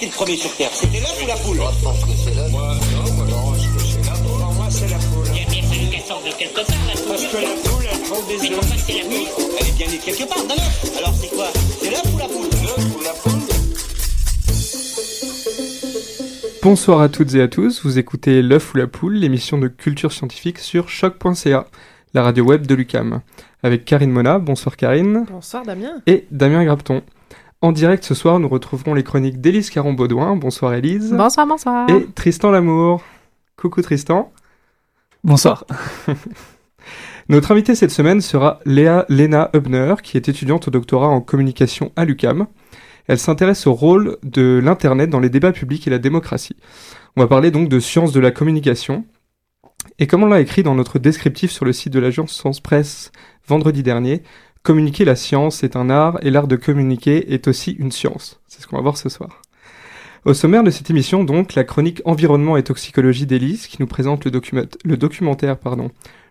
Était 0.00 0.06
le 0.06 0.12
premier 0.12 0.36
sur 0.36 0.54
Terre 0.56 0.70
C'était 0.72 1.00
l'œuf 1.00 1.22
ou 1.22 1.26
la 1.26 1.36
poule 1.36 1.56
Moi, 1.58 1.72
je 1.78 1.84
pense 1.84 2.04
que 2.04 2.10
c'est 2.16 2.34
l'œuf. 2.34 2.50
Moi, 2.50 2.74
non, 2.94 3.12
moi, 3.12 3.26
non, 3.26 3.54
je 3.54 3.68
pense 3.68 3.82
que 3.82 3.82
c'est 3.82 4.06
la 4.06 4.16
poule. 4.16 4.40
Pour 4.40 4.54
moi, 4.54 4.66
c'est 4.70 4.88
la 4.88 4.96
poule. 4.96 5.26
Il 5.34 5.36
y 5.36 5.44
a 5.44 5.50
bien 5.50 5.62
fallu 5.62 5.90
qu'elle 5.90 6.00
sorte 6.00 6.24
de 6.24 6.32
quelque 6.32 6.54
part, 6.54 6.76
la 6.86 6.92
poule. 6.94 7.08
Parce 7.08 7.26
que 7.26 7.36
la 7.36 7.68
poule, 7.68 7.84
elle 7.92 8.00
prend 8.08 8.22
des 8.26 8.34
œufs. 8.34 8.40
Mais 8.42 8.50
pourquoi 8.50 8.76
c'est 8.78 8.94
la 8.94 9.04
poule 9.04 9.50
Elle 9.60 9.66
est 9.68 9.76
bien 9.76 9.86
née 9.88 9.98
de 9.98 10.02
quelque 10.02 10.28
part, 10.28 10.44
d'un 10.46 10.54
œuf. 10.54 10.98
Alors 10.98 11.14
c'est 11.14 11.28
quoi? 11.28 11.48
C'est 11.82 11.90
l'œuf 11.90 12.14
ou 12.14 12.18
la 12.18 12.28
poule? 12.28 12.48
L'œuf 12.62 12.96
ou 12.96 13.00
la 13.02 13.10
poule 13.10 13.40
Bonsoir 16.62 17.00
à 17.00 17.08
toutes 17.08 17.34
et 17.34 17.42
à 17.42 17.48
tous, 17.48 17.82
vous 17.84 17.98
écoutez 17.98 18.42
L'œuf 18.42 18.74
ou 18.74 18.78
la 18.78 18.86
poule, 18.86 19.14
l'émission 19.14 19.58
de 19.58 19.68
culture 19.68 20.12
scientifique 20.12 20.58
sur 20.58 20.88
choc.ca, 20.88 21.66
la 22.14 22.22
radio 22.22 22.44
web 22.44 22.66
de 22.66 22.74
l'UCAM, 22.74 23.22
avec 23.62 23.84
Karine 23.86 24.10
Mona, 24.10 24.38
bonsoir 24.38 24.76
Karine. 24.76 25.24
Bonsoir 25.30 25.64
Damien. 25.64 26.02
Et 26.06 26.26
Damien 26.30 26.64
Grapton. 26.64 27.02
En 27.62 27.72
direct 27.72 28.04
ce 28.04 28.14
soir, 28.14 28.40
nous 28.40 28.48
retrouverons 28.48 28.94
les 28.94 29.02
chroniques 29.02 29.38
d'Élise 29.38 29.68
Caron-Baudouin, 29.68 30.34
bonsoir 30.34 30.72
Élise. 30.72 31.12
Bonsoir, 31.12 31.46
bonsoir. 31.46 31.90
Et 31.90 32.06
Tristan 32.14 32.50
Lamour. 32.50 33.02
Coucou 33.56 33.82
Tristan. 33.82 34.32
Bonsoir. 35.24 35.66
Notre 37.28 37.52
invitée 37.52 37.74
cette 37.74 37.90
semaine 37.90 38.22
sera 38.22 38.60
Léa 38.64 39.04
Lena 39.10 39.50
Hubner, 39.52 39.96
qui 40.02 40.16
est 40.16 40.30
étudiante 40.30 40.68
au 40.68 40.70
doctorat 40.70 41.08
en 41.08 41.20
communication 41.20 41.92
à 41.96 42.06
l'UCAM. 42.06 42.46
Elle 43.08 43.18
s'intéresse 43.18 43.66
au 43.66 43.74
rôle 43.74 44.16
de 44.22 44.58
l'Internet 44.64 45.10
dans 45.10 45.20
les 45.20 45.28
débats 45.28 45.52
publics 45.52 45.86
et 45.86 45.90
la 45.90 45.98
démocratie. 45.98 46.56
On 47.14 47.20
va 47.20 47.26
parler 47.26 47.50
donc 47.50 47.68
de 47.68 47.78
sciences 47.78 48.12
de 48.12 48.20
la 48.20 48.30
communication. 48.30 49.04
Et 49.98 50.06
comme 50.06 50.22
on 50.22 50.28
l'a 50.28 50.40
écrit 50.40 50.62
dans 50.62 50.74
notre 50.74 50.98
descriptif 50.98 51.50
sur 51.50 51.66
le 51.66 51.74
site 51.74 51.92
de 51.92 52.00
l'agence 52.00 52.32
Science 52.32 52.60
Presse 52.60 53.12
vendredi 53.46 53.82
dernier, 53.82 54.22
communiquer 54.62 55.04
la 55.04 55.16
science 55.16 55.62
est 55.64 55.76
un 55.76 55.90
art 55.90 56.18
et 56.22 56.30
l'art 56.30 56.46
de 56.46 56.56
communiquer 56.56 57.32
est 57.32 57.48
aussi 57.48 57.72
une 57.72 57.92
science. 57.92 58.40
C'est 58.46 58.60
ce 58.60 58.66
qu'on 58.66 58.76
va 58.76 58.82
voir 58.82 58.96
ce 58.96 59.08
soir. 59.08 59.42
Au 60.26 60.34
sommaire 60.34 60.62
de 60.62 60.70
cette 60.70 60.90
émission, 60.90 61.24
donc, 61.24 61.54
la 61.54 61.64
chronique 61.64 62.02
Environnement 62.04 62.58
et 62.58 62.62
toxicologie 62.62 63.24
d'Élise, 63.24 63.66
qui 63.66 63.78
nous 63.80 63.86
présente 63.86 64.26
le, 64.26 64.30
document 64.30 64.62
le 64.84 64.96
documentaire 64.98 65.56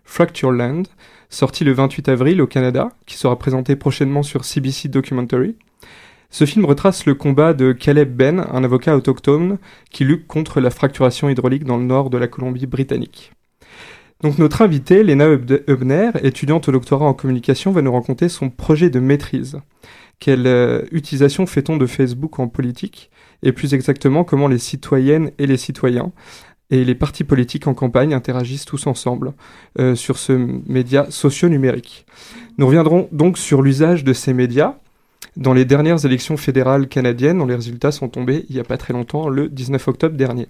Fracture 0.04 0.52
Land, 0.52 0.84
sorti 1.28 1.64
le 1.64 1.72
28 1.72 2.08
avril 2.08 2.40
au 2.40 2.46
Canada, 2.46 2.90
qui 3.06 3.16
sera 3.16 3.36
présenté 3.36 3.74
prochainement 3.74 4.22
sur 4.22 4.44
CBC 4.44 4.88
Documentary. 4.88 5.56
Ce 6.30 6.44
film 6.44 6.64
retrace 6.64 7.06
le 7.06 7.16
combat 7.16 7.52
de 7.52 7.72
Caleb 7.72 8.14
Ben, 8.14 8.46
un 8.52 8.62
avocat 8.62 8.96
autochtone 8.96 9.58
qui 9.90 10.04
lutte 10.04 10.28
contre 10.28 10.60
la 10.60 10.70
fracturation 10.70 11.28
hydraulique 11.28 11.64
dans 11.64 11.76
le 11.76 11.84
nord 11.84 12.10
de 12.10 12.18
la 12.18 12.28
Colombie-Britannique. 12.28 13.32
Donc 14.22 14.38
notre 14.38 14.60
invitée, 14.62 15.02
Lena 15.02 15.26
Hubner, 15.66 16.10
étudiante 16.22 16.68
au 16.68 16.72
doctorat 16.72 17.06
en 17.06 17.14
communication, 17.14 17.72
va 17.72 17.80
nous 17.80 17.92
raconter 17.92 18.28
son 18.28 18.50
projet 18.50 18.90
de 18.90 19.00
maîtrise. 19.00 19.60
Quelle 20.18 20.46
euh, 20.46 20.82
utilisation 20.92 21.46
fait-on 21.46 21.78
de 21.78 21.86
Facebook 21.86 22.38
en 22.38 22.48
politique? 22.48 23.10
Et 23.42 23.52
plus 23.52 23.72
exactement, 23.72 24.22
comment 24.22 24.48
les 24.48 24.58
citoyennes 24.58 25.30
et 25.38 25.46
les 25.46 25.56
citoyens 25.56 26.12
et 26.70 26.84
les 26.84 26.94
partis 26.94 27.24
politiques 27.24 27.66
en 27.66 27.74
campagne 27.74 28.14
interagissent 28.14 28.66
tous 28.66 28.86
ensemble 28.86 29.32
euh, 29.78 29.94
sur 29.94 30.18
ce 30.18 30.32
média 30.68 31.06
socio-numérique. 31.10 32.06
Nous 32.58 32.66
reviendrons 32.66 33.08
donc 33.12 33.38
sur 33.38 33.62
l'usage 33.62 34.04
de 34.04 34.12
ces 34.12 34.34
médias, 34.34 34.76
dans 35.36 35.54
les 35.54 35.64
dernières 35.64 36.04
élections 36.04 36.36
fédérales 36.36 36.88
canadiennes, 36.88 37.38
dont 37.38 37.46
les 37.46 37.54
résultats 37.54 37.92
sont 37.92 38.08
tombés 38.08 38.44
il 38.48 38.54
n'y 38.54 38.60
a 38.60 38.64
pas 38.64 38.76
très 38.76 38.92
longtemps, 38.92 39.28
le 39.28 39.48
19 39.48 39.88
octobre 39.88 40.16
dernier. 40.16 40.48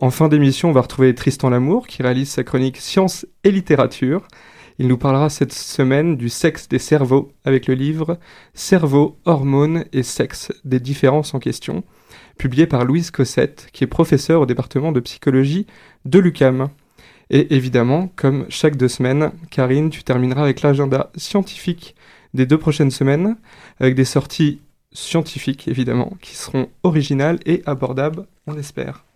En 0.00 0.12
fin 0.12 0.28
d'émission, 0.28 0.68
on 0.68 0.72
va 0.72 0.82
retrouver 0.82 1.12
Tristan 1.12 1.50
Lamour, 1.50 1.88
qui 1.88 2.04
réalise 2.04 2.30
sa 2.30 2.44
chronique 2.44 2.76
Science 2.76 3.26
et 3.42 3.50
littérature. 3.50 4.28
Il 4.78 4.86
nous 4.86 4.96
parlera 4.96 5.28
cette 5.28 5.52
semaine 5.52 6.16
du 6.16 6.28
sexe 6.28 6.68
des 6.68 6.78
cerveaux, 6.78 7.32
avec 7.44 7.66
le 7.66 7.74
livre 7.74 8.16
Cerveau, 8.54 9.18
hormones 9.24 9.86
et 9.92 10.04
sexe, 10.04 10.52
des 10.64 10.78
différences 10.78 11.34
en 11.34 11.40
question, 11.40 11.82
publié 12.38 12.68
par 12.68 12.84
Louise 12.84 13.10
Cossette, 13.10 13.70
qui 13.72 13.82
est 13.82 13.88
professeure 13.88 14.42
au 14.42 14.46
département 14.46 14.92
de 14.92 15.00
psychologie 15.00 15.66
de 16.04 16.20
l'UCAM. 16.20 16.68
Et 17.30 17.56
évidemment, 17.56 18.12
comme 18.14 18.46
chaque 18.50 18.76
deux 18.76 18.86
semaines, 18.86 19.32
Karine, 19.50 19.90
tu 19.90 20.04
termineras 20.04 20.44
avec 20.44 20.62
l'agenda 20.62 21.10
scientifique 21.16 21.96
des 22.34 22.46
deux 22.46 22.58
prochaines 22.58 22.92
semaines, 22.92 23.36
avec 23.80 23.96
des 23.96 24.04
sorties 24.04 24.60
scientifiques 24.92 25.66
évidemment, 25.66 26.12
qui 26.22 26.36
seront 26.36 26.68
originales 26.84 27.40
et 27.46 27.64
abordables, 27.66 28.28
on 28.46 28.56
espère. 28.56 29.07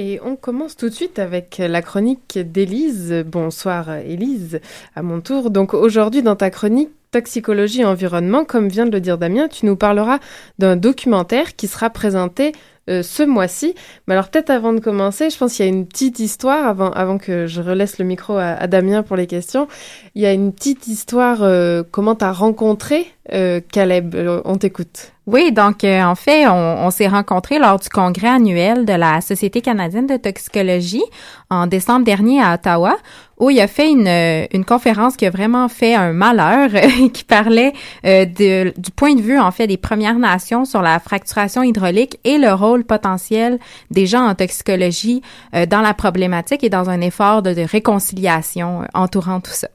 Et 0.00 0.20
on 0.24 0.36
commence 0.36 0.76
tout 0.76 0.88
de 0.88 0.94
suite 0.94 1.18
avec 1.18 1.58
la 1.58 1.82
chronique 1.82 2.38
d'Élise. 2.38 3.24
Bonsoir 3.26 3.90
Élise, 3.96 4.60
à 4.94 5.02
mon 5.02 5.20
tour. 5.20 5.50
Donc 5.50 5.74
aujourd'hui 5.74 6.22
dans 6.22 6.36
ta 6.36 6.50
chronique 6.50 6.90
Toxicologie 7.10 7.84
environnement, 7.84 8.44
comme 8.44 8.68
vient 8.68 8.86
de 8.86 8.92
le 8.92 9.00
dire 9.00 9.18
Damien, 9.18 9.48
tu 9.48 9.66
nous 9.66 9.74
parleras 9.74 10.20
d'un 10.58 10.76
documentaire 10.76 11.56
qui 11.56 11.66
sera 11.66 11.90
présenté 11.90 12.52
euh, 12.88 13.02
ce 13.02 13.22
mois-ci. 13.22 13.74
Mais 14.06 14.14
alors 14.14 14.28
peut-être 14.28 14.50
avant 14.50 14.72
de 14.72 14.80
commencer, 14.80 15.30
je 15.30 15.38
pense 15.38 15.54
qu'il 15.54 15.64
y 15.64 15.68
a 15.68 15.70
une 15.70 15.86
petite 15.86 16.18
histoire, 16.18 16.66
avant, 16.66 16.90
avant 16.90 17.18
que 17.18 17.46
je 17.46 17.60
relaisse 17.60 17.98
le 17.98 18.04
micro 18.04 18.36
à, 18.36 18.66
Damien 18.66 19.02
pour 19.02 19.16
les 19.16 19.26
questions. 19.26 19.68
Il 20.14 20.22
y 20.22 20.26
a 20.26 20.32
une 20.32 20.52
petite 20.52 20.86
histoire, 20.86 21.38
euh, 21.42 21.82
comment 21.90 22.14
tu 22.14 22.24
as 22.24 22.32
rencontré 22.32 23.06
euh, 23.32 23.60
Caleb? 23.70 24.16
On 24.44 24.56
t'écoute. 24.56 25.12
Oui, 25.28 25.52
donc 25.52 25.84
euh, 25.84 26.02
en 26.04 26.14
fait, 26.14 26.48
on, 26.48 26.90
s'est 26.90 27.06
rencontrés 27.06 27.58
lors 27.58 27.78
du 27.78 27.90
congrès 27.90 28.28
annuel 28.28 28.86
de 28.86 28.94
la 28.94 29.20
Société 29.20 29.60
canadienne 29.60 30.06
de 30.06 30.16
toxicologie 30.16 31.04
en 31.50 31.66
décembre 31.66 32.06
dernier 32.06 32.42
à 32.42 32.54
Ottawa, 32.54 32.96
où 33.38 33.50
il 33.50 33.60
a 33.60 33.66
fait 33.66 33.90
une, 33.90 34.08
une 34.08 34.64
conférence 34.64 35.18
qui 35.18 35.26
a 35.26 35.30
vraiment 35.30 35.68
fait 35.68 35.94
un 35.94 36.14
malheur, 36.14 36.70
qui 37.12 37.24
parlait 37.24 37.74
euh, 38.06 38.24
de, 38.24 38.72
du 38.80 38.90
point 38.90 39.14
de 39.14 39.20
vue 39.20 39.38
en 39.38 39.50
fait 39.50 39.66
des 39.66 39.76
Premières 39.76 40.18
Nations 40.18 40.64
sur 40.64 40.80
la 40.80 40.98
fracturation 40.98 41.62
hydraulique 41.62 42.18
et 42.24 42.38
le 42.38 42.54
rôle 42.54 42.77
potentiel 42.84 43.58
des 43.90 44.06
gens 44.06 44.26
en 44.26 44.34
toxicologie 44.34 45.22
euh, 45.54 45.66
dans 45.66 45.80
la 45.80 45.94
problématique 45.94 46.64
et 46.64 46.70
dans 46.70 46.90
un 46.90 47.00
effort 47.00 47.42
de, 47.42 47.54
réconciliation 47.58 48.82
euh, 48.82 48.86
entourant 48.94 49.40
tout 49.40 49.50
ça. 49.50 49.68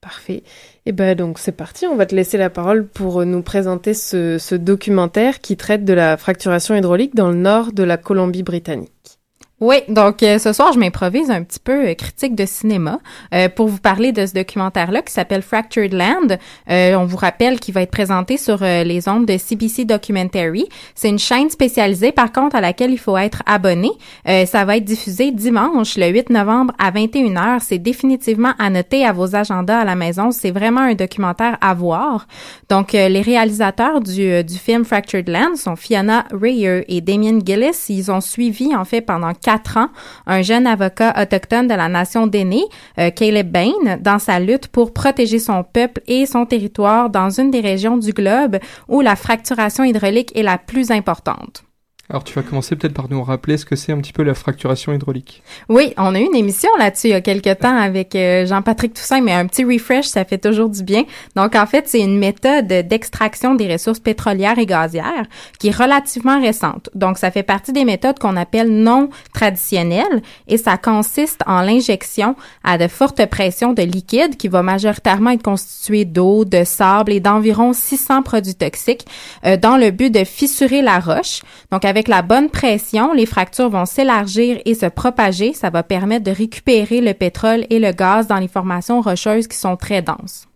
Parfait. 0.00 0.42
Et 0.86 0.92
ben 0.92 1.16
donc 1.16 1.38
c'est 1.38 1.52
parti, 1.52 1.86
on 1.86 1.96
va 1.96 2.06
te 2.06 2.14
laisser 2.14 2.38
la 2.38 2.50
parole 2.50 2.86
pour 2.86 3.24
nous 3.26 3.42
présenter 3.42 3.94
ce 3.94 4.54
documentaire 4.54 5.40
qui 5.40 5.56
traite 5.56 5.84
de 5.84 5.92
la 5.92 6.16
fracturation 6.16 6.74
hydraulique 6.76 7.14
dans 7.14 7.28
le 7.28 7.36
nord 7.36 7.72
de 7.72 7.82
la 7.82 7.96
Colombie-Britannique. 7.96 9.17
Oui, 9.60 9.78
donc 9.88 10.22
euh, 10.22 10.38
ce 10.38 10.52
soir, 10.52 10.72
je 10.72 10.78
m'improvise 10.78 11.32
un 11.32 11.42
petit 11.42 11.58
peu 11.58 11.88
euh, 11.88 11.94
critique 11.94 12.36
de 12.36 12.46
cinéma 12.46 13.00
euh, 13.34 13.48
pour 13.48 13.66
vous 13.66 13.78
parler 13.78 14.12
de 14.12 14.24
ce 14.24 14.32
documentaire-là 14.32 15.02
qui 15.02 15.12
s'appelle 15.12 15.42
Fractured 15.42 15.92
Land. 15.92 16.36
On 16.68 17.04
vous 17.06 17.16
rappelle 17.16 17.58
qu'il 17.58 17.74
va 17.74 17.82
être 17.82 17.90
présenté 17.90 18.36
sur 18.36 18.58
les 18.58 19.08
ondes 19.08 19.26
de 19.26 19.36
CBC 19.36 19.84
Documentary. 19.84 20.68
C'est 20.94 21.08
une 21.08 21.18
chaîne 21.18 21.50
spécialisée, 21.50 22.12
par 22.12 22.32
contre, 22.32 22.56
à 22.56 22.60
laquelle 22.60 22.90
il 22.90 22.98
faut 22.98 23.16
être 23.16 23.42
abonné. 23.46 23.90
Ça 24.24 24.64
va 24.64 24.76
être 24.76 24.84
diffusé 24.84 25.30
dimanche, 25.30 25.96
le 25.96 26.08
8 26.08 26.30
novembre 26.30 26.74
à 26.78 26.90
21h. 26.90 27.60
C'est 27.60 27.78
définitivement 27.78 28.52
à 28.58 28.70
noter 28.70 29.04
à 29.04 29.12
vos 29.12 29.34
agendas 29.34 29.80
à 29.80 29.84
la 29.84 29.94
maison. 29.94 30.30
C'est 30.30 30.50
vraiment 30.50 30.82
un 30.82 30.94
documentaire 30.94 31.56
à 31.60 31.74
voir. 31.74 32.26
Donc, 32.68 32.92
les 32.92 33.22
réalisateurs 33.22 34.00
du, 34.00 34.44
du 34.44 34.56
film 34.56 34.84
Fractured 34.84 35.28
Land 35.28 35.56
sont 35.56 35.76
Fiona 35.76 36.24
Rayer 36.32 36.84
et 36.88 37.00
Damien 37.00 37.38
Gillis. 37.44 37.86
Ils 37.88 38.10
ont 38.10 38.20
suivi, 38.20 38.74
en 38.74 38.84
fait, 38.84 39.00
pendant 39.00 39.32
quatre 39.48 39.78
ans, 39.78 39.88
un 40.26 40.42
jeune 40.42 40.66
avocat 40.66 41.14
autochtone 41.18 41.68
de 41.68 41.74
la 41.74 41.88
nation 41.88 42.26
d'Aînés, 42.26 42.66
euh, 42.98 43.10
Caleb 43.10 43.50
Bain, 43.50 43.72
dans 43.98 44.18
sa 44.18 44.40
lutte 44.40 44.68
pour 44.68 44.92
protéger 44.92 45.38
son 45.38 45.64
peuple 45.64 46.02
et 46.06 46.26
son 46.26 46.44
territoire 46.44 47.08
dans 47.08 47.30
une 47.30 47.50
des 47.50 47.60
régions 47.60 47.96
du 47.96 48.12
globe 48.12 48.58
où 48.88 49.00
la 49.00 49.16
fracturation 49.16 49.84
hydraulique 49.84 50.36
est 50.36 50.42
la 50.42 50.58
plus 50.58 50.90
importante. 50.90 51.64
Alors 52.10 52.24
tu 52.24 52.32
vas 52.32 52.42
commencer 52.42 52.74
peut-être 52.74 52.94
par 52.94 53.10
nous 53.10 53.22
rappeler 53.22 53.58
ce 53.58 53.66
que 53.66 53.76
c'est 53.76 53.92
un 53.92 53.98
petit 53.98 54.14
peu 54.14 54.22
la 54.22 54.32
fracturation 54.32 54.94
hydraulique. 54.94 55.42
Oui, 55.68 55.92
on 55.98 56.14
a 56.14 56.18
eu 56.18 56.24
une 56.24 56.34
émission 56.34 56.70
là-dessus 56.78 57.08
il 57.08 57.10
y 57.10 57.14
a 57.14 57.20
quelques 57.20 57.58
temps 57.58 57.76
avec 57.76 58.14
euh, 58.16 58.46
Jean-Patrick 58.46 58.94
Toussaint, 58.94 59.20
mais 59.20 59.34
un 59.34 59.46
petit 59.46 59.62
refresh, 59.62 60.06
ça 60.06 60.24
fait 60.24 60.38
toujours 60.38 60.70
du 60.70 60.82
bien. 60.82 61.04
Donc 61.36 61.54
en 61.54 61.66
fait, 61.66 61.86
c'est 61.86 62.00
une 62.00 62.18
méthode 62.18 62.66
d'extraction 62.66 63.54
des 63.54 63.70
ressources 63.70 64.00
pétrolières 64.00 64.58
et 64.58 64.64
gazières 64.64 65.26
qui 65.58 65.68
est 65.68 65.76
relativement 65.76 66.40
récente. 66.40 66.88
Donc 66.94 67.18
ça 67.18 67.30
fait 67.30 67.42
partie 67.42 67.74
des 67.74 67.84
méthodes 67.84 68.18
qu'on 68.18 68.36
appelle 68.36 68.70
non 68.70 69.10
traditionnelles 69.34 70.22
et 70.46 70.56
ça 70.56 70.78
consiste 70.78 71.42
en 71.46 71.60
l'injection 71.60 72.36
à 72.64 72.78
de 72.78 72.88
fortes 72.88 73.26
pressions 73.26 73.74
de 73.74 73.82
liquide 73.82 74.38
qui 74.38 74.48
va 74.48 74.62
majoritairement 74.62 75.30
être 75.30 75.42
constitué 75.42 76.06
d'eau, 76.06 76.46
de 76.46 76.64
sable 76.64 77.12
et 77.12 77.20
d'environ 77.20 77.74
600 77.74 78.22
produits 78.22 78.54
toxiques 78.54 79.06
euh, 79.44 79.58
dans 79.58 79.76
le 79.76 79.90
but 79.90 80.10
de 80.10 80.24
fissurer 80.24 80.80
la 80.80 81.00
roche. 81.00 81.42
Donc 81.70 81.84
avec 81.84 81.97
avec 81.98 82.06
la 82.06 82.22
bonne 82.22 82.48
pression, 82.48 83.12
les 83.12 83.26
fractures 83.26 83.70
vont 83.70 83.84
s'élargir 83.84 84.60
et 84.64 84.76
se 84.76 84.86
propager. 84.86 85.52
Ça 85.52 85.68
va 85.68 85.82
permettre 85.82 86.22
de 86.22 86.30
récupérer 86.30 87.00
le 87.00 87.12
pétrole 87.12 87.66
et 87.70 87.80
le 87.80 87.90
gaz 87.90 88.28
dans 88.28 88.38
les 88.38 88.46
formations 88.46 89.00
rocheuses 89.00 89.48
qui 89.48 89.56
sont 89.56 89.76
très 89.76 90.00
denses. 90.00 90.47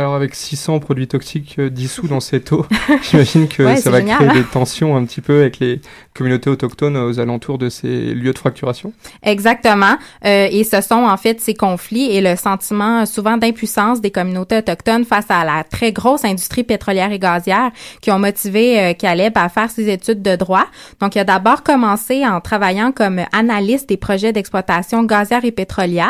Alors 0.00 0.14
avec 0.14 0.34
600 0.34 0.78
produits 0.78 1.08
toxiques 1.08 1.56
euh, 1.58 1.68
dissous 1.68 2.08
dans 2.08 2.20
cette 2.20 2.52
eau, 2.52 2.64
j'imagine 3.02 3.48
que 3.48 3.76
ça 3.76 3.90
va 3.90 4.00
créer 4.00 4.28
des 4.28 4.44
tensions 4.44 4.96
un 4.96 5.04
petit 5.04 5.20
peu 5.20 5.40
avec 5.40 5.58
les 5.58 5.82
communautés 6.14 6.48
autochtones 6.48 6.96
aux 6.96 7.20
alentours 7.20 7.58
de 7.58 7.68
ces 7.68 8.14
lieux 8.14 8.32
de 8.32 8.38
fracturation. 8.38 8.94
Exactement. 9.22 9.98
Euh, 10.24 10.48
et 10.50 10.64
ce 10.64 10.80
sont 10.80 11.04
en 11.04 11.18
fait 11.18 11.38
ces 11.42 11.52
conflits 11.52 12.16
et 12.16 12.22
le 12.22 12.34
sentiment 12.36 13.04
souvent 13.04 13.36
d'impuissance 13.36 14.00
des 14.00 14.10
communautés 14.10 14.56
autochtones 14.56 15.04
face 15.04 15.26
à 15.28 15.44
la 15.44 15.64
très 15.64 15.92
grosse 15.92 16.24
industrie 16.24 16.64
pétrolière 16.64 17.12
et 17.12 17.18
gazière 17.18 17.70
qui 18.00 18.10
ont 18.10 18.18
motivé 18.18 18.80
euh, 18.80 18.94
Caleb 18.94 19.34
à 19.36 19.50
faire 19.50 19.70
ses 19.70 19.90
études 19.90 20.22
de 20.22 20.34
droit. 20.34 20.64
Donc 21.00 21.14
il 21.14 21.18
a 21.18 21.24
d'abord 21.24 21.62
commencé 21.62 22.26
en 22.26 22.40
travaillant 22.40 22.90
comme 22.90 23.20
analyste 23.32 23.90
des 23.90 23.98
projets 23.98 24.32
d'exploitation 24.32 25.04
gazière 25.04 25.44
et 25.44 25.52
pétrolière 25.52 26.08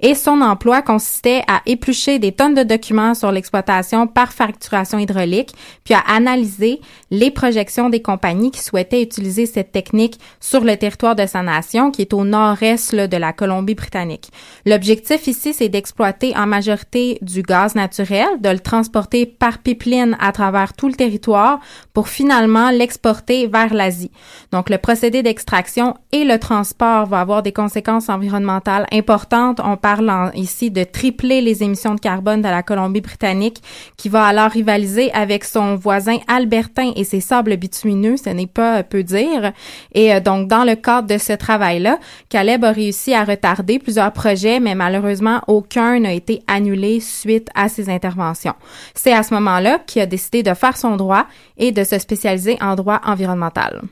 et 0.00 0.16
son 0.16 0.40
emploi 0.40 0.82
consistait 0.82 1.42
à 1.46 1.60
éplucher 1.66 2.18
des 2.18 2.32
tonnes 2.32 2.54
de 2.54 2.64
documents 2.64 3.14
sur 3.14 3.27
l'exploitation 3.32 4.06
par 4.06 4.32
facturation 4.32 4.98
hydraulique, 4.98 5.52
puis 5.84 5.94
à 5.94 6.00
analyser 6.00 6.80
les 7.10 7.30
projections 7.30 7.90
des 7.90 8.02
compagnies 8.02 8.50
qui 8.50 8.60
souhaitaient 8.60 9.02
utiliser 9.02 9.46
cette 9.46 9.72
technique 9.72 10.18
sur 10.40 10.62
le 10.62 10.76
territoire 10.76 11.16
de 11.16 11.26
sa 11.26 11.42
nation, 11.42 11.90
qui 11.90 12.02
est 12.02 12.12
au 12.12 12.24
nord-est 12.24 12.94
de 12.94 13.16
la 13.16 13.32
Colombie-Britannique. 13.32 14.30
L'objectif 14.66 15.26
ici, 15.26 15.54
c'est 15.54 15.68
d'exploiter 15.68 16.36
en 16.36 16.46
majorité 16.46 17.18
du 17.22 17.42
gaz 17.42 17.74
naturel, 17.74 18.28
de 18.40 18.48
le 18.48 18.60
transporter 18.60 19.26
par 19.26 19.58
pipeline 19.58 20.16
à 20.20 20.32
travers 20.32 20.72
tout 20.74 20.88
le 20.88 20.94
territoire 20.94 21.60
pour 21.92 22.08
finalement 22.08 22.70
l'exporter 22.70 23.46
vers 23.46 23.74
l'Asie. 23.74 24.10
Donc, 24.52 24.70
le 24.70 24.78
procédé 24.78 25.22
d'extraction 25.22 25.94
et 26.12 26.24
le 26.24 26.38
transport 26.38 27.06
va 27.06 27.20
avoir 27.20 27.42
des 27.42 27.52
conséquences 27.52 28.08
environnementales 28.08 28.86
importantes. 28.92 29.60
On 29.62 29.76
parle 29.76 30.30
ici 30.34 30.70
de 30.70 30.84
tripler 30.84 31.40
les 31.40 31.62
émissions 31.62 31.94
de 31.94 32.00
carbone 32.00 32.42
de 32.42 32.48
la 32.48 32.62
Colombie-Britannique 32.62 33.07
britannique 33.08 33.62
qui 33.96 34.08
va 34.08 34.24
alors 34.24 34.50
rivaliser 34.50 35.10
avec 35.12 35.44
son 35.44 35.74
voisin 35.76 36.18
albertain 36.28 36.92
et 36.94 37.04
ses 37.04 37.20
sables 37.20 37.56
bitumineux, 37.56 38.16
ce 38.16 38.30
n'est 38.30 38.46
pas 38.46 38.82
peu 38.82 39.02
dire. 39.02 39.52
Et 39.92 40.14
euh, 40.14 40.20
donc, 40.20 40.48
dans 40.48 40.64
le 40.64 40.74
cadre 40.74 41.08
de 41.08 41.18
ce 41.18 41.32
travail-là, 41.32 41.98
Caleb 42.28 42.64
a 42.64 42.72
réussi 42.72 43.14
à 43.14 43.24
retarder 43.24 43.78
plusieurs 43.78 44.12
projets, 44.12 44.60
mais 44.60 44.74
malheureusement, 44.74 45.40
aucun 45.46 46.00
n'a 46.00 46.12
été 46.12 46.42
annulé 46.46 47.00
suite 47.00 47.48
à 47.54 47.68
ses 47.68 47.88
interventions. 47.88 48.54
C'est 48.94 49.12
à 49.12 49.22
ce 49.22 49.34
moment-là 49.34 49.80
qu'il 49.86 50.02
a 50.02 50.06
décidé 50.06 50.42
de 50.42 50.54
faire 50.54 50.76
son 50.76 50.96
droit 50.96 51.26
et 51.56 51.72
de 51.72 51.84
se 51.84 51.98
spécialiser 51.98 52.56
en 52.60 52.74
droit 52.74 53.00
environnemental 53.04 53.82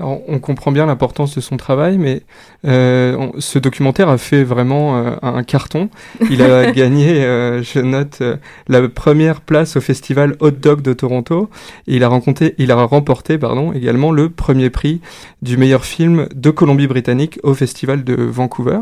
on 0.00 0.38
comprend 0.38 0.72
bien 0.72 0.86
l'importance 0.86 1.34
de 1.34 1.40
son 1.40 1.56
travail, 1.56 1.98
mais 1.98 2.22
euh, 2.66 3.28
ce 3.38 3.58
documentaire 3.58 4.08
a 4.08 4.18
fait 4.18 4.44
vraiment 4.44 4.98
euh, 4.98 5.16
un 5.22 5.42
carton. 5.42 5.88
Il 6.30 6.42
a 6.42 6.70
gagné, 6.72 7.24
euh, 7.24 7.62
je 7.62 7.80
note, 7.80 8.22
la 8.68 8.88
première 8.88 9.40
place 9.40 9.76
au 9.76 9.80
festival 9.80 10.36
Hot 10.40 10.52
Dog 10.52 10.82
de 10.82 10.92
Toronto. 10.92 11.50
Et 11.86 11.96
il 11.96 12.04
a, 12.04 12.08
rencontré, 12.08 12.54
il 12.58 12.70
a 12.70 12.82
remporté 12.82 13.38
pardon, 13.38 13.72
également 13.72 14.12
le 14.12 14.30
premier 14.30 14.70
prix 14.70 15.00
du 15.42 15.56
meilleur 15.56 15.84
film 15.84 16.28
de 16.34 16.50
Colombie-Britannique 16.50 17.38
au 17.42 17.54
festival 17.54 18.04
de 18.04 18.14
Vancouver. 18.14 18.80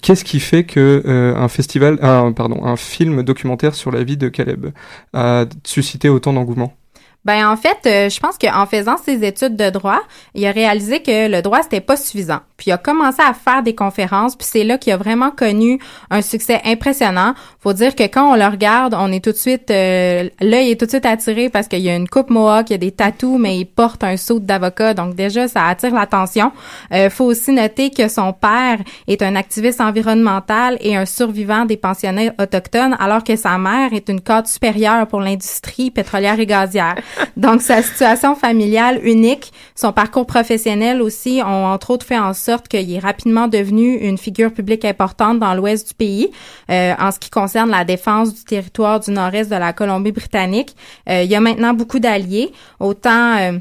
Qu'est-ce 0.00 0.24
qui 0.24 0.40
fait 0.40 0.64
que 0.64 1.34
un 1.36 1.48
festival, 1.48 1.98
pardon, 1.98 2.64
un 2.64 2.76
film 2.76 3.22
documentaire 3.22 3.74
sur 3.74 3.90
la 3.90 4.02
vie 4.02 4.16
de 4.16 4.28
Caleb 4.28 4.68
a 5.12 5.44
suscité 5.62 6.08
autant 6.08 6.32
d'engouement? 6.32 6.74
Ben 7.24 7.48
en 7.48 7.56
fait, 7.56 7.78
euh, 7.86 8.10
je 8.10 8.20
pense 8.20 8.36
qu'en 8.36 8.66
faisant 8.66 8.96
ses 8.98 9.24
études 9.24 9.56
de 9.56 9.70
droit, 9.70 10.00
il 10.34 10.44
a 10.46 10.50
réalisé 10.50 11.00
que 11.00 11.28
le 11.28 11.40
droit 11.40 11.62
c'était 11.62 11.80
pas 11.80 11.96
suffisant. 11.96 12.40
Puis 12.56 12.66
il 12.68 12.72
a 12.72 12.78
commencé 12.78 13.20
à 13.22 13.32
faire 13.32 13.62
des 13.62 13.74
conférences, 13.74 14.36
puis 14.36 14.46
c'est 14.50 14.64
là 14.64 14.76
qu'il 14.76 14.92
a 14.92 14.96
vraiment 14.96 15.30
connu 15.30 15.80
un 16.10 16.20
succès 16.20 16.60
impressionnant. 16.64 17.34
Faut 17.60 17.72
dire 17.72 17.94
que 17.94 18.02
quand 18.04 18.32
on 18.32 18.36
le 18.36 18.46
regarde, 18.46 18.94
on 18.98 19.10
est 19.10 19.24
tout 19.24 19.32
de 19.32 19.36
suite 19.36 19.70
euh, 19.70 20.28
l'œil 20.40 20.72
est 20.72 20.76
tout 20.76 20.84
de 20.84 20.90
suite 20.90 21.06
attiré 21.06 21.48
parce 21.48 21.66
qu'il 21.66 21.80
y 21.80 21.88
a 21.88 21.96
une 21.96 22.08
coupe 22.08 22.28
mohawk, 22.28 22.68
il 22.70 22.72
y 22.72 22.74
a 22.74 22.78
des 22.78 22.92
tatous, 22.92 23.38
mais 23.38 23.58
il 23.58 23.64
porte 23.64 24.04
un 24.04 24.16
saut 24.16 24.38
d'avocat, 24.38 24.92
donc 24.92 25.14
déjà 25.14 25.48
ça 25.48 25.66
attire 25.66 25.94
l'attention. 25.94 26.52
Euh, 26.92 27.08
faut 27.08 27.24
aussi 27.24 27.52
noter 27.52 27.90
que 27.90 28.08
son 28.08 28.34
père 28.34 28.78
est 29.08 29.22
un 29.22 29.34
activiste 29.34 29.80
environnemental 29.80 30.76
et 30.80 30.94
un 30.94 31.06
survivant 31.06 31.64
des 31.64 31.78
pensionnats 31.78 32.32
autochtones, 32.38 32.96
alors 33.00 33.24
que 33.24 33.36
sa 33.36 33.56
mère 33.56 33.94
est 33.94 34.08
une 34.10 34.20
cadre 34.20 34.46
supérieure 34.46 35.06
pour 35.06 35.20
l'industrie 35.20 35.90
pétrolière 35.90 36.38
et 36.38 36.46
gazière. 36.46 36.96
Donc, 37.36 37.62
sa 37.62 37.82
situation 37.82 38.34
familiale 38.34 39.00
unique, 39.04 39.52
son 39.74 39.92
parcours 39.92 40.26
professionnel 40.26 41.02
aussi 41.02 41.40
ont 41.44 41.66
entre 41.66 41.90
autres 41.90 42.06
fait 42.06 42.18
en 42.18 42.32
sorte 42.32 42.68
qu'il 42.68 42.92
est 42.92 42.98
rapidement 42.98 43.48
devenu 43.48 43.96
une 43.96 44.18
figure 44.18 44.52
publique 44.52 44.84
importante 44.84 45.38
dans 45.38 45.54
l'ouest 45.54 45.88
du 45.88 45.94
pays 45.94 46.30
euh, 46.70 46.94
en 46.98 47.10
ce 47.10 47.18
qui 47.18 47.30
concerne 47.30 47.70
la 47.70 47.84
défense 47.84 48.34
du 48.34 48.44
territoire 48.44 49.00
du 49.00 49.10
nord-est 49.10 49.50
de 49.50 49.56
la 49.56 49.72
Colombie-Britannique. 49.72 50.76
Euh, 51.08 51.22
il 51.22 51.30
y 51.30 51.34
a 51.34 51.40
maintenant 51.40 51.74
beaucoup 51.74 51.98
d'alliés, 51.98 52.52
autant 52.80 53.36
euh, 53.38 53.58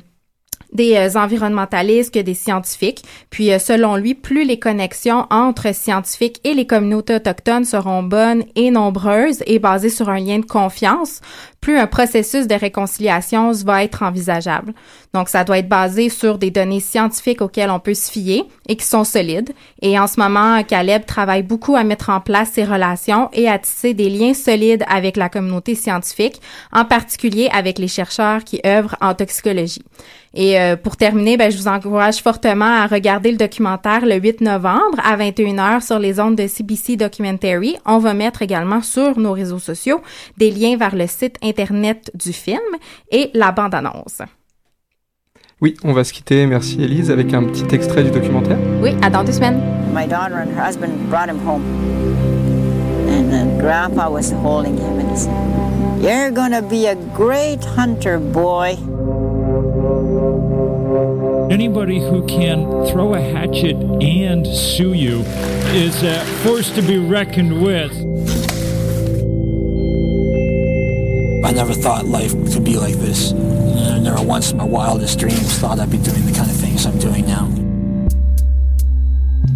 des 0.72 0.96
euh, 0.96 1.20
environnementalistes 1.20 2.14
que 2.14 2.20
des 2.20 2.34
scientifiques. 2.34 3.04
Puis, 3.30 3.50
selon 3.60 3.96
lui, 3.96 4.16
plus 4.16 4.44
les 4.44 4.60
connexions 4.60 5.28
entre 5.30 5.74
scientifiques 5.74 6.40
et 6.44 6.54
les 6.54 6.68
communautés 6.68 7.16
autochtones 7.16 7.66
seront 7.66 8.04
bonnes 8.04 8.44
et 8.56 8.72
nombreuses 8.72 9.44
et 9.46 9.60
basées 9.60 9.90
sur 9.90 10.10
un 10.10 10.20
lien 10.20 10.40
de 10.40 10.46
confiance, 10.46 11.22
plus 11.64 11.78
un 11.78 11.88
processus 11.88 12.46
de 12.46 12.56
réconciliation 12.56 13.54
va 13.54 13.86
être 13.86 14.04
envisageable. 14.04 14.74
Donc, 15.14 15.30
ça 15.30 15.46
doit 15.46 15.60
être 15.60 15.70
basé 15.70 16.10
sur 16.10 16.38
des 16.38 16.52
données 16.52 16.82
scientifiques 16.82 17.42
auxquelles 17.42 17.70
on 17.70 17.80
peut 17.80 17.94
se 17.94 18.12
fier 18.12 18.44
et 18.68 18.76
qui 18.76 18.86
sont 18.86 19.06
solides. 19.06 19.52
Et 19.82 19.98
en 19.98 20.08
ce 20.08 20.20
moment, 20.20 20.62
Caleb 20.64 21.06
travaille 21.06 21.44
beaucoup 21.44 21.78
à 21.78 21.86
mettre 21.86 22.10
en 22.10 22.20
place 22.20 22.50
ces 22.52 22.66
relations 22.66 23.30
et 23.32 23.48
à 23.48 23.58
tisser 23.60 23.94
des 23.94 24.10
liens 24.10 24.34
solides 24.34 24.84
avec 24.90 25.16
la 25.16 25.30
communauté 25.30 25.74
scientifique, 25.74 26.42
en 26.74 26.84
particulier 26.84 27.50
avec 27.54 27.80
les 27.80 27.88
chercheurs 27.88 28.44
qui 28.44 28.60
œuvrent 28.66 28.98
en 29.00 29.14
toxicologie. 29.14 29.84
Et 30.36 30.60
euh, 30.60 30.76
pour 30.76 30.98
terminer, 30.98 31.38
ben, 31.38 31.52
je 31.52 31.58
vous 31.58 31.68
encourage 31.68 32.18
fortement 32.18 32.66
à 32.66 32.88
regarder 32.88 33.30
le 33.30 33.38
documentaire 33.38 34.04
le 34.04 34.16
8 34.16 34.42
novembre 34.42 34.98
à 35.04 35.16
21h 35.16 35.86
sur 35.86 36.00
les 36.00 36.20
ondes 36.20 36.36
de 36.36 36.48
CBC 36.48 36.96
Documentary. 36.96 37.78
On 37.86 38.00
va 38.00 38.16
mettre 38.16 38.42
également 38.42 38.82
sur 38.82 39.20
nos 39.20 39.34
réseaux 39.34 39.60
sociaux 39.60 40.02
des 40.38 40.50
liens 40.50 40.76
vers 40.76 40.96
le 40.96 41.06
site 41.06 41.38
du 42.14 42.34
film 42.34 42.62
et 43.12 43.32
la 43.34 43.52
bande-annonce. 43.52 44.22
Oui, 45.62 45.76
on 45.84 45.94
va 45.94 46.04
se 46.04 46.12
quitter, 46.12 46.46
merci 46.46 46.84
Elise, 46.84 47.10
avec 47.10 47.34
un 47.34 47.44
petit 47.46 47.74
extrait 47.74 48.04
du 48.04 48.12
documentaire. 48.12 48.58
Oui, 48.82 48.92
à 49.02 49.10
dans 49.10 49.24
deux 49.24 49.32
semaines. 49.32 49.62
My 49.94 50.06
daughter 50.06 50.36
and 50.36 50.50
her 50.50 50.62
husband 50.62 51.10
brought 51.10 51.30
him 51.30 51.40
home. 51.40 51.64
And 53.08 53.34
uh, 53.34 53.62
Grandpa 53.62 54.10
was 54.10 54.32
holding 54.32 54.76
him 54.78 55.00
and 55.00 55.10
he 55.10 55.16
said, 55.16 56.04
You're 56.04 56.32
gonna 56.32 56.62
be 56.62 56.88
a 56.88 56.96
great 57.16 57.64
hunter, 57.64 58.20
boy. 58.20 58.76
Anybody 61.50 62.00
who 62.00 62.26
can 62.26 62.66
throw 62.88 63.14
a 63.14 63.22
hatchet 63.22 63.78
and 64.02 64.46
sue 64.46 64.94
you 64.94 65.22
is 65.72 66.04
a 66.04 66.20
uh, 66.20 66.26
force 66.44 66.72
to 66.72 66.82
be 66.82 66.98
reckoned 66.98 67.62
with. 67.62 68.13
Never 71.54 71.74
thought 71.74 72.06
life 72.06 72.32
could 72.52 72.64
be 72.64 72.78
like 72.78 72.96
this. 72.96 73.32
I 73.32 74.00
never 74.00 74.24
once 74.24 74.52
in 74.52 74.58
my 74.58 74.64
wildest 74.64 75.20
dreams 75.20 75.60
thought 75.60 75.80
I'd 75.80 75.92
be 75.92 76.00
doing 76.00 76.26
the 76.26 76.34
kind 76.34 76.50
of 76.50 76.56
things 76.56 76.86
I'm 76.86 76.98
doing 76.98 77.26
now. 77.28 77.46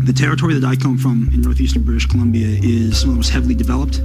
The 0.06 0.14
territory 0.14 0.54
that 0.54 0.66
I 0.66 0.76
come 0.76 0.98
from 0.98 1.28
in 1.34 1.42
northeastern 1.42 1.84
British 1.84 2.06
Columbia 2.06 2.60
is 2.62 3.00
some 3.00 3.10
of 3.10 3.16
the 3.16 3.18
most 3.18 3.30
heavily 3.30 3.56
developed. 3.56 4.02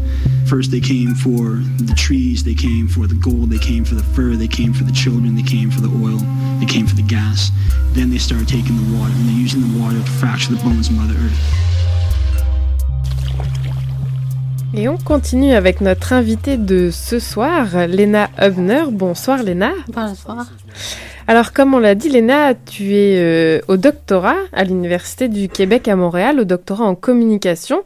First, 0.46 0.70
they 0.70 0.80
came 0.80 1.14
for 1.14 1.60
the 1.84 1.94
trees, 1.96 2.42
they 2.42 2.54
came 2.54 2.88
for 2.88 3.06
the 3.06 3.14
gold, 3.14 3.50
they 3.50 3.58
came 3.58 3.84
for 3.84 3.94
the 3.94 4.02
fur, 4.02 4.34
they 4.36 4.48
came 4.48 4.72
for 4.72 4.84
the 4.84 4.92
children, 4.92 5.36
they 5.36 5.42
came 5.42 5.70
for 5.70 5.80
the 5.80 5.92
oil, 6.02 6.18
they 6.58 6.66
came 6.66 6.86
for 6.86 6.96
the 6.96 7.06
gas. 7.06 7.50
Then 7.92 8.10
they 8.10 8.18
started 8.18 8.48
taking 8.48 8.74
the 8.74 8.98
water, 8.98 9.12
and 9.12 9.28
they're 9.28 9.36
using 9.36 9.60
the 9.60 9.78
water 9.78 9.98
to 9.98 10.10
fracture 10.12 10.54
the 10.54 10.62
bones 10.64 10.88
of 10.88 10.96
Mother 10.96 11.14
Earth. 11.14 11.81
Et 14.74 14.88
on 14.88 14.96
continue 14.96 15.52
avec 15.52 15.82
notre 15.82 16.14
invitée 16.14 16.56
de 16.56 16.90
ce 16.90 17.18
soir, 17.18 17.66
Lena 17.88 18.30
Hubner. 18.40 18.84
Bonsoir 18.90 19.42
Lena. 19.42 19.72
Bonsoir. 19.88 20.46
Alors, 21.26 21.52
comme 21.52 21.74
on 21.74 21.78
l'a 21.78 21.94
dit, 21.94 22.08
Léna, 22.08 22.54
tu 22.54 22.94
es 22.94 23.18
euh, 23.18 23.60
au 23.68 23.76
doctorat 23.76 24.36
à 24.54 24.64
l'Université 24.64 25.28
du 25.28 25.50
Québec 25.50 25.88
à 25.88 25.96
Montréal, 25.96 26.40
au 26.40 26.44
doctorat 26.44 26.84
en 26.84 26.94
communication. 26.94 27.82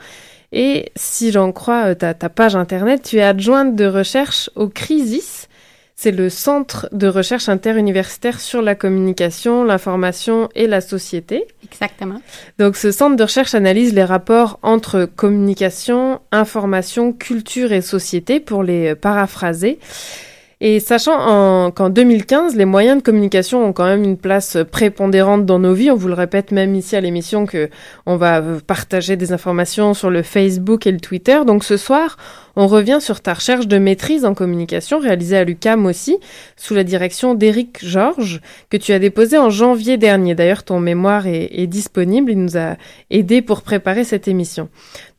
Et 0.52 0.92
si 0.94 1.32
j'en 1.32 1.50
crois 1.50 1.86
euh, 1.86 1.94
ta, 1.94 2.14
ta 2.14 2.28
page 2.28 2.54
internet, 2.54 3.02
tu 3.02 3.16
es 3.16 3.22
adjointe 3.22 3.74
de 3.74 3.86
recherche 3.86 4.48
au 4.54 4.68
CRISIS. 4.68 5.48
C'est 5.98 6.10
le 6.10 6.28
Centre 6.28 6.90
de 6.92 7.06
recherche 7.08 7.48
interuniversitaire 7.48 8.38
sur 8.38 8.60
la 8.60 8.74
communication, 8.74 9.64
l'information 9.64 10.50
et 10.54 10.66
la 10.66 10.82
société. 10.82 11.46
Exactement. 11.64 12.20
Donc 12.58 12.76
ce 12.76 12.90
centre 12.92 13.16
de 13.16 13.22
recherche 13.22 13.54
analyse 13.54 13.94
les 13.94 14.04
rapports 14.04 14.58
entre 14.62 15.06
communication, 15.16 16.20
information, 16.32 17.14
culture 17.14 17.72
et 17.72 17.80
société, 17.80 18.40
pour 18.40 18.62
les 18.62 18.94
paraphraser. 18.94 19.78
Et 20.60 20.80
sachant 20.80 21.18
en- 21.18 21.70
qu'en 21.70 21.88
2015, 21.88 22.56
les 22.56 22.64
moyens 22.66 22.98
de 22.98 23.02
communication 23.02 23.64
ont 23.64 23.72
quand 23.72 23.84
même 23.86 24.04
une 24.04 24.16
place 24.18 24.56
prépondérante 24.70 25.44
dans 25.46 25.58
nos 25.58 25.72
vies, 25.74 25.90
on 25.90 25.96
vous 25.96 26.08
le 26.08 26.14
répète 26.14 26.50
même 26.50 26.74
ici 26.74 26.94
à 26.96 27.00
l'émission 27.00 27.44
que 27.46 27.68
on 28.06 28.16
va 28.16 28.42
partager 28.66 29.16
des 29.16 29.32
informations 29.32 29.92
sur 29.94 30.10
le 30.10 30.22
Facebook 30.22 30.86
et 30.86 30.92
le 30.92 31.00
Twitter. 31.00 31.38
Donc 31.46 31.62
ce 31.64 31.76
soir, 31.76 32.16
on 32.56 32.66
revient 32.66 32.98
sur 33.00 33.20
ta 33.20 33.34
recherche 33.34 33.66
de 33.66 33.78
maîtrise 33.78 34.24
en 34.24 34.34
communication 34.34 34.98
réalisée 34.98 35.36
à 35.36 35.44
l'UCAM 35.44 35.86
aussi, 35.86 36.18
sous 36.56 36.74
la 36.74 36.84
direction 36.84 37.34
d'Éric 37.34 37.84
Georges, 37.84 38.40
que 38.70 38.78
tu 38.78 38.92
as 38.92 38.98
déposé 38.98 39.36
en 39.36 39.50
janvier 39.50 39.98
dernier. 39.98 40.34
D'ailleurs, 40.34 40.64
ton 40.64 40.80
mémoire 40.80 41.26
est, 41.26 41.50
est 41.52 41.66
disponible, 41.66 42.32
il 42.32 42.42
nous 42.42 42.56
a 42.56 42.76
aidé 43.10 43.42
pour 43.42 43.62
préparer 43.62 44.04
cette 44.04 44.26
émission. 44.26 44.68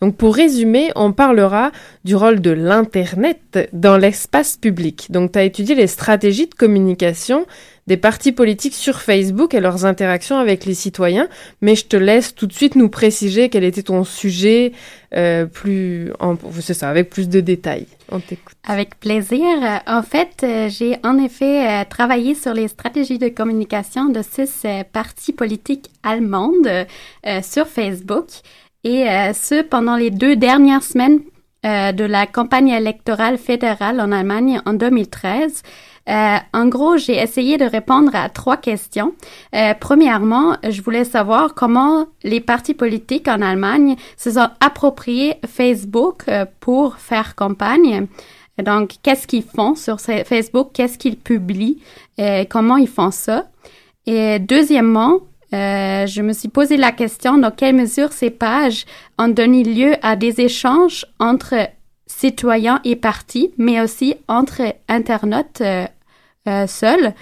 Donc 0.02 0.16
pour 0.16 0.36
résumer, 0.36 0.92
on 0.96 1.12
parlera 1.12 1.72
du 2.04 2.16
rôle 2.16 2.42
de 2.42 2.52
l'Internet 2.52 3.70
dans 3.74 3.98
l'espace 3.98 4.58
public. 4.58 5.08
Donc 5.12 5.32
tu 5.32 5.40
as 5.40 5.44
étudié 5.44 5.76
les 5.76 5.88
stratégies 5.88 6.48
de 6.48 6.56
communication 6.56 7.46
des 7.88 7.98
partis 7.98 8.32
politiques 8.34 8.74
sur 8.76 9.00
Facebook 9.02 9.54
et 9.54 9.60
leurs 9.62 9.86
interactions 9.86 10.38
avec 10.38 10.66
les 10.66 10.74
citoyens, 10.74 11.28
mais 11.62 11.76
je 11.76 11.86
te 11.86 11.96
laisse 11.98 12.36
tout 12.36 12.46
de 12.46 12.54
suite 12.54 12.76
nous 12.76 12.90
préciser 12.90 13.48
quel 13.50 13.64
était 13.64 13.84
ton 13.84 14.04
sujet 14.04 14.74
euh, 15.16 15.46
plus, 15.46 16.12
en- 16.20 16.36
c'est 16.60 16.74
ça, 16.74 16.90
avec 16.90 17.10
plus 17.10 17.30
de 17.30 17.40
détails. 17.40 17.88
On 18.12 18.20
t'écoute. 18.20 18.56
Avec 18.68 19.00
plaisir. 19.00 19.46
Euh, 19.64 19.78
En 19.88 20.04
fait, 20.04 20.42
euh, 20.44 20.68
j'ai 20.70 20.98
en 21.04 21.18
effet 21.18 21.66
euh, 21.66 21.84
travaillé 21.90 22.36
sur 22.36 22.54
les 22.54 22.68
stratégies 22.68 23.18
de 23.20 23.30
communication 23.30 24.10
de 24.10 24.22
six 24.22 24.66
partis 24.92 25.32
politiques 25.34 25.90
allemandes 26.04 26.68
euh, 26.68 27.42
sur 27.42 27.68
Facebook 27.68 28.26
et 28.84 29.08
euh, 29.10 29.32
ce 29.34 29.62
pendant 29.62 29.96
les 29.96 30.10
deux 30.12 30.36
dernières 30.36 30.84
semaines 30.84 31.20
de 31.64 32.06
la 32.06 32.28
campagne 32.28 32.70
électorale 32.70 33.38
fédérale 33.38 34.00
en 34.00 34.12
Allemagne 34.14 34.62
en 34.66 34.74
2013. 34.74 35.64
Euh, 36.10 36.38
en 36.54 36.68
gros, 36.68 36.98
j'ai 36.98 37.18
essayé 37.18 37.58
de 37.58 37.66
répondre 37.66 38.16
à 38.16 38.30
trois 38.30 38.58
questions. 38.58 39.14
Euh, 39.54 39.74
premièrement, 39.80 40.56
je 40.70 40.82
voulais 40.82 41.04
savoir 41.04 41.54
comment 41.54 42.06
les 42.24 42.40
partis 42.40 42.74
politiques 42.74 43.28
en 43.28 43.42
Allemagne 43.42 43.96
se 44.16 44.32
sont 44.32 44.48
appropriés 44.60 45.36
Facebook 45.46 46.24
euh, 46.30 46.46
pour 46.60 46.98
faire 46.98 47.36
campagne. 47.36 48.08
Donc, 48.64 48.96
qu'est-ce 49.04 49.28
qu'ils 49.28 49.44
font 49.44 49.76
sur 49.76 50.00
ce- 50.00 50.24
Facebook? 50.24 50.70
Qu'est-ce 50.74 50.98
qu'ils 50.98 51.18
publient? 51.18 51.80
Euh, 52.20 52.46
comment 52.50 52.78
ils 52.78 52.88
font 52.88 53.12
ça? 53.12 53.48
Et 54.06 54.40
deuxièmement, 54.40 55.20
je 55.52 56.22
me 56.22 56.34
suis 56.34 56.50
posé 56.50 56.78
la 56.78 56.92
question 56.92 57.38
dans 57.38 57.52
quelle 57.52 57.76
mesure 57.76 58.12
ces 58.14 58.30
pages 58.30 58.86
ont 59.18 59.28
donné 59.28 59.64
lieu 59.64 59.94
à 60.02 60.16
des 60.16 60.42
échanges 60.42 61.06
entre 61.20 61.56
citoyens 62.06 62.80
et 62.86 62.96
partis, 62.96 63.52
mais 63.58 63.82
aussi 63.82 64.16
entre 64.28 64.62
internautes 64.88 65.62
euh, 66.48 66.68
seuls, 66.68 67.14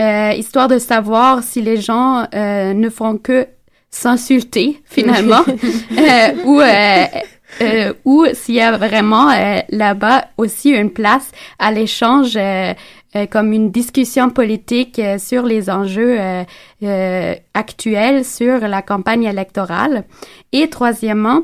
euh, 0.00 0.32
histoire 0.36 0.68
de 0.68 0.78
savoir 0.78 1.42
si 1.42 1.60
les 1.60 1.80
gens 1.80 2.26
euh, 2.34 2.72
ne 2.72 2.88
font 2.88 3.18
que 3.18 3.46
s'insulter 3.90 4.80
finalement, 4.84 5.42
euh, 5.46 6.44
ou 6.44 6.60
euh, 6.60 7.04
euh, 7.60 7.92
ou 8.04 8.26
s'il 8.32 8.54
y 8.54 8.60
a 8.60 8.76
vraiment 8.76 9.30
euh, 9.30 9.58
là-bas 9.70 10.26
aussi 10.36 10.70
une 10.70 10.90
place 10.90 11.32
à 11.58 11.72
l'échange 11.72 12.36
euh, 12.36 12.72
euh, 13.16 13.26
comme 13.26 13.52
une 13.52 13.72
discussion 13.72 14.30
politique 14.30 15.00
euh, 15.00 15.18
sur 15.18 15.42
les 15.42 15.68
enjeux 15.68 16.20
euh, 16.20 16.44
euh, 16.84 17.34
actuels 17.54 18.24
sur 18.24 18.60
la 18.60 18.82
campagne 18.82 19.24
électorale. 19.24 20.04
Et 20.52 20.70
troisièmement, 20.70 21.42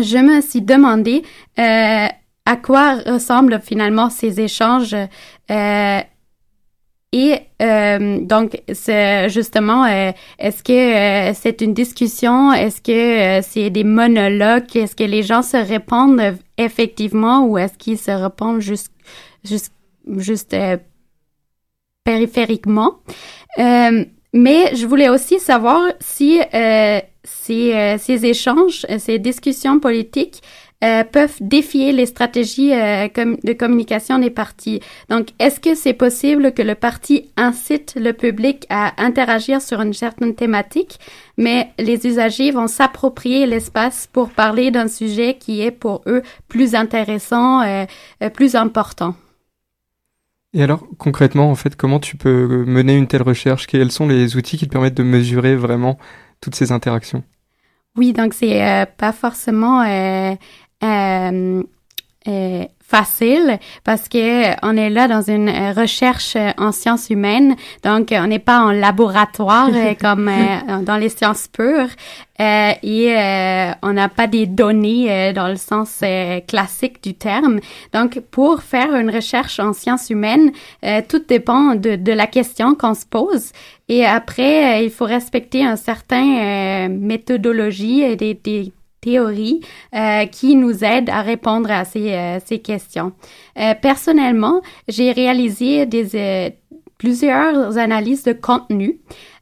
je 0.00 0.18
me 0.18 0.40
suis 0.40 0.62
demandé 0.62 1.24
euh, 1.58 2.06
à 2.46 2.56
quoi 2.56 2.94
ressemblent 3.06 3.60
finalement 3.60 4.08
ces 4.08 4.40
échanges 4.40 4.94
euh, 5.50 6.00
et 7.16 7.38
euh, 7.62 8.18
donc, 8.22 8.60
c'est 8.72 9.28
justement, 9.28 9.84
euh, 9.84 10.10
est-ce 10.40 10.64
que 10.64 10.72
euh, 10.72 11.32
c'est 11.32 11.60
une 11.60 11.72
discussion? 11.72 12.52
Est-ce 12.52 12.82
que 12.82 13.38
euh, 13.38 13.40
c'est 13.40 13.70
des 13.70 13.84
monologues? 13.84 14.74
Est-ce 14.74 14.96
que 14.96 15.04
les 15.04 15.22
gens 15.22 15.42
se 15.42 15.56
répondent 15.56 16.20
effectivement 16.58 17.46
ou 17.46 17.56
est-ce 17.56 17.78
qu'ils 17.78 17.98
se 17.98 18.10
répondent 18.10 18.60
juste, 18.60 18.90
juste, 19.44 19.72
juste 20.16 20.56
périphériquement? 22.02 22.98
Mais 23.56 24.74
je 24.74 24.84
voulais 24.84 25.08
aussi 25.08 25.38
savoir 25.38 25.92
si 26.00 26.40
ces, 27.22 27.96
ces 27.96 28.26
échanges, 28.26 28.84
ces 28.98 29.20
discussions 29.20 29.78
politiques 29.78 30.42
euh, 30.84 31.02
peuvent 31.02 31.38
défier 31.40 31.92
les 31.92 32.06
stratégies 32.06 32.72
euh, 32.72 33.08
com- 33.08 33.38
de 33.42 33.52
communication 33.54 34.18
des 34.18 34.30
partis. 34.30 34.80
Donc, 35.08 35.28
est-ce 35.38 35.58
que 35.58 35.74
c'est 35.74 35.94
possible 35.94 36.52
que 36.52 36.62
le 36.62 36.74
parti 36.74 37.30
incite 37.36 37.94
le 37.96 38.12
public 38.12 38.66
à 38.68 38.92
interagir 39.02 39.62
sur 39.62 39.80
une 39.80 39.94
certaine 39.94 40.34
thématique, 40.34 40.98
mais 41.38 41.70
les 41.78 42.06
usagers 42.06 42.50
vont 42.50 42.68
s'approprier 42.68 43.46
l'espace 43.46 44.08
pour 44.12 44.28
parler 44.30 44.70
d'un 44.70 44.88
sujet 44.88 45.38
qui 45.38 45.62
est 45.62 45.70
pour 45.70 46.02
eux 46.06 46.22
plus 46.48 46.74
intéressant, 46.74 47.62
euh, 47.62 47.86
euh, 48.22 48.30
plus 48.30 48.54
important? 48.54 49.14
Et 50.56 50.62
alors, 50.62 50.86
concrètement, 50.98 51.50
en 51.50 51.56
fait, 51.56 51.74
comment 51.74 51.98
tu 51.98 52.16
peux 52.16 52.64
mener 52.64 52.94
une 52.94 53.08
telle 53.08 53.22
recherche? 53.22 53.66
Quels 53.66 53.90
sont 53.90 54.06
les 54.06 54.36
outils 54.36 54.56
qui 54.56 54.68
te 54.68 54.72
permettent 54.72 54.96
de 54.96 55.02
mesurer 55.02 55.56
vraiment 55.56 55.98
toutes 56.40 56.54
ces 56.54 56.70
interactions? 56.70 57.24
Oui, 57.96 58.12
donc 58.12 58.34
c'est 58.34 58.62
euh, 58.62 58.86
pas 58.86 59.12
forcément 59.12 59.82
euh, 59.82 60.34
euh, 60.84 61.62
euh, 62.26 62.64
facile 62.80 63.58
parce 63.82 64.08
que 64.08 64.54
on 64.64 64.76
est 64.76 64.88
là 64.88 65.08
dans 65.08 65.20
une 65.20 65.48
euh, 65.48 65.72
recherche 65.72 66.36
euh, 66.36 66.52
en 66.58 66.70
sciences 66.70 67.10
humaines, 67.10 67.56
donc 67.82 68.08
on 68.12 68.26
n'est 68.26 68.38
pas 68.38 68.60
en 68.60 68.70
laboratoire 68.70 69.70
comme 70.00 70.28
euh, 70.28 70.82
dans 70.82 70.96
les 70.96 71.08
sciences 71.08 71.48
pures. 71.48 71.88
Euh, 72.40 72.72
et 72.82 73.14
euh, 73.16 73.72
on 73.82 73.92
n'a 73.92 74.08
pas 74.08 74.26
des 74.26 74.46
données 74.46 75.32
dans 75.34 75.48
le 75.48 75.56
sens 75.56 76.02
classique 76.48 77.02
du 77.02 77.14
terme. 77.14 77.60
Donc 77.92 78.20
pour 78.30 78.62
faire 78.62 78.94
une 78.94 79.10
recherche 79.10 79.60
en 79.60 79.72
sciences 79.72 80.10
humaines, 80.10 80.50
euh, 80.84 81.00
tout 81.06 81.22
dépend 81.28 81.74
de, 81.74 81.96
de 81.96 82.12
la 82.12 82.26
question 82.26 82.74
qu'on 82.74 82.94
se 82.94 83.06
pose. 83.06 83.52
Et 83.88 84.04
après 84.04 84.84
il 84.84 84.90
faut 84.90 85.04
respecter 85.04 85.64
un 85.64 85.76
certain 85.76 86.24
euh, 86.24 86.88
méthodologie 86.88 88.02
et 88.02 88.16
des, 88.16 88.34
des 88.34 88.72
théories 89.04 89.60
euh, 89.94 90.26
qui 90.26 90.56
nous 90.56 90.82
aident 90.82 91.10
à 91.10 91.20
répondre 91.22 91.70
à 91.70 91.84
ces, 91.84 92.12
euh, 92.12 92.38
ces 92.44 92.58
questions. 92.58 93.12
Euh, 93.58 93.74
personnellement, 93.80 94.62
j'ai 94.88 95.12
réalisé 95.12 95.86
des, 95.86 96.16
euh, 96.16 96.50
plusieurs 96.98 97.76
analyses 97.76 98.24
de 98.24 98.32
contenu. 98.32 99.00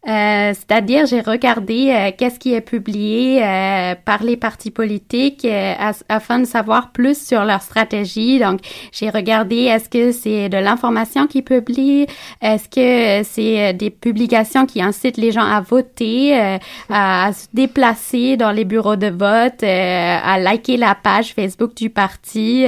Euh, 0.09 0.53
c'est-à-dire, 0.53 1.07
j'ai 1.07 1.21
regardé 1.21 1.91
euh, 1.91 2.11
qu'est-ce 2.19 2.41
qui 2.41 2.55
est 2.55 2.61
publié 2.61 3.41
euh, 3.41 3.95
par 4.05 4.25
les 4.25 4.37
partis 4.37 4.73
politiques 4.73 5.45
euh, 5.45 5.75
afin 6.09 6.41
de 6.41 6.45
savoir 6.45 6.91
plus 6.91 7.25
sur 7.25 7.45
leur 7.45 7.63
stratégie. 7.63 8.41
Donc, 8.41 8.59
j'ai 8.91 9.11
regardé 9.11 9.57
est-ce 9.67 9.89
que 9.89 10.11
c'est 10.11 10.49
de 10.49 10.57
l'information 10.57 11.29
qui 11.29 11.43
publie, 11.43 12.07
est-ce 12.41 12.69
que 12.69 13.25
c'est 13.25 13.69
euh, 13.69 13.73
des 13.73 13.91
publications 13.91 14.67
qui 14.67 14.83
incitent 14.83 15.19
les 15.19 15.31
gens 15.31 15.45
à 15.45 15.61
voter, 15.61 16.37
euh, 16.37 16.59
à, 16.91 17.27
à 17.27 17.33
se 17.33 17.47
déplacer 17.55 18.37
dans 18.37 18.51
les 18.51 18.65
bureaux 18.65 18.97
de 18.97 19.07
vote, 19.09 19.63
à 19.63 20.39
liker 20.41 20.79
la 20.79 20.97
page 20.97 21.33
Facebook 21.33 21.77
du 21.77 21.91
parti, 21.91 22.65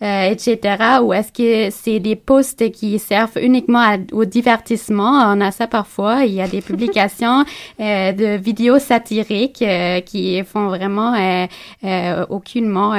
etc. 0.00 0.58
Ou 1.02 1.12
est-ce 1.12 1.30
que 1.32 1.70
c'est 1.70 2.00
des 2.00 2.16
posts 2.16 2.70
qui 2.72 2.98
servent 2.98 3.38
uniquement 3.40 3.96
au 4.12 4.24
divertissement? 4.24 5.32
On 5.32 5.40
a 5.40 5.52
ça 5.52 5.68
parfois. 5.68 6.24
Il 6.24 6.34
y 6.34 6.40
a 6.40 6.48
des 6.48 6.63
publications 6.64 7.44
euh, 7.80 8.12
de 8.12 8.36
vidéos 8.36 8.78
satiriques 8.78 9.62
euh, 9.62 10.00
qui 10.00 10.42
font 10.44 10.68
vraiment 10.68 11.14
euh, 11.14 12.26
aucunement 12.28 12.94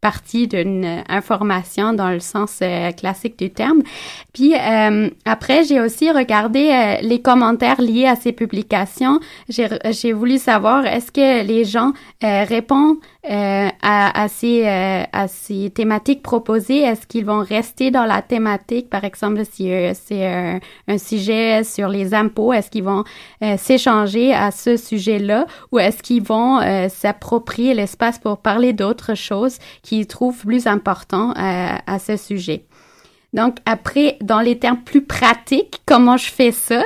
partie 0.00 0.46
d'une 0.46 1.02
information 1.08 1.92
dans 1.92 2.10
le 2.10 2.20
sens 2.20 2.60
euh, 2.62 2.92
classique 2.92 3.38
du 3.38 3.50
terme. 3.50 3.82
Puis 4.32 4.54
euh, 4.54 5.10
après, 5.24 5.64
j'ai 5.64 5.80
aussi 5.80 6.10
regardé 6.10 6.70
euh, 6.70 6.96
les 7.02 7.20
commentaires 7.20 7.80
liés 7.80 8.06
à 8.06 8.14
ces 8.14 8.32
publications. 8.32 9.18
J'ai 9.48 10.12
voulu 10.12 10.38
savoir 10.38 10.86
est-ce 10.86 11.10
que 11.10 11.44
les 11.44 11.64
gens 11.64 11.92
répondent 12.22 12.98
euh, 13.30 13.68
à, 13.82 14.22
à, 14.22 14.28
ces, 14.28 14.66
euh, 14.66 15.02
à 15.12 15.28
ces 15.28 15.70
thématiques 15.70 16.22
proposées? 16.22 16.78
Est-ce 16.78 17.06
qu'ils 17.06 17.26
vont 17.26 17.40
rester 17.40 17.90
dans 17.90 18.06
la 18.06 18.22
thématique? 18.22 18.88
Par 18.88 19.04
exemple, 19.04 19.42
si 19.50 19.70
euh, 19.70 19.92
c'est 19.94 20.26
un, 20.26 20.60
un, 20.88 20.98
sujet 20.98 21.62
sur 21.62 21.88
les 21.88 22.14
impôts, 22.14 22.52
est-ce 22.52 22.70
qu'ils 22.70 22.84
vont 22.84 23.04
s'échanger 23.58 24.32
à 24.32 24.50
ce 24.50 24.76
sujet-là? 24.76 25.46
Ou 25.72 25.78
est-ce 25.78 26.02
qu'ils 26.02 26.22
vont 26.22 26.60
s'approprier 26.88 27.74
l'espace 27.74 28.18
pour 28.18 28.38
parler 28.38 28.72
d'autres 28.72 29.14
choses 29.14 29.58
qu'ils 29.82 30.06
trouvent 30.06 30.46
plus 30.46 30.66
importants 30.66 31.32
à 31.36 31.98
ce 31.98 32.16
sujet? 32.16 32.64
Donc 33.32 33.56
après, 33.66 34.16
dans 34.22 34.40
les 34.40 34.58
termes 34.58 34.80
plus 34.82 35.04
pratiques, 35.04 35.80
comment 35.86 36.16
je 36.16 36.30
fais 36.30 36.52
ça? 36.52 36.82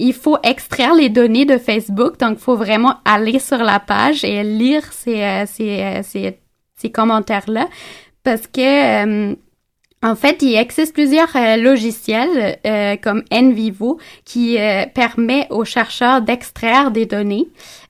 Euh, 0.00 0.04
il 0.04 0.12
faut 0.12 0.38
extraire 0.42 0.94
les 0.94 1.08
données 1.08 1.44
de 1.44 1.58
Facebook, 1.58 2.18
donc 2.18 2.38
il 2.38 2.42
faut 2.42 2.56
vraiment 2.56 2.96
aller 3.04 3.38
sur 3.38 3.58
la 3.58 3.80
page 3.80 4.24
et 4.24 4.42
lire 4.42 4.92
ces, 4.92 5.22
euh, 5.22 5.44
ces, 5.46 5.82
euh, 5.82 6.02
ces, 6.02 6.38
ces 6.76 6.90
commentaires-là 6.90 7.68
parce 8.22 8.46
que 8.46 9.34
en 10.02 10.16
fait, 10.16 10.40
il 10.40 10.56
existe 10.56 10.94
plusieurs 10.94 11.28
logiciels 11.58 12.58
comme 13.02 13.22
NVivo 13.30 13.98
qui 14.24 14.56
permet 14.94 15.46
aux 15.50 15.66
chercheurs 15.66 16.22
d'extraire 16.22 16.90
des 16.90 17.04
données 17.04 17.48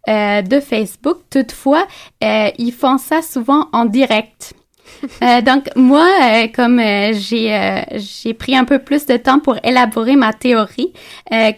de 0.08 0.60
Facebook. 0.60 1.18
Toutefois, 1.30 1.86
ils 2.20 2.72
font 2.72 2.98
ça 2.98 3.22
souvent 3.22 3.68
en 3.72 3.84
direct. 3.84 4.54
Euh, 5.22 5.40
donc 5.40 5.68
moi, 5.76 6.06
euh, 6.22 6.46
comme 6.54 6.78
euh, 6.78 7.12
j'ai 7.12 7.50
j'ai 7.94 8.34
pris 8.34 8.56
un 8.56 8.64
peu 8.64 8.78
plus 8.78 9.06
de 9.06 9.16
temps 9.16 9.38
pour 9.38 9.56
élaborer 9.64 10.16
ma 10.16 10.32
théorie, 10.32 10.92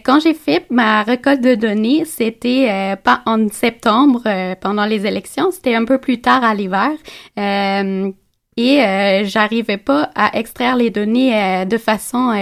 quand 0.03 0.19
j'ai 0.19 0.33
fait 0.33 0.65
ma 0.69 1.03
récolte 1.03 1.41
de 1.41 1.55
données, 1.55 2.05
c'était 2.05 2.95
pas 3.03 3.21
en 3.25 3.47
septembre 3.49 4.23
pendant 4.61 4.85
les 4.85 5.05
élections, 5.05 5.51
c'était 5.51 5.75
un 5.75 5.85
peu 5.85 5.97
plus 5.97 6.21
tard 6.21 6.43
à 6.43 6.53
l'hiver. 6.53 6.91
et 7.37 9.23
j'arrivais 9.25 9.77
pas 9.77 10.11
à 10.15 10.37
extraire 10.37 10.75
les 10.75 10.89
données 10.89 11.65
de 11.65 11.77
façon 11.77 12.33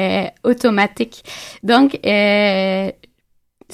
automatique. 0.43 1.23
Donc, 1.63 1.99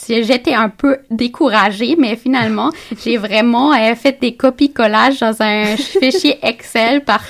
j'étais 0.08 0.54
un 0.54 0.70
peu 0.70 0.98
découragée, 1.10 1.96
mais 1.98 2.16
finalement, 2.16 2.72
j'ai 3.04 3.18
vraiment 3.18 3.74
euh, 3.74 3.96
fait 3.96 4.20
des 4.20 4.36
copies-collages 4.36 5.20
dans 5.20 5.42
un 5.42 5.76
fichier 5.76 6.38
Excel 6.42 7.04
par, 7.04 7.24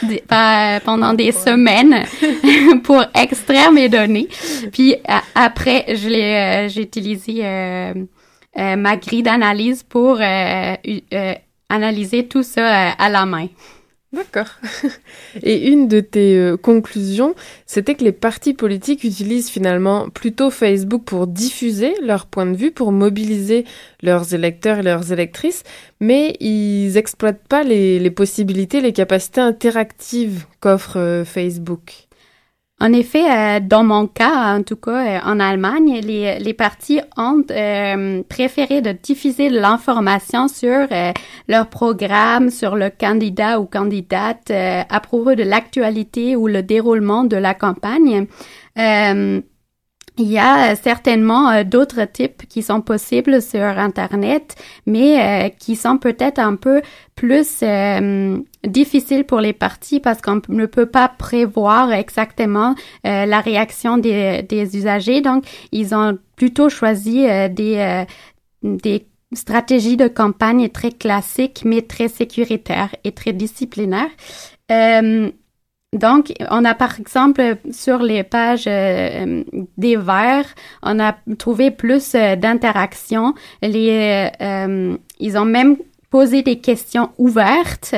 pendant 0.84 1.14
des 1.14 1.32
semaines 1.32 2.04
pour 2.84 3.04
extraire 3.14 3.72
mes 3.72 3.90
données. 3.90 4.28
Puis 4.72 4.96
après, 5.36 5.86
je 5.96 6.10
l'ai, 6.10 6.24
euh, 6.24 6.70
j'ai 6.70 6.82
utilisé 6.82 7.42
euh, 7.44 7.94
ma 8.56 8.96
grille 8.98 9.24
d'analyse 9.24 9.84
pour 9.84 10.20
analyser 11.70 12.28
tout 12.28 12.44
ça 12.44 12.92
à 12.92 13.10
la 13.10 13.26
main. 13.26 13.48
D'accord. 14.18 14.48
Et 15.44 15.68
une 15.68 15.88
de 15.88 16.00
tes 16.00 16.36
euh, 16.36 16.58
conclusions, 16.58 17.36
c'était 17.68 17.94
que 17.94 18.04
les 18.04 18.12
partis 18.12 18.56
politiques 18.56 19.04
utilisent 19.04 19.50
finalement 19.50 20.10
plutôt 20.10 20.50
Facebook 20.50 21.04
pour 21.04 21.28
diffuser 21.28 21.94
leur 22.02 22.26
point 22.26 22.48
de 22.48 22.58
vue, 22.58 22.72
pour 22.72 22.92
mobiliser 22.92 23.64
leurs 24.02 24.34
électeurs 24.34 24.80
et 24.80 24.84
leurs 24.84 25.12
électrices, 25.14 25.62
mais 26.00 26.36
ils 26.40 26.98
exploitent 26.98 27.48
pas 27.48 27.64
les, 27.64 28.00
les 28.00 28.12
possibilités, 28.12 28.82
les 28.82 28.94
capacités 28.94 29.42
interactives 29.42 30.46
qu'offre 30.62 30.98
euh, 30.98 31.24
Facebook. 31.24 32.07
En 32.80 32.94
effet, 32.94 33.26
euh, 33.26 33.60
dans 33.60 33.84
mon 33.84 34.06
cas, 34.06 34.56
en 34.56 34.62
tout 34.62 34.76
cas 34.76 35.18
euh, 35.18 35.20
en 35.26 35.40
Allemagne, 35.40 36.00
les, 36.04 36.38
les 36.38 36.54
partis 36.54 37.02
ont 37.18 37.42
euh, 37.50 38.22
préféré 38.30 38.82
de 38.82 38.92
diffuser 38.92 39.50
l'information 39.50 40.48
sur 40.48 40.88
leur 41.48 41.68
programme, 41.70 42.52
sur 42.52 42.76
le 42.76 42.92
candidat 42.92 43.60
ou 43.60 43.66
candidate 43.66 44.52
à 44.52 45.00
propos 45.00 45.34
de 45.34 45.42
l'actualité 45.42 46.36
ou 46.36 46.48
le 46.48 46.62
déroulement 46.62 47.24
de 47.24 47.38
la 47.38 47.56
campagne. 47.56 48.28
Il 50.20 50.32
y 50.32 50.40
a 50.40 50.76
certainement 50.76 51.64
d'autres 51.64 52.06
types 52.06 52.48
qui 52.48 52.64
sont 52.64 52.82
possibles 52.82 53.42
sur 53.42 53.62
Internet, 53.62 54.56
mais 54.86 55.56
qui 55.60 55.76
sont 55.76 55.98
peut-être 55.98 56.40
un 56.40 56.56
peu 56.56 56.82
plus 57.18 57.60
euh, 57.64 58.38
difficile 58.66 59.26
pour 59.26 59.42
les 59.42 59.52
partis 59.52 60.00
parce 60.00 60.22
qu'on 60.22 60.40
ne 60.48 60.66
peut 60.68 60.86
pas 60.86 61.10
prévoir 61.10 61.92
exactement 61.92 62.76
euh, 63.06 63.26
la 63.26 63.42
réaction 63.42 63.98
des, 63.98 64.44
des, 64.44 64.78
usagers. 64.78 65.22
Donc, 65.22 65.44
ils 65.74 65.94
ont 65.94 66.18
plutôt 66.38 66.70
choisi 66.70 67.28
euh, 67.28 67.50
des, 67.50 68.06
des 68.64 69.08
stratégies 69.34 69.98
de 69.98 70.08
campagne 70.08 70.70
très 70.70 70.92
classiques, 70.92 71.64
mais 71.66 71.82
très 71.82 72.08
sécuritaires 72.08 72.96
et 73.04 73.12
très 73.12 73.34
disciplinaires. 73.34 74.12
Donc, 75.98 76.34
on 76.50 76.64
a 76.66 76.74
par 76.74 77.00
exemple 77.00 77.58
sur 77.72 78.00
les 78.00 78.24
pages 78.24 78.66
des 78.66 79.96
Verts, 79.96 80.54
on 80.84 81.00
a 81.00 81.16
trouvé 81.38 81.72
plus 81.72 82.14
d'interactions. 82.14 83.34
Les, 83.62 84.30
ils 85.20 85.38
ont 85.38 85.46
même 85.46 85.78
poser 86.10 86.42
des 86.42 86.60
questions 86.60 87.10
ouvertes 87.18 87.94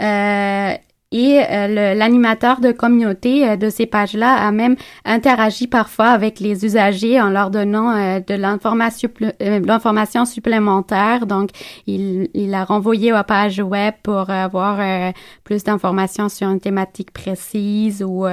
euh, 0.00 0.74
et 1.12 1.40
euh, 1.40 1.94
l'animateur 1.94 2.60
de 2.60 2.72
communauté 2.72 3.48
euh, 3.48 3.56
de 3.56 3.70
ces 3.70 3.86
pages-là 3.86 4.34
a 4.34 4.50
même 4.50 4.74
interagi 5.04 5.68
parfois 5.68 6.08
avec 6.08 6.40
les 6.40 6.64
usagers 6.64 7.20
en 7.20 7.30
leur 7.30 7.50
donnant 7.50 7.96
euh, 7.96 8.18
de 8.18 8.34
l'information 8.34 10.24
supplémentaire. 10.24 11.26
Donc, 11.26 11.50
il, 11.86 12.28
il, 12.34 12.54
a 12.54 12.64
renvoyé 12.64 13.12
aux 13.12 13.22
pages 13.22 13.60
web 13.60 13.94
pour 14.02 14.30
avoir 14.30 15.12
plus 15.44 15.62
d'informations 15.62 16.28
sur 16.28 16.48
une 16.48 16.60
thématique 16.60 17.12
précise 17.12 18.02
ou 18.02 18.26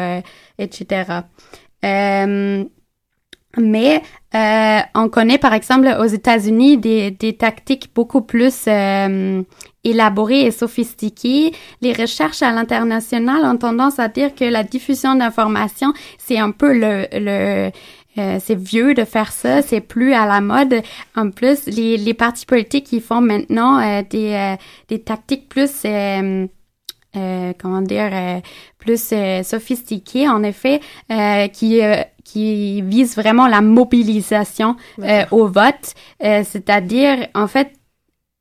etc. 0.58 1.22
Mais 3.58 4.02
euh, 4.34 4.80
on 4.96 5.10
connaît 5.10 5.38
par 5.38 5.54
exemple 5.54 5.88
aux 6.00 6.06
États-Unis 6.06 6.78
des, 6.78 7.12
des, 7.12 7.34
tactiques 7.34 7.92
beaucoup 7.94 8.22
plus 8.22 8.66
euh, 8.68 9.44
élaborées 9.84 10.42
et 10.42 10.52
sophistiquées. 10.52 11.54
Les 11.82 11.94
recherches 11.94 12.42
à 12.42 12.52
l'international 12.52 13.46
ont 13.46 13.58
tendance 13.58 14.00
à 14.00 14.08
dire 14.08 14.34
que 14.34 14.46
la 14.46 14.64
diffusion 14.64 15.14
d'informations, 15.16 15.94
c'est 16.18 16.40
un 16.40 16.50
peu 16.50 16.74
le, 16.74 17.08
le 17.14 17.72
euh, 18.18 18.38
c'est 18.40 18.58
vieux 18.58 18.94
de 18.94 19.06
faire 19.06 19.32
ça, 19.32 19.62
c'est 19.62 19.82
plus 19.82 20.14
à 20.14 20.26
la 20.26 20.40
mode. 20.40 20.82
En 21.16 21.32
plus, 21.32 21.66
les, 21.66 21.98
les 21.98 22.14
partis 22.14 22.46
politiques 22.46 22.86
qui 22.86 23.02
font 23.02 23.22
maintenant 23.22 23.80
euh, 23.80 24.04
des, 24.08 24.34
euh, 24.34 24.56
des 24.88 25.02
tactiques 25.02 25.50
plus 25.50 25.86
comment 27.14 27.82
dire 27.82 28.42
plus 28.78 29.14
sophistiquées 29.44 30.28
en 30.28 30.44
effet 30.44 30.82
qui 31.54 31.82
qui 32.24 32.82
vise 32.82 33.16
vraiment 33.16 33.48
la 33.48 33.62
mobilisation 33.62 34.76
euh, 35.00 35.24
au 35.32 35.48
vote, 35.48 35.94
euh, 36.24 36.44
c'est-à-dire 36.44 37.28
en 37.36 37.48
fait 37.48 37.72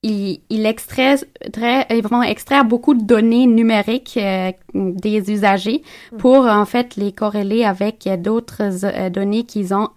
il, 0.04 0.40
il 0.50 0.66
extrait 0.66 1.16
très, 1.52 1.87
ils 1.90 2.06
vont 2.06 2.22
extraire 2.22 2.64
beaucoup 2.64 2.94
de 2.94 3.04
données 3.04 3.46
numériques 3.46 4.18
euh, 4.20 4.50
des 4.74 5.30
usagers 5.30 5.82
mm. 6.12 6.16
pour 6.16 6.46
en 6.46 6.64
fait 6.64 6.96
les 6.96 7.12
corréler 7.12 7.64
avec 7.64 8.08
d'autres 8.20 9.08
données 9.11 9.44
qu'ils 9.44 9.74
ont 9.74 9.90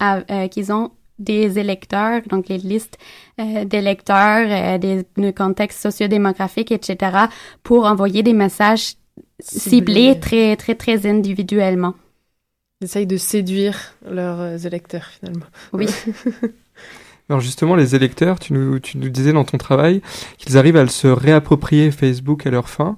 qu'ils 0.52 0.72
ont 0.72 0.92
des 1.20 1.60
électeurs, 1.60 2.22
donc 2.30 2.50
les 2.50 2.58
listes 2.58 2.98
d'électeurs, 3.38 4.80
des, 4.80 5.06
des 5.18 5.34
contextes 5.34 5.82
sociodémographiques, 5.82 6.72
etc., 6.72 7.18
pour 7.64 7.86
envoyer 7.86 8.24
des 8.24 8.34
messages 8.34 8.96
ciblés 9.40 10.20
très, 10.20 10.56
très, 10.56 10.76
très 10.76 11.06
individuellement 11.06 11.94
essayent 12.82 13.08
de 13.08 13.18
séduire 13.18 13.96
leurs 14.10 14.40
euh, 14.40 14.58
électeurs 14.58 15.06
finalement. 15.06 15.46
Oui. 15.74 15.88
Alors 17.30 17.42
justement, 17.42 17.76
les 17.76 17.96
électeurs, 17.96 18.40
tu 18.40 18.54
nous, 18.54 18.80
tu 18.80 19.00
nous 19.00 19.10
disais 19.10 19.34
dans 19.34 19.46
ton 19.46 19.58
travail 19.58 20.02
qu'ils 20.38 20.58
arrivent 20.58 20.78
à 20.78 20.88
se 20.88 21.08
réapproprier 21.08 21.90
Facebook 21.90 22.46
à 22.46 22.52
leur 22.52 22.70
fin 22.70 22.98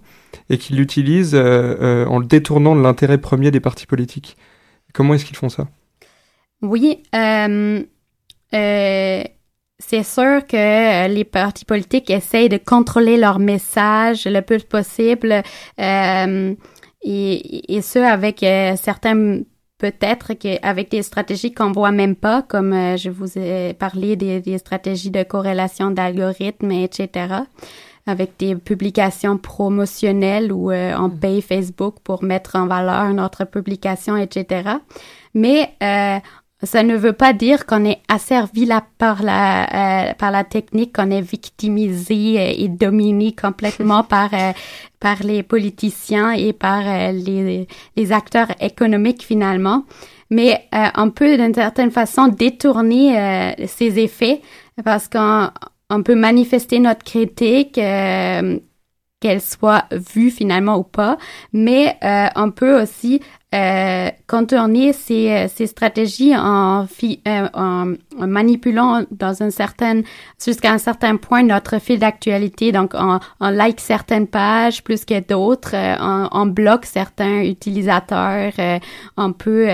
et 0.50 0.58
qu'ils 0.58 0.76
l'utilisent 0.76 1.36
euh, 1.36 1.78
euh, 1.80 2.06
en 2.08 2.20
le 2.20 2.26
détournant 2.26 2.76
de 2.76 2.82
l'intérêt 2.82 3.18
premier 3.18 3.52
des 3.52 3.62
partis 3.62 3.86
politiques. 3.86 4.36
Comment 4.94 5.14
est-ce 5.14 5.24
qu'ils 5.24 5.38
font 5.38 5.50
ça? 5.50 5.68
Oui, 6.62 7.04
euh, 8.54 9.24
c'est 9.80 10.04
sûr 10.04 10.46
que 10.48 11.08
les 11.08 11.24
partis 11.24 11.66
politiques 11.66 12.10
essayent 12.10 12.50
de 12.50 12.58
contrôler 12.58 13.18
leur 13.18 13.40
message 13.40 14.26
le 14.26 14.42
plus 14.42 14.64
possible 14.64 15.44
et, 15.78 16.58
et 17.04 17.82
ce 17.82 18.00
avec 18.00 18.40
certains 18.78 19.42
peut-être 19.78 20.34
qu'avec 20.34 20.92
des 20.92 21.04
stratégies 21.04 21.54
qu'on 21.54 21.72
voit 21.72 21.92
même 21.92 22.16
pas, 22.16 22.42
comme 22.42 22.74
euh, 22.74 22.98
je 22.98 23.10
vous 23.10 23.38
ai 23.38 23.74
parlé 23.74 24.16
des, 24.16 24.42
des 24.42 24.58
stratégies 24.58 25.12
de 25.12 25.24
corrélation 25.24 25.92
d'algorithmes, 25.92 26.72
etc., 26.72 27.36
avec 28.06 28.38
des 28.40 28.56
publications 28.56 29.38
promotionnelles 29.38 30.52
où 30.52 30.72
euh, 30.72 30.96
on 30.98 31.10
mm. 31.10 31.20
paye 31.20 31.42
Facebook 31.42 31.98
pour 32.04 32.24
mettre 32.24 32.56
en 32.56 32.66
valeur 32.66 33.14
notre 33.14 33.44
publication, 33.44 34.16
etc. 34.16 34.70
Mais 35.34 35.74
euh, 35.84 36.20
ça 36.64 36.82
ne 36.82 36.96
veut 36.98 37.14
pas 37.14 37.34
dire 37.34 37.68
qu'on 37.68 37.86
est 37.86 38.00
asservi 38.08 38.66
là 38.66 38.84
par 38.98 39.22
la 39.22 40.10
euh, 40.10 40.14
par 40.16 40.32
la 40.32 40.44
technique, 40.44 40.96
qu'on 40.96 41.12
est 41.12 41.22
victimisé 41.22 42.64
et 42.64 42.68
dominé 42.68 43.36
complètement 43.40 44.04
par 44.16 44.34
euh, 44.34 44.54
par 45.00 45.22
les 45.22 45.44
politiciens 45.44 46.32
et 46.32 46.54
par 46.54 46.82
euh, 46.88 47.12
les 47.12 47.68
les 47.96 48.12
acteurs 48.12 48.50
économiques 48.60 49.24
finalement. 49.24 49.86
Mais 50.30 50.68
on 50.98 51.10
peut 51.10 51.38
d'une 51.38 51.54
certaine 51.54 51.90
façon 51.90 52.28
détourner 52.28 53.56
ces 53.66 53.98
effets 53.98 54.42
parce 54.84 55.08
qu'on 55.08 55.50
on 55.90 56.04
peut 56.04 56.16
manifester 56.16 56.80
notre 56.80 57.06
critique 57.06 57.76
qu'elle 57.76 59.42
soit 59.42 59.86
vue 59.92 60.30
finalement 60.30 60.80
ou 60.80 60.84
pas, 60.84 61.18
mais 61.54 61.98
on 62.36 62.52
peut 62.52 62.82
aussi 62.82 63.22
euh, 63.56 64.10
contourner 64.28 64.92
ces, 64.92 65.32
euh, 65.32 65.48
ces 65.48 65.68
stratégies 65.68 66.36
en, 66.36 66.86
euh, 66.86 67.48
en, 67.54 67.94
en, 68.20 68.28
manipulant 68.28 69.06
dans 69.10 69.42
un 69.42 69.52
certain 69.52 70.02
jusqu'à 70.44 70.74
un 70.74 70.78
certain 70.78 71.16
point 71.16 71.44
notre 71.44 71.80
fil 71.80 72.00
d'actualité. 72.00 72.74
Donc, 72.74 72.92
on, 72.94 73.20
on, 73.40 73.50
like 73.50 73.80
certaines 73.80 74.28
pages 74.28 74.84
plus 74.84 75.06
que 75.06 75.22
d'autres, 75.22 75.76
euh, 75.76 76.28
on, 76.34 76.46
bloque 76.46 76.86
certains 76.86 77.42
utilisateurs, 77.42 78.52
on 79.16 79.32
peut 79.32 79.70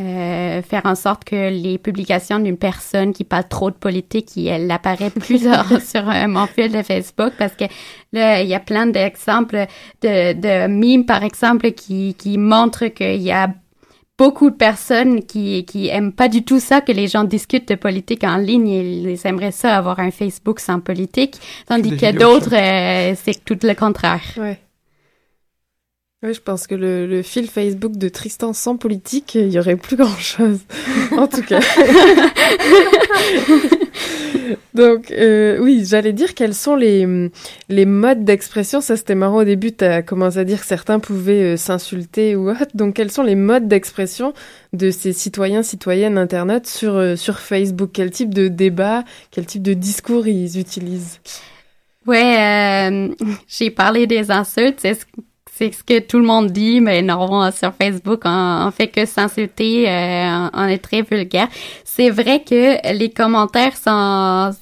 euh, 0.00 0.60
faire 0.62 0.82
en 0.86 0.96
sorte 0.96 1.22
que 1.22 1.50
les 1.50 1.78
publications 1.78 2.40
d'une 2.40 2.56
personne 2.56 3.12
qui 3.12 3.22
parle 3.22 3.46
trop 3.48 3.70
de 3.70 3.76
politique, 3.76 4.36
elle 4.36 4.68
apparaît 4.70 5.10
plus 5.10 5.38
sur 5.84 6.10
euh, 6.10 6.26
mon 6.26 6.46
fil 6.46 6.72
de 6.72 6.82
Facebook 6.82 7.32
parce 7.38 7.54
que 7.54 7.64
là, 8.12 8.42
il 8.42 8.48
y 8.48 8.54
a 8.54 8.60
plein 8.60 8.86
d'exemples 8.86 9.66
de, 10.02 10.32
de 10.32 10.66
mimes, 10.66 11.06
par 11.06 11.22
exemple, 11.22 11.70
qui, 11.70 12.14
qui 12.14 12.38
montrent 12.38 12.86
qu'il 12.88 13.22
y 13.22 13.30
a 13.30 13.54
beaucoup 14.18 14.50
de 14.50 14.56
personnes 14.56 15.24
qui, 15.24 15.64
qui 15.64 15.88
aiment 15.88 16.12
pas 16.12 16.28
du 16.28 16.44
tout 16.44 16.60
ça 16.60 16.80
que 16.80 16.92
les 16.92 17.08
gens 17.08 17.24
discutent 17.24 17.68
de 17.68 17.74
politique 17.74 18.24
en 18.24 18.36
ligne 18.36 18.68
ils 18.68 19.26
aimeraient 19.26 19.50
ça 19.50 19.76
avoir 19.76 19.98
un 20.00 20.10
Facebook 20.10 20.60
sans 20.60 20.80
politique, 20.80 21.40
tandis 21.66 21.96
que 21.96 22.12
d'autres, 22.12 22.54
euh, 22.54 23.14
c'est 23.22 23.44
tout 23.44 23.58
le 23.62 23.74
contraire. 23.74 24.22
Ouais. 24.36 24.58
Oui, 26.24 26.32
je 26.32 26.40
pense 26.40 26.66
que 26.66 26.74
le, 26.74 27.06
le, 27.06 27.20
fil 27.20 27.50
Facebook 27.50 27.98
de 27.98 28.08
Tristan 28.08 28.54
sans 28.54 28.78
politique, 28.78 29.34
il 29.34 29.52
y 29.52 29.58
aurait 29.58 29.76
plus 29.76 29.96
grand 29.96 30.16
chose. 30.16 30.60
en 31.18 31.26
tout 31.26 31.42
cas. 31.42 31.60
Donc, 34.74 35.10
euh, 35.10 35.58
oui, 35.60 35.84
j'allais 35.86 36.14
dire 36.14 36.32
quels 36.32 36.54
sont 36.54 36.76
les, 36.76 37.06
les 37.68 37.84
modes 37.84 38.24
d'expression. 38.24 38.80
Ça, 38.80 38.96
c'était 38.96 39.14
marrant 39.14 39.40
au 39.40 39.44
début, 39.44 39.72
tu 39.72 39.84
as 39.84 40.00
commencé 40.00 40.38
à 40.38 40.44
dire 40.44 40.60
que 40.60 40.66
certains 40.66 40.98
pouvaient 40.98 41.54
euh, 41.54 41.56
s'insulter 41.58 42.36
ou 42.36 42.48
autre. 42.48 42.68
Donc, 42.72 42.94
quels 42.94 43.10
sont 43.10 43.22
les 43.22 43.34
modes 43.34 43.68
d'expression 43.68 44.32
de 44.72 44.90
ces 44.90 45.12
citoyens, 45.12 45.62
citoyennes 45.62 46.16
internautes 46.16 46.66
sur, 46.66 46.94
euh, 46.94 47.16
sur 47.16 47.38
Facebook? 47.38 47.90
Quel 47.92 48.10
type 48.10 48.32
de 48.32 48.48
débat, 48.48 49.04
quel 49.30 49.44
type 49.44 49.62
de 49.62 49.74
discours 49.74 50.26
ils 50.26 50.58
utilisent? 50.58 51.20
Ouais, 52.06 53.10
j'ai 53.46 53.70
parlé 53.70 54.06
des 54.06 54.30
insultes. 54.30 54.86
C'est 55.56 55.72
ce 55.72 55.84
que 55.84 56.00
tout 56.00 56.18
le 56.18 56.24
monde 56.24 56.50
dit, 56.50 56.80
mais 56.80 57.02
non, 57.02 57.50
sur 57.52 57.72
Facebook, 57.74 58.22
on, 58.24 58.66
on 58.66 58.70
fait 58.70 58.88
que 58.88 59.06
s'insulter, 59.06 59.88
euh, 59.88 60.48
on, 60.52 60.66
est 60.66 60.78
très 60.78 61.02
vulgaire. 61.02 61.48
C'est 61.84 62.10
vrai 62.10 62.42
que 62.42 62.92
les 62.92 63.10
commentaires 63.10 63.76
sont 63.76 64.52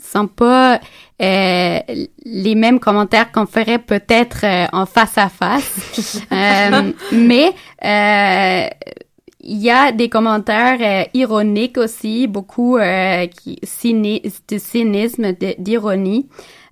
sont 0.00 0.26
pas 0.26 0.80
euh, 1.20 1.78
les 2.24 2.54
mêmes 2.54 2.80
commentaires 2.80 3.30
qu'on 3.32 3.46
ferait 3.46 3.78
peut-être 3.78 4.44
euh, 4.44 4.66
en 4.72 4.86
face 4.86 5.18
à 5.18 5.28
face, 5.28 6.22
euh, 6.32 6.92
mais 7.12 7.52
euh, 7.84 8.68
il 9.42 9.58
y 9.58 9.70
a 9.70 9.92
des 9.92 10.08
commentaires 10.08 10.78
euh, 10.80 11.08
ironiques 11.14 11.78
aussi, 11.78 12.26
beaucoup 12.26 12.78
qui, 12.78 13.58
cyni 13.62 14.22
de 14.48 14.58
cynisme, 14.58 15.32
d'ironie. 15.58 16.28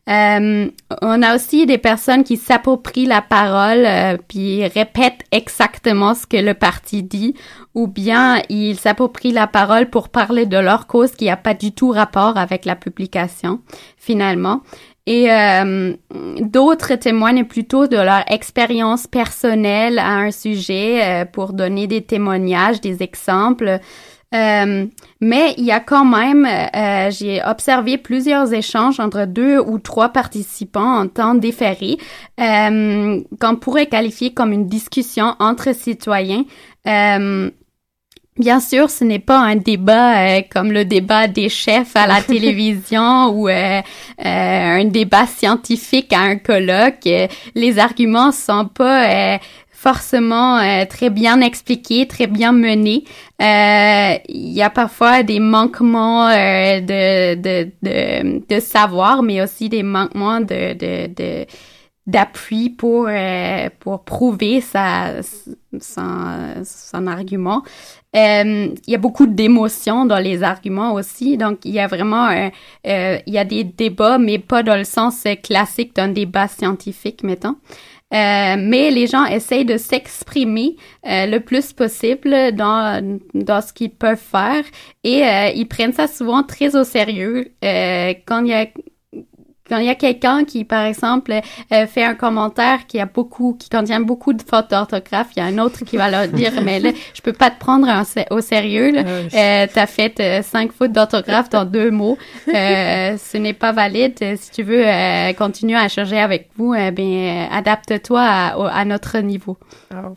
Euh, 0.09 0.71
on 1.03 1.23
a 1.23 1.35
aussi 1.35 1.67
des 1.67 1.77
personnes 1.77 2.25
qui 2.25 2.39
s'approprient 2.39 3.05
la 3.05 3.21
parole 3.21 3.85
euh, 3.85 4.17
puis 4.27 4.67
répètent 4.67 5.25
exactement 5.33 6.15
ce 6.15 6.27
que 6.27 6.39
le 6.39 6.55
parti 6.55 7.03
dit 7.03 7.35
ou 7.75 7.89
bien 7.89 8.41
ils 8.49 8.79
s'approprient 8.79 9.33
la 9.33 9.47
parole 9.47 9.91
pour 9.91 10.09
parler 10.09 10.47
de 10.47 10.57
leur 10.57 10.87
cause 10.87 11.11
qui 11.11 11.27
n'a 11.27 11.37
pas 11.37 11.53
du 11.53 11.73
tout 11.73 11.91
rapport 11.91 12.39
avec 12.39 12.65
la 12.65 12.75
publication 12.75 13.61
finalement. 13.99 14.63
Et 15.09 15.33
euh, 15.33 15.95
d'autres 16.41 16.95
témoignent 16.97 17.47
plutôt 17.47 17.87
de 17.87 17.97
leur 17.97 18.31
expérience 18.31 19.07
personnelle 19.07 19.99
à 19.99 20.17
un 20.17 20.31
sujet 20.31 21.01
euh, 21.03 21.25
pour 21.25 21.55
donner 21.55 21.87
des 21.87 22.03
témoignages, 22.03 22.83
des 22.83 23.03
exemples. 23.03 23.79
Euh, 24.35 24.87
mais 25.21 25.55
il 25.57 25.65
y 25.65 25.73
a 25.73 25.81
quand 25.81 26.05
même, 26.05 26.47
euh, 26.47 27.11
j'ai 27.11 27.43
observé 27.43 27.97
plusieurs 27.97 28.53
échanges 28.53 29.01
entre 29.01 29.25
deux 29.25 29.59
ou 29.59 29.79
trois 29.79 30.11
participants 30.11 30.99
en 30.99 31.09
temps 31.09 31.35
différé, 31.35 31.97
euh, 32.39 33.21
qu'on 33.41 33.57
pourrait 33.57 33.87
qualifier 33.87 34.35
comme 34.35 34.53
une 34.53 34.67
discussion 34.67 35.35
entre 35.39 35.75
citoyens. 35.75 36.45
Euh, 36.87 37.51
Bien 38.39 38.61
sûr, 38.61 38.89
ce 38.89 39.03
n'est 39.03 39.19
pas 39.19 39.41
un 39.41 39.57
débat 39.57 40.37
euh, 40.37 40.43
comme 40.49 40.71
le 40.71 40.85
débat 40.85 41.27
des 41.27 41.49
chefs 41.49 41.97
à 41.97 42.07
la 42.07 42.23
télévision 42.23 43.31
ou 43.31 43.49
euh, 43.49 43.81
un 44.17 44.85
débat 44.85 45.27
scientifique 45.27 46.13
à 46.13 46.21
un 46.21 46.37
colloque. 46.37 47.09
les 47.57 47.79
arguments 47.81 48.31
sont 48.31 48.67
pas 48.67 49.41
forcément 49.79 50.59
euh, 50.59 50.85
très 50.87 51.09
bien 51.09 51.41
expliqué, 51.41 52.09
très 52.09 52.27
bien 52.27 52.51
mené. 52.51 53.05
Euh, 53.41 54.19
il 54.29 54.53
y 54.53 54.61
a 54.61 54.71
parfois 54.71 55.23
des 55.23 55.39
manquements 55.39 56.27
euh, 56.29 56.81
de, 56.81 57.37
de, 57.37 57.71
de, 57.83 58.43
de, 58.49 58.61
savoir, 58.61 59.23
mais 59.23 59.41
aussi 59.41 59.69
des 59.69 59.85
manquements 59.85 60.41
de, 60.41 60.73
de, 60.75 61.15
de 61.15 61.47
d'appui 62.09 62.71
pour 62.71 63.07
pour 63.81 64.03
prouver 64.03 64.63
sa 64.63 65.23
son, 65.79 66.65
son 66.65 67.07
argument. 67.07 67.63
il 68.15 68.73
y 68.87 68.95
a 68.95 68.99
beaucoup 68.99 69.27
d'émotions 69.27 70.07
dans 70.07 70.19
les 70.19 70.43
arguments 70.43 70.95
aussi, 70.95 71.37
donc 71.37 71.59
il 71.67 71.73
y 71.73 71.81
a 71.81 71.87
vraiment 71.87 72.31
il 72.85 73.23
y 73.35 73.39
a 73.39 73.45
des 73.45 73.63
débats, 73.63 74.17
mais 74.17 74.39
pas 74.39 74.63
dans 74.63 74.77
le 74.77 74.85
sens 74.85 75.25
classique 75.45 75.95
d'un 75.95 76.09
débat 76.09 76.49
scientifique, 76.49 77.23
mettons. 77.23 77.57
Euh, 78.15 78.57
mais 78.59 78.91
les 78.91 79.07
gens 79.07 79.27
essayent 79.27 79.67
de 79.67 79.77
s'exprimer 79.77 80.77
euh, 81.07 81.27
le 81.27 81.41
plus 81.41 81.75
possible 81.75 82.53
dans, 82.53 83.21
dans 83.35 83.61
ce 83.61 83.75
qu'ils 83.75 83.91
peuvent 83.91 84.17
faire 84.17 84.65
et 85.05 85.27
euh, 85.27 85.51
ils 85.55 85.69
prennent 85.69 85.93
ça 85.93 86.07
souvent 86.07 86.43
très 86.43 86.75
au 86.75 86.85
sérieux. 86.85 87.53
quand 87.63 88.45
il 88.45 88.49
y 88.49 88.55
a 88.55 88.67
quand 89.69 89.79
il 89.79 89.87
y 89.87 89.91
a 89.91 89.95
quelqu'un 89.95 90.45
qui, 90.45 90.65
par 90.65 90.85
exemple, 90.85 91.33
euh, 91.73 91.87
fait 91.87 92.05
un 92.05 92.15
commentaire 92.15 92.87
qui 92.87 93.01
a 93.01 93.07
beaucoup, 93.07 93.57
qui 93.59 93.69
contient 93.69 94.01
beaucoup 94.01 94.33
de 94.33 94.43
fautes 94.43 94.71
d'orthographe, 94.71 95.29
il 95.37 95.41
y 95.41 95.43
a 95.43 95.47
un 95.47 95.59
autre 95.59 95.85
qui 95.85 95.97
va 95.97 96.11
leur 96.11 96.29
dire, 96.29 96.53
mais 96.63 96.81
là, 96.81 96.91
je 97.15 97.21
peux 97.21 97.33
pas 97.33 97.51
te 97.51 97.59
prendre 97.59 97.89
au 98.31 98.41
sérieux. 98.41 98.93
Là. 98.93 99.03
Ah 99.07 99.37
euh, 99.37 99.67
T'as 99.73 99.87
fait 99.87 100.21
euh, 100.21 100.43
cinq 100.43 100.73
fautes 100.73 100.93
d'orthographe 100.93 101.51
dans 101.51 101.65
deux 101.65 101.91
mots. 101.91 102.19
Euh, 102.49 103.17
ce 103.33 103.37
n'est 103.37 103.53
pas 103.53 103.73
valide. 103.73 104.17
Si 104.37 104.51
tu 104.51 104.63
veux 104.63 104.85
continuer 105.35 105.77
à 105.77 105.89
changer 105.89 106.19
avec 106.19 106.49
vous, 106.57 106.73
ben 106.73 107.49
adapte-toi 107.53 108.21
à, 108.21 108.49
à, 108.69 108.85
notre 108.85 109.19
niveau. 109.19 109.57
Oh. 109.93 110.15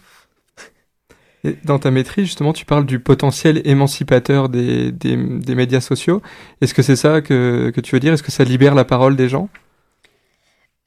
Dans 1.64 1.80
ta 1.80 1.90
maîtrise, 1.90 2.26
justement, 2.26 2.54
tu 2.54 2.66
parles 2.66 2.86
du 2.86 3.00
potentiel 3.00 3.62
émancipateur 3.66 4.48
des, 4.48 4.92
des, 4.92 5.16
médias 5.56 5.82
sociaux. 5.82 6.22
Est-ce 6.62 6.74
que 6.74 6.84
c'est 6.84 6.96
ça 6.96 7.22
que, 7.22 7.72
que 7.74 7.82
tu 7.82 7.96
veux 7.96 8.00
dire? 8.00 8.14
Est-ce 8.14 8.22
que 8.22 8.32
ça 8.32 8.44
libère 8.44 8.76
la 8.76 8.86
parole 8.86 9.16
des 9.16 9.28
gens? 9.28 9.50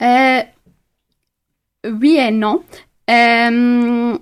Euh, 0.01 0.41
Oui 1.85 2.17
et 2.21 2.31
non. 2.31 2.63
Euh, 3.11 4.17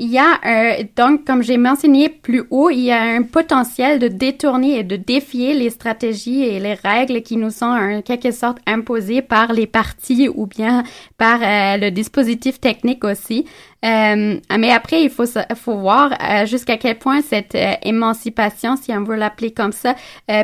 il 0.00 0.10
y 0.10 0.18
a 0.18 0.38
un, 0.44 0.84
donc, 0.94 1.24
comme 1.24 1.42
j'ai 1.42 1.56
mentionné 1.56 2.08
plus 2.08 2.44
haut, 2.50 2.70
il 2.70 2.82
y 2.82 2.92
a 2.92 3.00
un 3.02 3.22
potentiel 3.22 3.98
de 3.98 4.06
détourner 4.06 4.78
et 4.78 4.84
de 4.84 4.94
défier 4.94 5.54
les 5.54 5.70
stratégies 5.70 6.44
et 6.44 6.60
les 6.60 6.74
règles 6.74 7.22
qui 7.22 7.36
nous 7.36 7.50
sont 7.50 7.66
en 7.66 8.00
quelque 8.02 8.30
sorte 8.30 8.58
imposées 8.66 9.22
par 9.22 9.52
les 9.52 9.66
partis 9.66 10.28
ou 10.28 10.46
bien 10.46 10.84
par 11.16 11.40
euh, 11.42 11.78
le 11.78 11.90
dispositif 11.90 12.60
technique 12.60 13.02
aussi. 13.02 13.44
Euh, 13.84 14.40
mais 14.58 14.70
après, 14.72 15.02
il 15.02 15.10
faut, 15.10 15.24
faut 15.54 15.76
voir 15.76 16.10
euh, 16.12 16.46
jusqu'à 16.46 16.76
quel 16.76 16.98
point 16.98 17.20
cette 17.22 17.54
euh, 17.54 17.74
émancipation, 17.82 18.76
si 18.76 18.92
on 18.92 19.04
veut 19.04 19.16
l'appeler 19.16 19.52
comme 19.52 19.72
ça, 19.72 19.94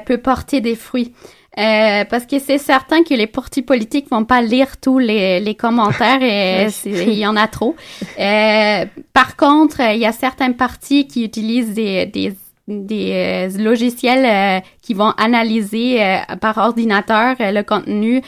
peut 0.06 0.18
porter 0.18 0.60
des 0.60 0.76
fruits. 0.76 1.12
Euh, 1.56 2.04
parce 2.04 2.26
que 2.26 2.38
c'est 2.38 2.58
certain 2.58 3.04
que 3.04 3.14
les 3.14 3.28
partis 3.28 3.62
politiques 3.62 4.10
vont 4.10 4.24
pas 4.24 4.42
lire 4.42 4.76
tous 4.80 4.98
les, 4.98 5.38
les 5.38 5.54
commentaires 5.54 6.22
et 6.22 6.66
il 6.84 7.14
y 7.14 7.26
en 7.26 7.36
a 7.36 7.46
trop. 7.46 7.76
Euh, 8.18 8.84
par 9.12 9.36
contre, 9.36 9.80
il 9.80 9.98
y 9.98 10.06
a 10.06 10.12
certains 10.12 10.52
partis 10.52 11.06
qui 11.06 11.24
utilisent 11.24 11.74
des, 11.74 12.06
des 12.06 12.34
des 12.66 13.10
euh, 13.12 13.62
logiciels 13.62 14.24
euh, 14.24 14.60
qui 14.80 14.94
vont 14.94 15.10
analyser 15.18 16.02
euh, 16.02 16.18
par 16.40 16.56
ordinateur 16.58 17.36
le 17.38 17.62
contenu 17.62 18.22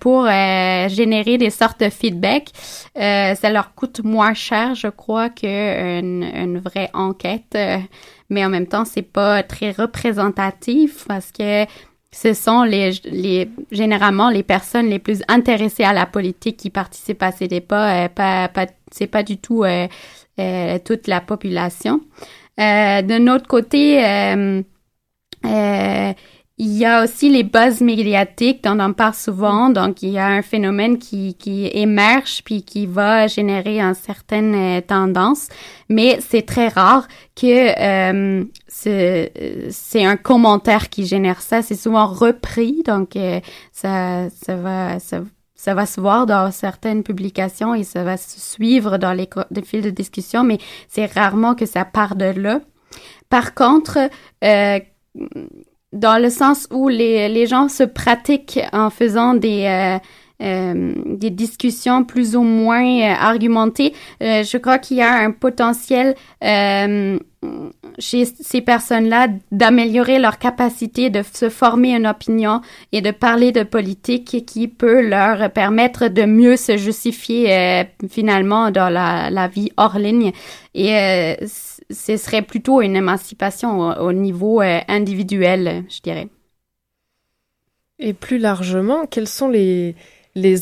pour 0.00 0.26
générer 0.26 1.38
des 1.38 1.50
sortes 1.50 1.80
de 1.80 1.88
feedback. 1.88 2.50
ça 2.94 3.50
leur 3.50 3.74
coûte 3.74 4.02
moins 4.04 4.34
cher, 4.34 4.74
je 4.74 4.88
crois, 4.88 5.30
qu'une 5.30 6.24
une 6.34 6.58
vraie 6.58 6.90
enquête, 6.94 7.56
mais 8.28 8.44
en 8.44 8.48
même 8.48 8.66
temps, 8.66 8.84
c'est 8.84 9.02
pas 9.02 9.42
très 9.42 9.70
représentatif 9.70 11.04
parce 11.08 11.32
que 11.32 11.64
ce 12.12 12.34
sont 12.34 12.64
les, 12.64 12.90
les 13.04 13.48
généralement 13.70 14.30
les 14.30 14.42
personnes 14.42 14.88
les 14.88 14.98
plus 14.98 15.22
intéressées 15.28 15.84
à 15.84 15.92
la 15.92 16.06
politique 16.06 16.56
qui 16.56 16.70
participent 16.70 17.22
à 17.22 17.32
ces 17.32 17.48
débats. 17.48 18.08
pas, 18.08 18.48
pas, 18.48 18.66
c'est 18.90 19.06
pas 19.06 19.22
du 19.22 19.38
tout 19.38 19.64
toute 20.84 21.06
la 21.06 21.20
population. 21.20 22.00
Euh, 22.60 23.02
de 23.02 23.18
notre 23.18 23.46
côté, 23.46 24.04
euh, 24.04 24.62
euh, 25.46 26.12
il 26.62 26.76
y 26.76 26.84
a 26.84 27.04
aussi 27.04 27.30
les 27.30 27.42
buzz 27.42 27.80
médiatiques 27.80 28.62
dont 28.62 28.78
on 28.80 28.92
parle 28.92 29.14
souvent. 29.14 29.70
Donc, 29.70 30.02
il 30.02 30.10
y 30.10 30.18
a 30.18 30.26
un 30.26 30.42
phénomène 30.42 30.98
qui, 30.98 31.32
qui 31.34 31.70
émerge 31.72 32.42
puis 32.44 32.62
qui 32.62 32.84
va 32.84 33.26
générer 33.28 33.80
une 33.80 33.94
certaine 33.94 34.82
tendance. 34.82 35.48
Mais 35.88 36.18
c'est 36.20 36.44
très 36.44 36.68
rare 36.68 37.08
que 37.34 38.44
c'est 38.68 40.04
un 40.04 40.16
commentaire 40.16 40.90
qui 40.90 41.06
génère 41.06 41.40
ça. 41.40 41.62
C'est 41.62 41.76
souvent 41.76 42.06
repris. 42.06 42.82
Donc, 42.84 43.16
ça, 43.72 44.28
ça 44.28 44.56
va... 44.56 45.00
Ça, 45.00 45.22
ça 45.54 45.74
va 45.74 45.84
se 45.84 46.00
voir 46.00 46.24
dans 46.24 46.50
certaines 46.52 47.02
publications 47.02 47.74
et 47.74 47.84
ça 47.84 48.02
va 48.02 48.16
se 48.16 48.40
suivre 48.40 48.96
dans 48.96 49.12
les, 49.12 49.28
fils 49.62 49.84
de 49.84 49.90
discussion, 49.90 50.42
mais 50.42 50.56
c'est 50.88 51.04
rarement 51.04 51.54
que 51.54 51.66
ça 51.66 51.84
part 51.84 52.16
de 52.16 52.24
là. 52.24 52.62
Par 53.28 53.52
contre, 53.52 53.98
euh, 54.42 54.80
dans 55.92 56.22
le 56.22 56.30
sens 56.30 56.68
où 56.70 56.88
les, 56.88 57.28
les 57.28 57.46
gens 57.46 57.68
se 57.68 57.82
pratiquent 57.82 58.60
en 58.72 58.90
faisant 58.90 59.34
des, 59.34 59.64
euh, 59.64 59.98
euh, 60.42 60.94
des 61.04 61.28
discussions 61.28 62.02
plus 62.02 62.34
ou 62.34 62.40
moins 62.42 62.82
euh, 62.82 63.12
argumentées, 63.12 63.92
euh, 64.22 64.42
je 64.42 64.56
crois 64.56 64.78
qu'il 64.78 64.96
y 64.96 65.02
a 65.02 65.12
un 65.12 65.32
potentiel 65.32 66.14
chez 67.98 68.24
ces 68.24 68.62
personnes-là 68.62 69.28
d'améliorer 69.52 70.18
leur 70.18 70.38
capacité 70.38 71.10
de 71.10 71.22
se 71.30 71.50
former 71.50 71.94
une 71.94 72.06
opinion 72.06 72.62
et 72.92 73.02
de 73.02 73.10
parler 73.10 73.52
de 73.52 73.64
politique 73.64 74.46
qui 74.46 74.68
peut 74.68 75.06
leur 75.06 75.50
permettre 75.50 76.08
de 76.08 76.24
mieux 76.24 76.56
se 76.56 76.78
justifier 76.78 77.84
finalement 78.08 78.70
dans 78.70 78.88
la, 78.88 79.30
la, 79.30 79.48
vie 79.48 79.70
hors 79.76 79.98
ligne. 79.98 80.32
Et 80.74 81.36
ce 81.90 82.16
serait 82.16 82.42
plutôt 82.42 82.80
une 82.80 82.96
émancipation 82.96 83.80
au, 83.80 84.08
au 84.08 84.12
niveau 84.12 84.60
individuel, 84.60 85.84
je 85.88 86.00
dirais. 86.00 86.28
Et 88.00 88.14
plus 88.14 88.38
largement, 88.38 89.06
quels 89.06 89.28
sont 89.28 89.48
les, 89.48 89.94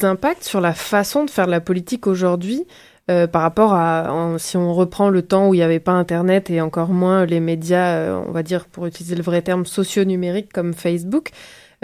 impacts 0.03 0.43
sur 0.43 0.61
la 0.61 0.75
façon 0.75 1.25
de 1.25 1.31
faire 1.31 1.47
de 1.47 1.53
la 1.53 1.61
politique 1.61 2.07
aujourd'hui 2.09 2.67
euh, 3.11 3.27
par 3.27 3.43
rapport 3.43 3.73
à 3.73 4.35
si 4.39 4.57
on 4.57 4.75
reprend 4.75 5.09
le 5.09 5.23
temps 5.23 5.49
où 5.49 5.55
il 5.55 5.59
n'y 5.59 5.63
avait 5.63 5.79
pas 5.79 5.93
Internet 5.93 6.51
et 6.51 6.61
encore 6.61 6.91
moins 6.91 7.25
les 7.25 7.41
médias, 7.41 7.95
euh, 7.95 8.23
on 8.27 8.33
va 8.33 8.43
dire 8.43 8.67
pour 8.67 8.87
utiliser 8.87 9.15
le 9.15 9.23
vrai 9.23 9.41
terme 9.41 9.65
socio-numérique 9.65 10.53
comme 10.53 10.75
Facebook. 10.75 11.31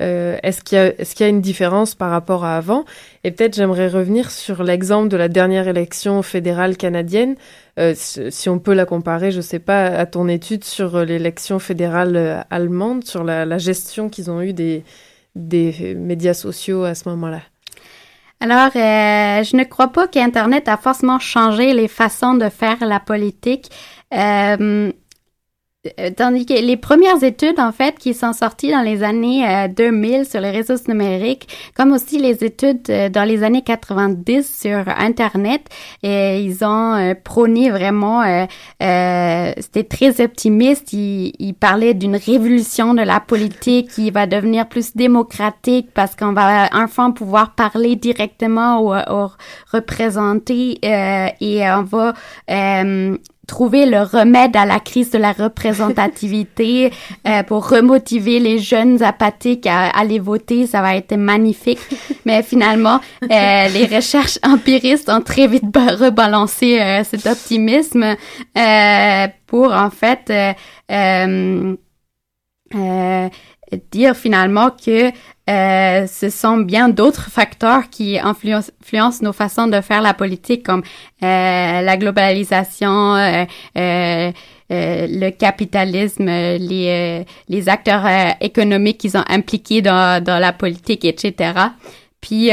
Euh, 0.01 0.37
est-ce 0.43 0.63
qu'il 0.63 0.79
y, 0.79 0.81
est 0.81 1.21
y, 1.21 1.23
a 1.23 1.29
une 1.29 1.41
différence 1.41 1.95
par 1.95 2.11
rapport 2.11 2.45
à 2.45 2.57
avant? 2.57 2.85
Et 3.23 3.31
peut-être 3.31 3.55
j'aimerais 3.55 3.89
revenir 3.89 4.31
sur 4.31 4.63
l'exemple 4.63 5.09
de 5.09 5.17
la 5.17 5.29
dernière 5.29 5.69
élection 5.69 6.23
fédérale 6.23 6.77
canadienne. 6.77 7.37
si 7.95 8.49
on 8.49 8.59
peut 8.59 8.75
la 8.75 8.87
comparer, 8.87 9.31
je 9.31 9.39
ne 9.39 9.43
sais 9.43 9.59
pas, 9.59 9.87
à 9.87 10.07
ton 10.07 10.29
étude 10.29 10.65
sur 10.65 11.05
l'élection 11.05 11.59
fédérale 11.59 12.45
allemande, 12.51 13.05
sur 13.05 13.25
la, 13.25 13.45
la 13.45 13.59
gestion 13.59 14.09
qu'ils 14.09 14.31
ont 14.31 14.41
eu 14.43 14.53
des, 14.53 14.85
des 15.35 15.95
médias 15.97 16.35
sociaux 16.35 16.85
à 16.85 16.95
ce 16.95 17.09
moment-là. 17.11 17.41
Alors, 18.41 18.71
euh, 18.77 19.43
je 19.43 19.57
ne 19.57 19.65
crois 19.65 19.89
pas 19.89 20.07
qu'Internet 20.07 20.69
a 20.69 20.77
forcément 20.77 21.19
changé 21.19 21.73
les 21.73 21.89
façons 21.89 22.35
de 22.35 22.49
faire 22.49 22.77
la 22.85 23.01
politique. 23.01 23.71
Euh, 24.13 24.57
euh, 24.61 24.93
tandis 26.17 26.47
que 26.47 26.55
les 26.55 26.77
premières 26.77 27.23
études, 27.23 27.61
en 27.61 27.73
fait, 27.73 27.99
qui 27.99 28.15
sont 28.15 28.33
sorties 28.33 28.71
dans 28.71 28.81
les 28.81 29.03
années 29.03 29.69
2000 29.69 30.15
euh, 30.15 30.25
sur 30.25 30.41
les 30.41 30.51
réseaux 30.51 30.77
numériques, 30.89 31.49
comme 31.77 31.93
aussi 31.93 32.19
les 32.19 32.43
études 32.45 32.89
euh, 32.89 33.09
dans 33.09 33.25
les 33.25 33.43
années 33.43 33.63
90 33.63 34.61
sur 34.61 34.85
Internet, 34.99 35.63
et 36.03 36.41
ils 36.41 36.65
ont 36.65 37.15
prôné 37.25 37.71
vraiment, 37.71 38.23
c'était 38.81 39.85
très 39.89 40.21
optimiste, 40.23 40.93
ils, 40.93 41.33
ils 41.39 41.55
parlaient 41.55 41.95
d'une 41.95 42.17
révolution 42.17 42.95
de 42.95 43.03
la 43.03 43.21
politique 43.21 43.91
qui 43.91 44.11
va 44.11 44.27
devenir 44.27 44.69
plus 44.69 44.95
démocratique 44.97 45.89
parce 45.95 46.17
qu'on 46.17 46.33
va 46.33 46.69
enfin 46.73 47.11
pouvoir 47.11 47.55
parler 47.55 47.97
directement 47.97 48.81
aux, 48.81 48.95
aux 48.95 49.31
représentés 49.73 50.79
et 50.83 51.71
on 51.71 51.83
va 51.83 52.15
trouver 53.47 53.87
le 53.87 54.03
remède 54.03 54.57
à 54.57 54.65
la 54.65 54.81
crise 54.81 55.11
de 55.11 55.19
la 55.19 55.33
représentativité 55.33 56.93
euh, 57.27 57.43
pour 57.43 57.69
remotiver 57.69 58.39
les 58.41 58.59
jeunes 58.59 59.03
apathiques 59.03 59.67
à, 59.67 59.89
aller 59.89 60.19
voter, 60.19 60.67
ça 60.67 60.83
va 60.83 60.97
être 60.97 61.17
magnifique. 61.17 61.81
Mais 62.25 62.43
finalement, 62.43 63.01
euh, 63.23 63.69
les 63.69 63.87
recherches 63.87 64.39
empiristes 64.43 65.09
ont 65.09 65.21
très 65.21 65.47
vite 65.47 65.65
rebalancé 65.75 66.81
euh, 66.81 67.05
cet 67.05 67.27
optimisme 67.27 68.17
euh, 68.57 69.27
pour 69.47 69.73
en 69.73 69.91
fait 69.91 70.33
euh, 72.75 73.29
dire 73.91 74.15
finalement 74.17 74.71
que 74.71 75.11
euh, 75.51 76.07
ce 76.07 76.31
sont 76.31 76.57
bien 76.59 76.89
d'autres 76.89 77.31
facteurs 77.31 77.91
qui 77.91 78.19
influencent, 78.19 79.23
nos 79.23 79.33
façons 79.35 79.67
de 79.67 79.81
faire 79.83 80.01
la 80.01 80.15
politique, 80.15 80.65
comme 80.65 80.83
euh, 81.23 81.81
la 81.83 81.97
globalisation, 81.99 83.15
euh, 83.15 83.45
euh, 83.77 84.33
euh 84.73 85.07
le 85.07 85.31
capitalisme, 85.31 86.25
les, 86.25 87.27
les 87.49 87.69
acteurs 87.69 88.07
économiques 88.41 88.99
qui 88.99 89.11
sont 89.11 89.25
impliqués 89.29 89.83
dans, 89.83 90.23
dans 90.25 90.39
la 90.39 90.53
politique, 90.53 91.05
etc. 91.05 91.53
Puis 92.23 92.51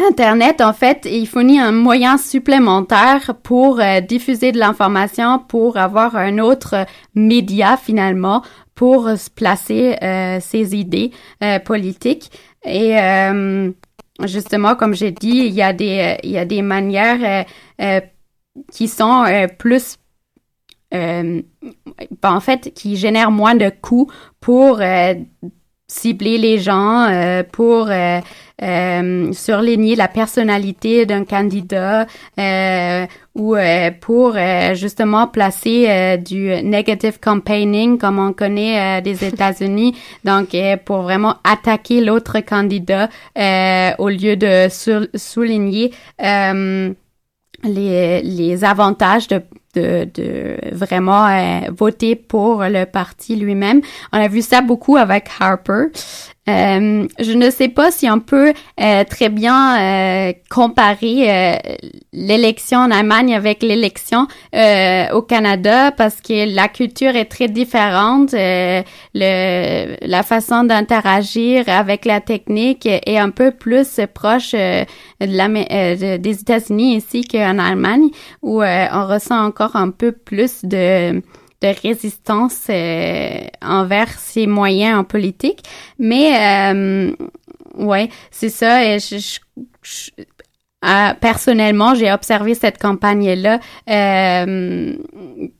Internet, 0.00 0.60
en 0.60 0.72
fait, 0.72 1.08
il 1.10 1.26
fournit 1.26 1.58
un 1.58 1.72
moyen 1.72 2.18
supplémentaire 2.18 3.34
pour 3.42 3.80
diffuser 4.08 4.52
de 4.52 4.58
l'information, 4.58 5.40
pour 5.40 5.76
avoir 5.76 6.14
un 6.14 6.38
autre 6.38 6.86
média 7.14 7.76
finalement 7.76 8.42
pour 8.78 9.08
se 9.18 9.28
placer 9.28 9.96
euh, 10.04 10.38
ses 10.38 10.76
idées 10.76 11.10
euh, 11.42 11.58
politiques. 11.58 12.30
Et 12.64 12.96
euh, 12.96 13.72
justement, 14.24 14.76
comme 14.76 14.94
j'ai 14.94 15.10
dit, 15.10 15.46
il 15.46 15.52
y 15.52 15.62
a 15.62 15.72
des, 15.72 16.16
il 16.22 16.30
y 16.30 16.38
a 16.38 16.44
des 16.44 16.62
manières 16.62 17.44
qui 18.70 18.86
sont 18.86 19.24
plus 19.58 19.98
en 20.92 22.40
fait, 22.40 22.72
qui 22.72 22.96
génèrent 22.96 23.32
moins 23.32 23.56
de 23.56 23.68
coûts 23.68 24.08
pour 24.40 24.80
cibler 25.88 26.36
les 26.36 26.58
gens 26.58 27.08
euh, 27.08 27.42
pour 27.50 27.88
euh, 27.90 28.20
euh, 28.60 29.32
surligner 29.32 29.96
la 29.96 30.08
personnalité 30.08 31.06
d'un 31.06 31.24
candidat 31.24 32.06
euh, 32.38 33.06
ou 33.34 33.54
euh, 33.54 33.90
pour 34.00 34.36
justement 34.74 35.28
placer 35.28 36.18
du 36.18 36.50
negative 36.64 37.20
campaigning 37.20 37.98
comme 37.98 38.18
on 38.18 38.32
connaît 38.32 39.00
des 39.00 39.24
États-Unis. 39.24 39.96
Donc 40.24 40.56
pour 40.84 41.02
vraiment 41.02 41.36
attaquer 41.44 42.00
l'autre 42.00 42.40
candidat 42.40 43.08
au 43.98 44.08
lieu 44.08 44.36
de 44.36 44.66
souligner 45.16 45.92
les, 47.64 48.22
les 48.22 48.64
avantages 48.64 49.28
de 49.28 49.40
de, 49.74 50.08
de 50.14 50.56
vraiment 50.72 51.26
euh, 51.26 51.70
voter 51.76 52.16
pour 52.16 52.64
le 52.64 52.84
parti 52.84 53.36
lui-même. 53.36 53.80
On 54.12 54.18
a 54.18 54.28
vu 54.28 54.42
ça 54.42 54.60
beaucoup 54.60 54.96
avec 54.96 55.28
Harper. 55.38 55.86
Euh, 56.48 57.06
je 57.18 57.32
ne 57.32 57.50
sais 57.50 57.68
pas 57.68 57.90
si 57.90 58.08
on 58.08 58.20
peut 58.20 58.54
euh, 58.80 59.04
très 59.04 59.28
bien 59.28 59.78
euh, 59.78 60.32
comparer 60.48 61.30
euh, 61.30 61.56
l'élection 62.12 62.78
en 62.78 62.90
Allemagne 62.90 63.34
avec 63.34 63.62
l'élection 63.62 64.26
au 65.12 65.22
Canada 65.22 65.92
parce 65.92 66.20
que 66.20 66.54
la 66.54 66.68
culture 66.68 67.14
est 67.16 67.26
très 67.26 67.48
différente. 67.48 68.32
le, 68.32 70.06
la 70.06 70.22
façon 70.22 70.64
d'interagir 70.64 71.64
avec 71.68 72.04
la 72.04 72.20
technique 72.20 72.86
est 72.86 73.18
un 73.18 73.30
peu 73.30 73.50
plus 73.50 74.00
proche 74.14 74.52
de 74.52 74.86
la, 75.20 76.18
des 76.18 76.40
États-Unis 76.40 76.96
ici 76.96 77.22
qu'en 77.22 77.58
Allemagne 77.58 78.08
où 78.42 78.62
on 78.62 79.06
ressent 79.06 79.44
encore 79.44 79.76
un 79.76 79.90
peu 79.90 80.12
plus 80.12 80.64
de 80.64 81.22
de 81.62 81.74
résistance 81.82 82.66
euh, 82.70 83.40
envers 83.62 84.10
ces 84.18 84.46
moyens 84.46 84.98
en 85.00 85.04
politique. 85.04 85.60
Mais 85.98 86.72
euh, 86.72 87.12
ouais, 87.76 88.08
c'est 88.30 88.48
ça. 88.50 88.84
Et 88.84 88.98
je, 89.00 89.38
euh, 90.84 91.12
personnellement, 91.20 91.96
j'ai 91.96 92.12
observé 92.12 92.54
cette 92.54 92.78
campagne-là 92.80 93.58
euh, 93.90 94.94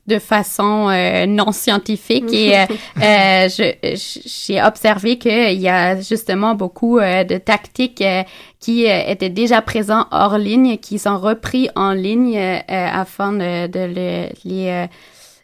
de 0.07 0.19
façon 0.19 0.87
euh, 0.89 1.25
non 1.25 1.51
scientifique 1.51 2.31
et 2.31 2.57
euh, 2.57 2.65
euh, 3.03 3.49
je- 3.49 4.21
j'ai 4.47 4.63
observé 4.63 5.17
qu'il 5.17 5.59
y 5.59 5.67
a 5.67 5.99
justement 5.99 6.55
beaucoup 6.55 6.99
euh, 6.99 7.25
de 7.25 7.37
tactiques 7.37 8.01
euh, 8.01 8.23
qui 8.61 8.85
étaient 8.85 9.29
déjà 9.29 9.61
présents 9.61 10.05
hors 10.11 10.37
ligne, 10.37 10.77
qui 10.77 10.97
sont 10.99 11.17
repris 11.17 11.69
en 11.75 11.91
ligne 11.91 12.37
afin 12.69 13.33
de, 13.33 13.67
de 13.67 13.79
le- 13.79 14.29
les 14.45 14.67
euh, 14.69 14.87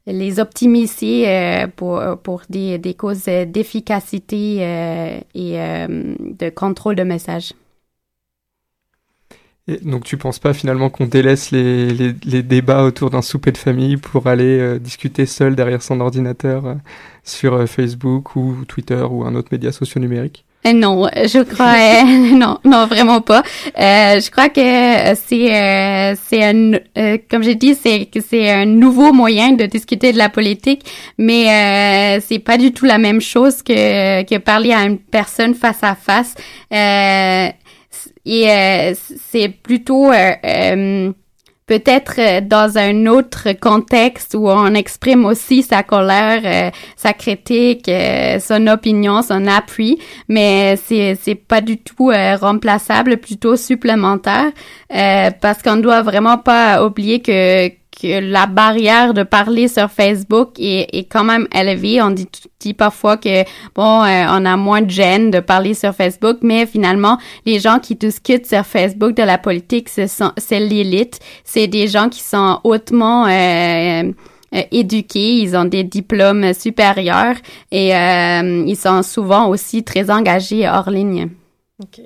les 0.08 0.39
optimiser 0.39 1.28
euh, 1.28 1.68
pour, 1.68 2.02
pour 2.24 2.44
des, 2.50 2.78
des 2.78 2.94
causes 2.94 3.26
d'efficacité 3.26 4.58
euh, 4.62 5.20
et 5.34 5.60
euh, 5.60 6.15
de 6.20 6.50
contrôle 6.50 6.96
de 6.96 7.04
message. 7.04 7.54
Et 9.68 9.78
donc 9.78 10.04
tu 10.04 10.15
penses 10.18 10.38
pas 10.38 10.54
finalement 10.54 10.91
qu'on 10.91 11.08
délaisse 11.08 11.50
les, 11.50 11.91
les, 11.91 12.13
les 12.24 12.44
débats 12.44 12.84
autour 12.84 13.10
d'un 13.10 13.24
souper 13.24 13.52
de 13.52 13.58
famille 13.58 13.98
pour 13.98 14.28
aller 14.28 14.60
euh, 14.60 14.78
discuter 14.78 15.26
seul 15.26 15.56
derrière 15.56 15.82
son 15.82 16.02
ordinateur 16.02 16.65
euh, 16.68 16.76
sur 17.24 17.56
euh, 17.56 17.65
Facebook 17.65 18.36
ou 18.36 18.63
Twitter 18.68 19.04
ou 19.10 19.24
un 19.24 19.34
autre 19.34 19.50
média 19.52 19.72
socio-numérique? 19.72 20.46
Euh, 20.46 20.55
Non, 20.73 21.08
je 21.13 21.43
crois 21.43 21.75
euh, 21.75 22.04
non, 22.36 22.58
non 22.63 22.88
vraiment 22.88 23.21
pas. 23.21 23.43
Euh, 23.80 24.19
je 24.19 24.32
crois 24.32 24.49
que 24.49 24.60
euh, 24.60 25.15
c'est 25.28 25.54
euh, 25.54 26.15
c'est 26.28 26.43
un 26.43 26.71
euh, 26.97 27.17
comme 27.30 27.43
j'ai 27.43 27.54
dit 27.54 27.75
c'est 27.75 28.10
c'est 28.28 28.49
un 28.49 28.65
nouveau 28.65 29.13
moyen 29.13 29.51
de 29.51 29.65
discuter 29.67 30.12
de 30.12 30.17
la 30.17 30.30
politique, 30.30 30.84
mais 31.19 32.17
euh, 32.17 32.21
c'est 32.25 32.39
pas 32.39 32.58
du 32.58 32.71
tout 32.71 32.86
la 32.86 32.97
même 32.97 33.21
chose 33.21 33.62
que 33.62 34.23
que 34.23 34.38
parler 34.39 34.73
à 34.73 34.86
une 34.86 34.97
personne 34.97 35.54
face 35.54 35.84
à 35.84 35.93
face. 35.95 36.34
Euh, 36.73 37.49
et 38.25 38.49
euh, 38.49 38.93
c'est 39.32 39.49
plutôt 39.49 40.12
euh, 40.12 40.32
euh, 40.43 41.12
peut-être 41.67 42.15
euh, 42.19 42.41
dans 42.41 42.78
un 42.78 43.08
autre 43.08 43.54
contexte 43.60 44.36
où 44.36 44.47
on 44.49 44.73
exprime 44.73 45.25
aussi 45.25 45.63
sa 45.63 45.84
colère, 45.84 46.41
euh, 46.45 46.71
sa 46.95 47.13
critique, 47.13 47.89
euh, 47.89 48.39
son 48.39 48.67
opinion, 48.67 49.21
son 49.21 49.47
appui, 49.47 49.99
mais 50.30 50.78
c'est 50.78 51.17
c'est 51.21 51.36
pas 51.36 51.62
du 51.62 51.78
tout 51.78 52.12
euh, 52.12 52.36
remplaçable, 52.36 53.17
plutôt 53.17 53.56
supplémentaire, 53.56 54.51
euh, 54.93 55.32
parce 55.41 55.62
qu'on 55.63 55.78
doit 55.78 56.01
vraiment 56.04 56.38
pas 56.38 56.86
oublier 56.86 57.21
que 57.21 57.69
que 57.99 58.19
la 58.19 58.45
barrière 58.45 59.13
de 59.13 59.23
parler 59.23 59.67
sur 59.67 59.89
Facebook 59.89 60.60
est, 60.60 60.88
est 60.93 61.05
quand 61.05 61.23
même 61.23 61.47
élevée. 61.53 62.01
On 62.01 62.12
dit, 62.12 62.27
dit 62.60 62.73
parfois 62.73 63.17
que 63.17 63.43
bon, 63.73 64.03
euh, 64.03 64.25
on 64.29 64.45
a 64.45 64.58
moins 64.58 64.81
de 64.81 64.89
gêne 64.89 65.31
de 65.31 65.39
parler 65.39 65.73
sur 65.73 65.93
Facebook, 65.93 66.38
mais 66.41 66.65
finalement, 66.65 67.17
les 67.45 67.60
gens 67.60 67.79
qui 67.79 67.95
discutent 67.95 68.45
sur 68.45 68.65
Facebook 68.65 69.15
de 69.15 69.23
la 69.23 69.38
politique, 69.38 69.89
ce 69.89 70.08
sont 70.08 70.31
c'est 70.38 70.60
l'élite. 70.60 71.19
C'est 71.43 71.67
des 71.67 71.88
gens 71.88 72.10
qui 72.10 72.21
sont 72.21 72.60
hautement 72.63 73.25
euh, 73.25 74.12
euh, 74.55 74.62
éduqués, 74.71 75.39
ils 75.39 75.55
ont 75.58 75.65
des 75.65 75.84
diplômes 75.84 76.53
supérieurs 76.53 77.36
et 77.71 77.95
euh, 77.95 78.63
ils 78.65 78.77
sont 78.77 79.03
souvent 79.03 79.49
aussi 79.49 79.84
très 79.84 80.10
engagés 80.10 80.67
hors 80.67 80.89
ligne. 80.89 81.29
Ok. 81.81 82.01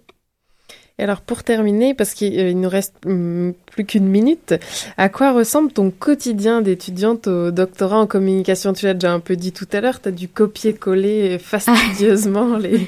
Et 1.00 1.04
alors 1.04 1.22
pour 1.22 1.44
terminer, 1.44 1.94
parce 1.94 2.14
qu'il 2.14 2.38
euh, 2.38 2.54
nous 2.54 2.68
reste 2.68 2.94
hum, 3.06 3.54
plus 3.72 3.86
qu'une 3.86 4.08
minute, 4.08 4.54
à 4.98 5.08
quoi 5.08 5.32
ressemble 5.32 5.72
ton 5.72 5.92
quotidien 5.92 6.62
d'étudiante 6.62 7.28
au 7.28 7.52
doctorat 7.52 8.00
en 8.00 8.06
communication? 8.06 8.74
Tu 8.74 8.86
l'as 8.86 8.94
déjà 8.94 9.14
un 9.14 9.22
peu 9.22 9.38
dit 9.38 9.54
tout 9.54 9.68
à 9.72 9.80
l'heure, 9.80 10.02
tu 10.02 10.10
as 10.10 10.12
dû 10.12 10.28
copier-coller 10.28 11.40
fastidieusement 11.40 12.58
les... 12.58 12.86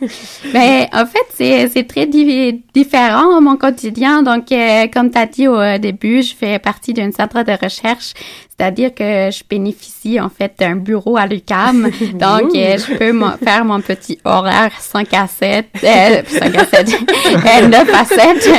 Ben, 0.52 0.86
en 0.92 1.06
fait, 1.06 1.68
c'est, 1.72 1.88
très 1.88 2.06
di- 2.06 2.62
différent 2.74 3.40
mon 3.40 3.56
quotidien. 3.56 4.22
Donc, 4.22 4.52
euh, 4.52 4.86
comme 4.92 5.10
tu 5.10 5.18
as 5.18 5.26
dit 5.26 5.48
au 5.48 5.78
début, 5.78 6.22
je 6.22 6.34
fais 6.34 6.58
partie 6.58 6.92
d'un 6.92 7.10
centre 7.12 7.42
de 7.42 7.52
recherche, 7.52 8.12
c'est-à-dire 8.56 8.94
que 8.94 9.30
je 9.32 9.42
bénéficie 9.48 10.20
en 10.20 10.28
fait 10.28 10.52
d'un 10.58 10.76
bureau 10.76 11.16
à 11.16 11.26
l'UQAM. 11.26 11.90
Donc, 12.14 12.54
euh, 12.54 12.78
je 12.78 12.96
peux 12.96 13.44
faire 13.44 13.64
mon 13.64 13.80
petit 13.80 14.18
horaire 14.24 14.70
5 14.78 15.12
à 15.12 15.26
7, 15.26 15.66
euh, 15.82 16.22
5 16.26 16.56
à 16.56 16.64
7, 16.64 16.88
euh, 17.62 17.68
9 17.68 17.94
à 17.94 18.04
7, 18.04 18.50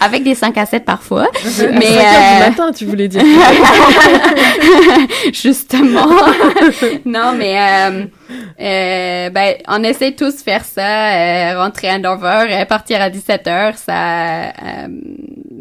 avec 0.00 0.24
des 0.24 0.34
5 0.34 0.58
à 0.58 0.66
7 0.66 0.84
parfois. 0.84 1.28
Mais 1.60 1.78
Mais, 1.78 1.98
à 1.98 2.00
5 2.00 2.02
heures 2.02 2.02
du 2.02 2.42
euh, 2.42 2.48
matin, 2.48 2.72
tu 2.72 2.84
voulais 2.86 3.08
dire. 3.08 3.22
Justement. 5.32 6.08
non, 7.04 7.32
mais 7.36 7.56
euh, 7.60 8.04
euh, 8.60 9.30
ben, 9.30 9.54
on 9.68 9.82
essaie 9.82 10.12
tous 10.12 10.36
de 10.36 10.42
faire 10.42 10.64
ça, 10.64 11.52
euh, 11.52 11.62
rentrer 11.62 11.88
à 11.88 11.98
9 11.98 12.24
heures, 12.24 12.46
euh, 12.50 12.64
partir 12.64 13.00
à 13.00 13.10
17 13.10 13.46
heures, 13.46 13.76
ça 13.76 14.44
euh, 14.48 14.88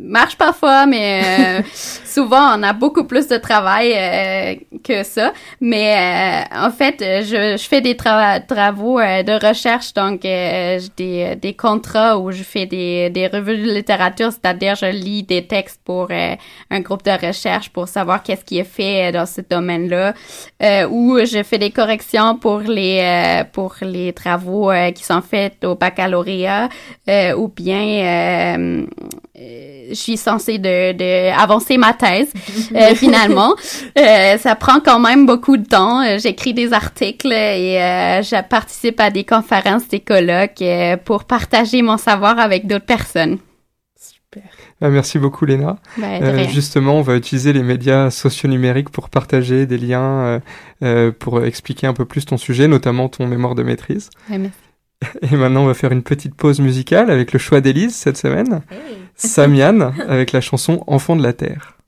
marche 0.01 0.35
parfois, 0.37 0.85
mais 0.85 1.21
euh, 1.23 1.61
souvent 1.73 2.57
on 2.57 2.63
a 2.63 2.73
beaucoup 2.73 3.03
plus 3.05 3.27
de 3.27 3.37
travail 3.37 3.93
euh, 3.95 4.55
que 4.83 5.03
ça. 5.03 5.33
Mais 5.61 6.45
euh, 6.51 6.65
en 6.65 6.71
fait, 6.71 6.95
je, 6.99 7.57
je 7.57 7.67
fais 7.67 7.81
des 7.81 7.93
trava- 7.95 8.45
travaux 8.45 8.99
euh, 8.99 9.23
de 9.23 9.33
recherche, 9.47 9.93
donc 9.93 10.25
euh, 10.25 10.79
des, 10.97 11.35
des 11.35 11.53
contrats 11.53 12.17
où 12.17 12.31
je 12.31 12.43
fais 12.43 12.65
des, 12.65 13.09
des 13.09 13.27
revues 13.27 13.57
de 13.57 13.71
littérature, 13.71 14.31
c'est-à-dire 14.31 14.75
je 14.75 14.87
lis 14.87 15.23
des 15.23 15.45
textes 15.45 15.79
pour 15.83 16.07
euh, 16.11 16.35
un 16.71 16.79
groupe 16.81 17.03
de 17.03 17.11
recherche 17.27 17.69
pour 17.69 17.87
savoir 17.87 18.23
qu'est-ce 18.23 18.43
qui 18.45 18.57
est 18.59 18.63
fait 18.63 19.11
dans 19.11 19.25
ce 19.25 19.41
domaine-là, 19.41 20.13
euh, 20.63 20.87
ou 20.89 21.17
je 21.25 21.43
fais 21.43 21.57
des 21.57 21.71
corrections 21.71 22.35
pour 22.37 22.58
les 22.63 22.99
euh, 23.01 23.43
pour 23.51 23.75
les 23.81 24.13
travaux 24.13 24.71
euh, 24.71 24.91
qui 24.91 25.03
sont 25.03 25.21
faits 25.21 25.63
au 25.63 25.75
baccalauréat, 25.75 26.69
euh, 27.07 27.35
ou 27.35 27.47
bien 27.47 28.87
je 29.35 29.93
suis 29.93 30.17
censée 30.17 30.57
de, 30.57 30.91
de 30.93 31.31
avancer 31.31 31.77
ma 31.77 31.93
thèse 31.93 32.31
finalement. 32.95 33.55
Ça 33.95 34.55
prend 34.55 34.79
quand 34.79 34.99
même 34.99 35.25
beaucoup 35.25 35.57
de 35.57 35.65
temps. 35.65 36.17
J'écris 36.17 36.53
des 36.53 36.73
articles 36.73 37.31
et 37.31 37.75
je 38.21 38.41
participe 38.43 38.99
à 38.99 39.09
des 39.09 39.23
conférences, 39.23 39.87
des 39.87 40.01
colloques 40.01 40.63
pour 41.05 41.23
partager 41.23 41.81
mon 41.81 41.97
savoir 41.97 42.37
avec 42.39 42.67
d'autres 42.67 42.85
personnes. 42.85 43.39
Ah, 44.35 44.39
Merci 44.81 45.19
beaucoup 45.19 45.45
Léna. 45.45 45.77
De 45.97 46.03
Euh, 46.03 46.47
justement, 46.47 46.97
on 46.99 47.01
va 47.01 47.15
utiliser 47.15 47.51
les 47.51 47.63
médias 47.63 48.09
socio-numériques 48.09 48.89
pour 48.89 49.09
partager 49.09 49.65
des 49.65 49.77
liens, 49.77 50.01
euh, 50.01 50.39
euh, 50.83 51.11
pour 51.11 51.43
expliquer 51.43 51.87
un 51.87 51.93
peu 51.93 52.05
plus 52.05 52.25
ton 52.25 52.37
sujet, 52.37 52.67
notamment 52.67 53.09
ton 53.09 53.27
mémoire 53.27 53.55
de 53.55 53.63
maîtrise. 53.63 54.09
Ouais, 54.29 54.37
merci. 54.37 54.57
Et 55.31 55.35
maintenant, 55.35 55.63
on 55.63 55.67
va 55.67 55.73
faire 55.73 55.91
une 55.91 56.03
petite 56.03 56.35
pause 56.35 56.59
musicale 56.59 57.09
avec 57.09 57.33
le 57.33 57.39
choix 57.39 57.61
d'Élise 57.61 57.95
cette 57.95 58.17
semaine. 58.17 58.61
Samian 59.15 59.93
avec 60.07 60.31
la 60.31 60.41
chanson 60.41 60.83
Enfant 60.87 61.15
de 61.15 61.23
la 61.23 61.33
Terre. 61.33 61.78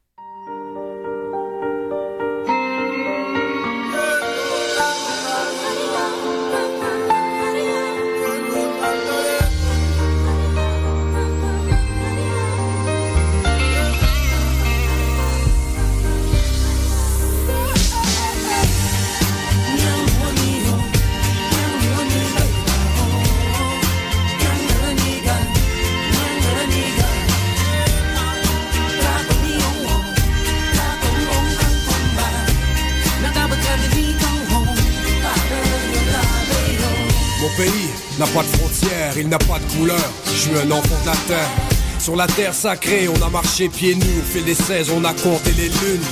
Je 39.74 40.38
suis 40.38 40.52
un 40.52 40.70
enfant 40.72 41.00
de 41.02 41.06
la 41.06 41.16
terre. 41.28 41.50
Sur 41.98 42.18
la 42.18 42.28
terre 42.28 42.54
sacrée, 42.54 43.08
on 43.08 43.26
a 43.26 43.30
marché 43.30 43.70
pieds 43.70 43.96
nus. 43.96 44.20
Au 44.20 44.26
fil 44.26 44.44
des 44.44 44.54
16, 44.54 44.90
on 44.94 45.06
a 45.06 45.14
compté 45.14 45.52
les 45.58 45.70
lunes. 45.70 46.04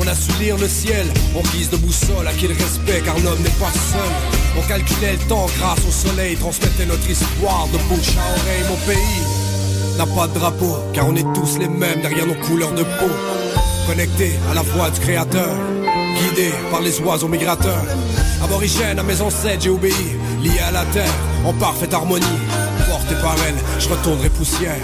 On 0.00 0.06
a 0.06 0.14
su 0.14 0.30
lire 0.40 0.56
le 0.56 0.68
ciel 0.68 1.06
en 1.34 1.42
guise 1.50 1.70
de 1.70 1.76
boussole, 1.76 2.26
à 2.28 2.32
qui 2.32 2.46
le 2.46 2.54
respect, 2.54 3.02
car 3.04 3.18
l'homme 3.18 3.42
n'est 3.42 3.58
pas 3.58 3.72
seul. 3.72 4.12
On 4.56 4.62
calculait 4.68 5.12
le 5.14 5.28
temps 5.28 5.46
grâce 5.58 5.80
au 5.88 5.90
soleil, 5.90 6.36
transmettait 6.36 6.86
notre 6.86 7.10
histoire 7.10 7.66
de 7.72 7.78
bouche 7.88 8.14
à 8.16 8.30
oreille. 8.38 8.64
Mon 8.68 8.76
pays 8.86 9.98
n'a 9.98 10.06
pas 10.06 10.28
de 10.28 10.38
drapeau, 10.38 10.76
car 10.92 11.08
on 11.08 11.16
est 11.16 11.26
tous 11.34 11.58
les 11.58 11.68
mêmes 11.68 12.00
derrière 12.02 12.26
nos 12.26 12.46
couleurs 12.46 12.72
de 12.72 12.84
peau. 12.84 13.10
Connectés 13.88 14.38
à 14.52 14.54
la 14.54 14.62
voix 14.62 14.88
du 14.88 15.00
créateur, 15.00 15.56
guidés 16.16 16.54
par 16.70 16.80
les 16.80 17.00
oiseaux 17.00 17.28
migrateurs. 17.28 17.84
Aborigène 18.42 19.00
à 19.00 19.02
mes 19.02 19.20
ancêtres, 19.20 19.62
j'ai 19.64 19.70
obéi, 19.70 20.16
lié 20.42 20.60
à 20.60 20.70
la 20.70 20.84
terre, 20.86 21.12
en 21.44 21.52
parfaite 21.54 21.92
harmonie 21.92 22.26
par 23.16 23.34
je 23.78 23.88
retournerai 23.88 24.28
poussière. 24.30 24.76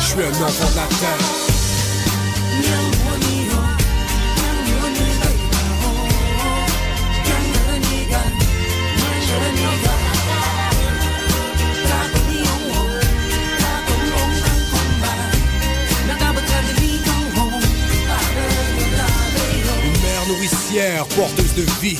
Je 0.00 0.06
suis 0.06 0.22
un 0.22 0.44
enfant 0.44 0.70
de 0.70 0.76
la 0.76 0.86
terre. 0.86 1.18
Une 19.84 20.02
mère 20.02 20.26
nourricière, 20.28 21.04
porteuse 21.06 21.54
de 21.54 21.62
vie, 21.80 21.98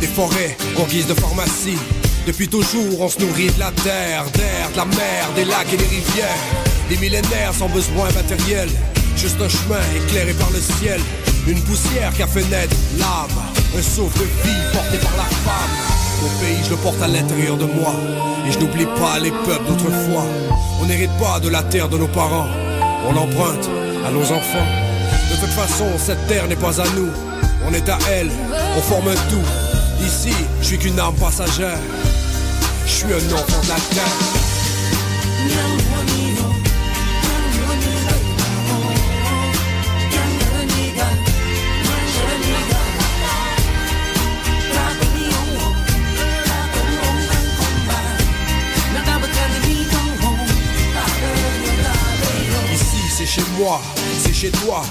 des 0.00 0.06
forêts 0.06 0.56
en 0.78 0.84
guise 0.84 1.06
de 1.06 1.14
pharmacie. 1.14 1.78
Depuis 2.26 2.48
toujours, 2.48 3.00
on 3.00 3.08
se 3.08 3.20
nourrit 3.20 3.52
de 3.52 3.60
la 3.60 3.70
terre, 3.70 4.24
d'air, 4.34 4.68
de 4.72 4.76
la 4.76 4.84
mer, 4.84 5.30
des 5.36 5.44
lacs 5.44 5.72
et 5.72 5.76
des 5.76 5.84
rivières. 5.84 6.42
Des 6.88 6.96
millénaires 6.96 7.54
sans 7.56 7.68
besoin 7.68 8.10
matériel. 8.16 8.68
Juste 9.16 9.40
un 9.40 9.48
chemin 9.48 9.78
éclairé 9.94 10.32
par 10.32 10.50
le 10.50 10.58
ciel. 10.58 11.00
Une 11.46 11.60
poussière 11.60 12.12
qui 12.14 12.24
a 12.24 12.26
fait 12.26 12.42
naître 12.50 12.74
l'âme. 12.98 13.30
Un 13.78 13.82
souffle 13.82 14.18
de 14.18 14.24
vie 14.24 14.58
porté 14.72 14.98
par 14.98 15.16
la 15.18 15.24
femme. 15.46 15.70
Mon 16.20 16.28
pays, 16.40 16.58
je 16.64 16.70
le 16.70 16.76
porte 16.78 17.00
à 17.00 17.06
l'intérieur 17.06 17.56
de 17.58 17.66
moi. 17.66 17.94
Et 18.44 18.50
je 18.50 18.58
n'oublie 18.58 18.86
pas 18.98 19.20
les 19.20 19.30
peuples 19.30 19.68
d'autrefois. 19.68 20.26
On 20.82 20.86
n'hérite 20.86 21.16
pas 21.20 21.38
de 21.38 21.48
la 21.48 21.62
terre 21.62 21.88
de 21.88 21.96
nos 21.96 22.08
parents. 22.08 22.48
On 23.08 23.12
l'emprunte 23.12 23.70
à 24.04 24.10
nos 24.10 24.32
enfants. 24.32 24.66
De 25.30 25.36
toute 25.40 25.54
façon, 25.54 25.86
cette 25.96 26.26
terre 26.26 26.48
n'est 26.48 26.56
pas 26.56 26.80
à 26.80 26.88
nous. 26.96 27.10
On 27.68 27.72
est 27.72 27.88
à 27.88 27.98
elle, 28.10 28.30
on 28.76 28.80
forme 28.80 29.08
un 29.08 29.30
tout. 29.30 30.04
Ici, 30.04 30.34
je 30.60 30.66
suis 30.66 30.78
qu'une 30.78 30.98
âme 30.98 31.14
passagère. 31.14 31.78
Je 32.86 32.92
suis 32.92 33.06
un 33.06 33.34
enfant 33.34 33.60
de 33.62 33.68
la 33.68 33.76
c'est 53.16 53.24
chez 53.24 53.42
moi, 53.58 53.80
c'est 54.22 54.34
chez 54.34 54.50
toi. 54.50 54.84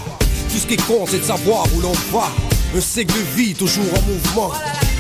Tout 0.52 0.58
ce 0.58 0.66
qui 0.66 0.78
compte, 0.78 1.10
c'est 1.10 1.20
de 1.20 1.24
savoir 1.24 1.66
où 1.76 1.82
l'on 1.82 1.94
va. 2.12 2.32
Un 2.76 2.82
cycle 2.82 3.14
de 3.14 3.36
vie 3.36 3.54
toujours 3.54 3.86
en 3.86 4.02
mouvement. 4.02 4.52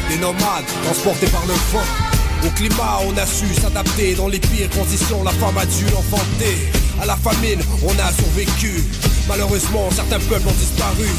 Des 0.09 0.17
nomades 0.17 0.65
transportés 0.83 1.27
par 1.27 1.45
le 1.47 1.53
vent. 1.73 2.14
Au 2.45 2.49
climat, 2.51 2.99
on 3.07 3.17
a 3.17 3.25
su 3.25 3.51
s'adapter 3.59 4.13
dans 4.13 4.27
les 4.27 4.39
pires 4.39 4.69
conditions. 4.69 5.23
La 5.23 5.31
femme 5.31 5.57
a 5.57 5.65
dû 5.65 5.85
l'enfanter. 5.85 6.71
À 7.01 7.05
la 7.05 7.15
famine, 7.15 7.59
on 7.83 7.91
a 7.99 8.11
survécu. 8.11 8.83
Malheureusement, 9.27 9.89
certains 9.89 10.19
peuples 10.19 10.47
ont 10.47 10.59
disparu. 10.59 11.09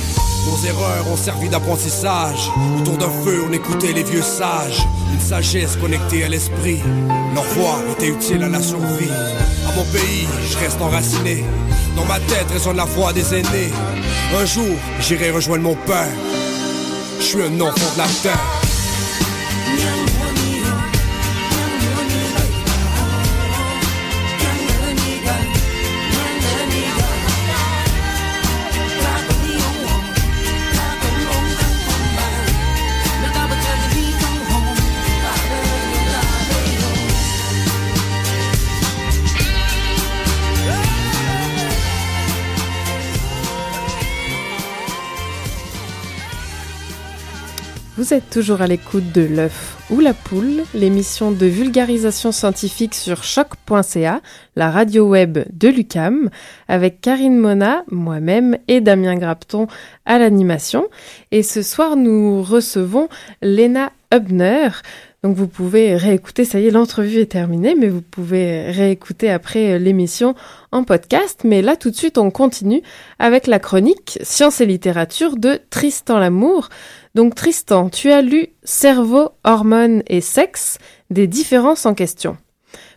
Nos 0.47 0.69
erreurs 0.69 1.09
ont 1.11 1.17
servi 1.17 1.49
d'apprentissage. 1.49 2.49
Autour 2.79 2.99
d'un 2.99 3.11
feu, 3.25 3.45
on 3.49 3.53
écoutait 3.53 3.93
les 3.93 4.05
vieux 4.05 4.23
sages. 4.23 4.87
Une 5.13 5.21
sagesse 5.21 5.77
connectée 5.77 6.23
à 6.23 6.29
l'esprit. 6.29 6.79
Leur 7.35 7.45
voix 7.45 7.81
était 7.93 8.09
utile 8.09 8.45
à 8.45 8.49
la 8.49 8.63
survie. 8.63 9.11
À 9.69 9.75
mon 9.75 9.85
pays, 9.87 10.29
je 10.49 10.59
reste 10.59 10.81
enraciné. 10.81 11.45
Dans 11.97 12.05
ma 12.05 12.21
tête 12.21 12.51
résonne 12.53 12.77
la 12.77 12.85
voix 12.85 13.13
des 13.13 13.35
aînés. 13.35 13.73
Un 14.41 14.45
jour, 14.45 14.77
j'irai 15.01 15.33
rejoindre 15.33 15.65
mon 15.65 15.75
père. 15.75 16.07
Je 17.19 17.25
suis 17.25 17.43
un 17.43 17.61
enfant 17.61 17.93
de 17.95 17.99
la 17.99 18.07
terre. 18.23 18.56
Vous 48.07 48.15
êtes 48.15 48.31
toujours 48.31 48.63
à 48.63 48.69
l'écoute 48.69 49.11
de 49.11 49.23
l'œuf 49.23 49.79
ou 49.91 49.99
la 49.99 50.15
poule, 50.15 50.63
l'émission 50.75 51.33
de 51.33 51.45
vulgarisation 51.45 52.31
scientifique 52.31 52.95
sur 52.95 53.25
choc.ca, 53.25 54.21
la 54.55 54.71
radio 54.71 55.09
web 55.09 55.39
de 55.53 55.69
l'UCAM, 55.69 56.31
avec 56.69 57.01
Karine 57.01 57.37
Mona, 57.37 57.83
moi-même 57.91 58.59
et 58.69 58.81
Damien 58.81 59.17
Grapton 59.17 59.67
à 60.05 60.21
l'animation. 60.21 60.87
Et 61.33 61.43
ce 61.43 61.63
soir, 61.63 61.97
nous 61.97 62.45
recevons 62.45 63.09
Lena 63.43 63.91
Hubner. 64.15 64.69
Donc 65.27 65.35
vous 65.35 65.49
pouvez 65.49 65.97
réécouter, 65.97 66.45
ça 66.45 66.61
y 66.61 66.69
est, 66.69 66.71
l'entrevue 66.71 67.19
est 67.19 67.33
terminée, 67.33 67.75
mais 67.75 67.89
vous 67.89 68.01
pouvez 68.01 68.71
réécouter 68.71 69.29
après 69.29 69.77
l'émission 69.77 70.37
en 70.71 70.85
podcast. 70.85 71.41
Mais 71.43 71.63
là, 71.63 71.75
tout 71.75 71.91
de 71.91 71.97
suite, 71.97 72.17
on 72.17 72.31
continue 72.31 72.81
avec 73.19 73.49
la 73.49 73.59
chronique 73.59 74.21
Sciences 74.23 74.61
et 74.61 74.67
littérature 74.67 75.37
de 75.37 75.59
Tristan 75.69 76.21
Lamour. 76.21 76.69
Donc 77.17 77.35
Tristan, 77.35 77.89
tu 77.89 78.13
as 78.13 78.23
lu 78.23 78.51
Cerveau, 78.63 79.31
hormones 79.43 80.05
et 80.07 80.21
sexe, 80.21 80.79
des 81.11 81.27
différences 81.27 81.87
en 81.87 81.95
question. 81.95 82.37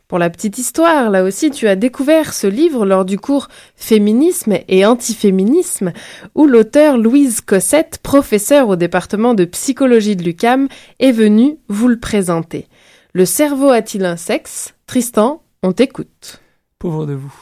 Pour 0.10 0.18
la 0.18 0.32
petite 0.32 0.58
histoire, 0.58 1.12
là 1.12 1.24
aussi, 1.24 1.52
tu 1.52 1.68
as 1.68 1.76
découvert 1.76 2.34
ce 2.34 2.48
livre 2.48 2.84
lors 2.84 3.06
du 3.06 3.20
cours 3.20 3.48
Féminisme 3.76 4.58
et 4.68 4.84
antiféminisme, 4.84 5.94
où 6.34 6.48
l'auteur 6.48 6.98
Louise 6.98 7.42
Cossette, 7.42 8.00
professeure 8.02 8.70
au 8.70 8.76
département 8.76 9.36
de 9.36 9.46
psychologie 9.46 10.16
de 10.16 10.24
l'UCAM, 10.24 10.68
est 11.00 11.12
venue 11.12 11.60
vous 11.68 11.88
le 11.88 12.00
présenter. 12.00 12.68
Le 13.14 13.24
cerveau 13.24 13.70
a-t-il 13.70 14.04
un 14.04 14.18
sexe? 14.18 14.74
Tristan, 14.88 15.44
on 15.62 15.74
t'écoute. 15.74 16.42
Pauvre 16.80 17.06
de 17.06 17.14
vous. 17.14 17.36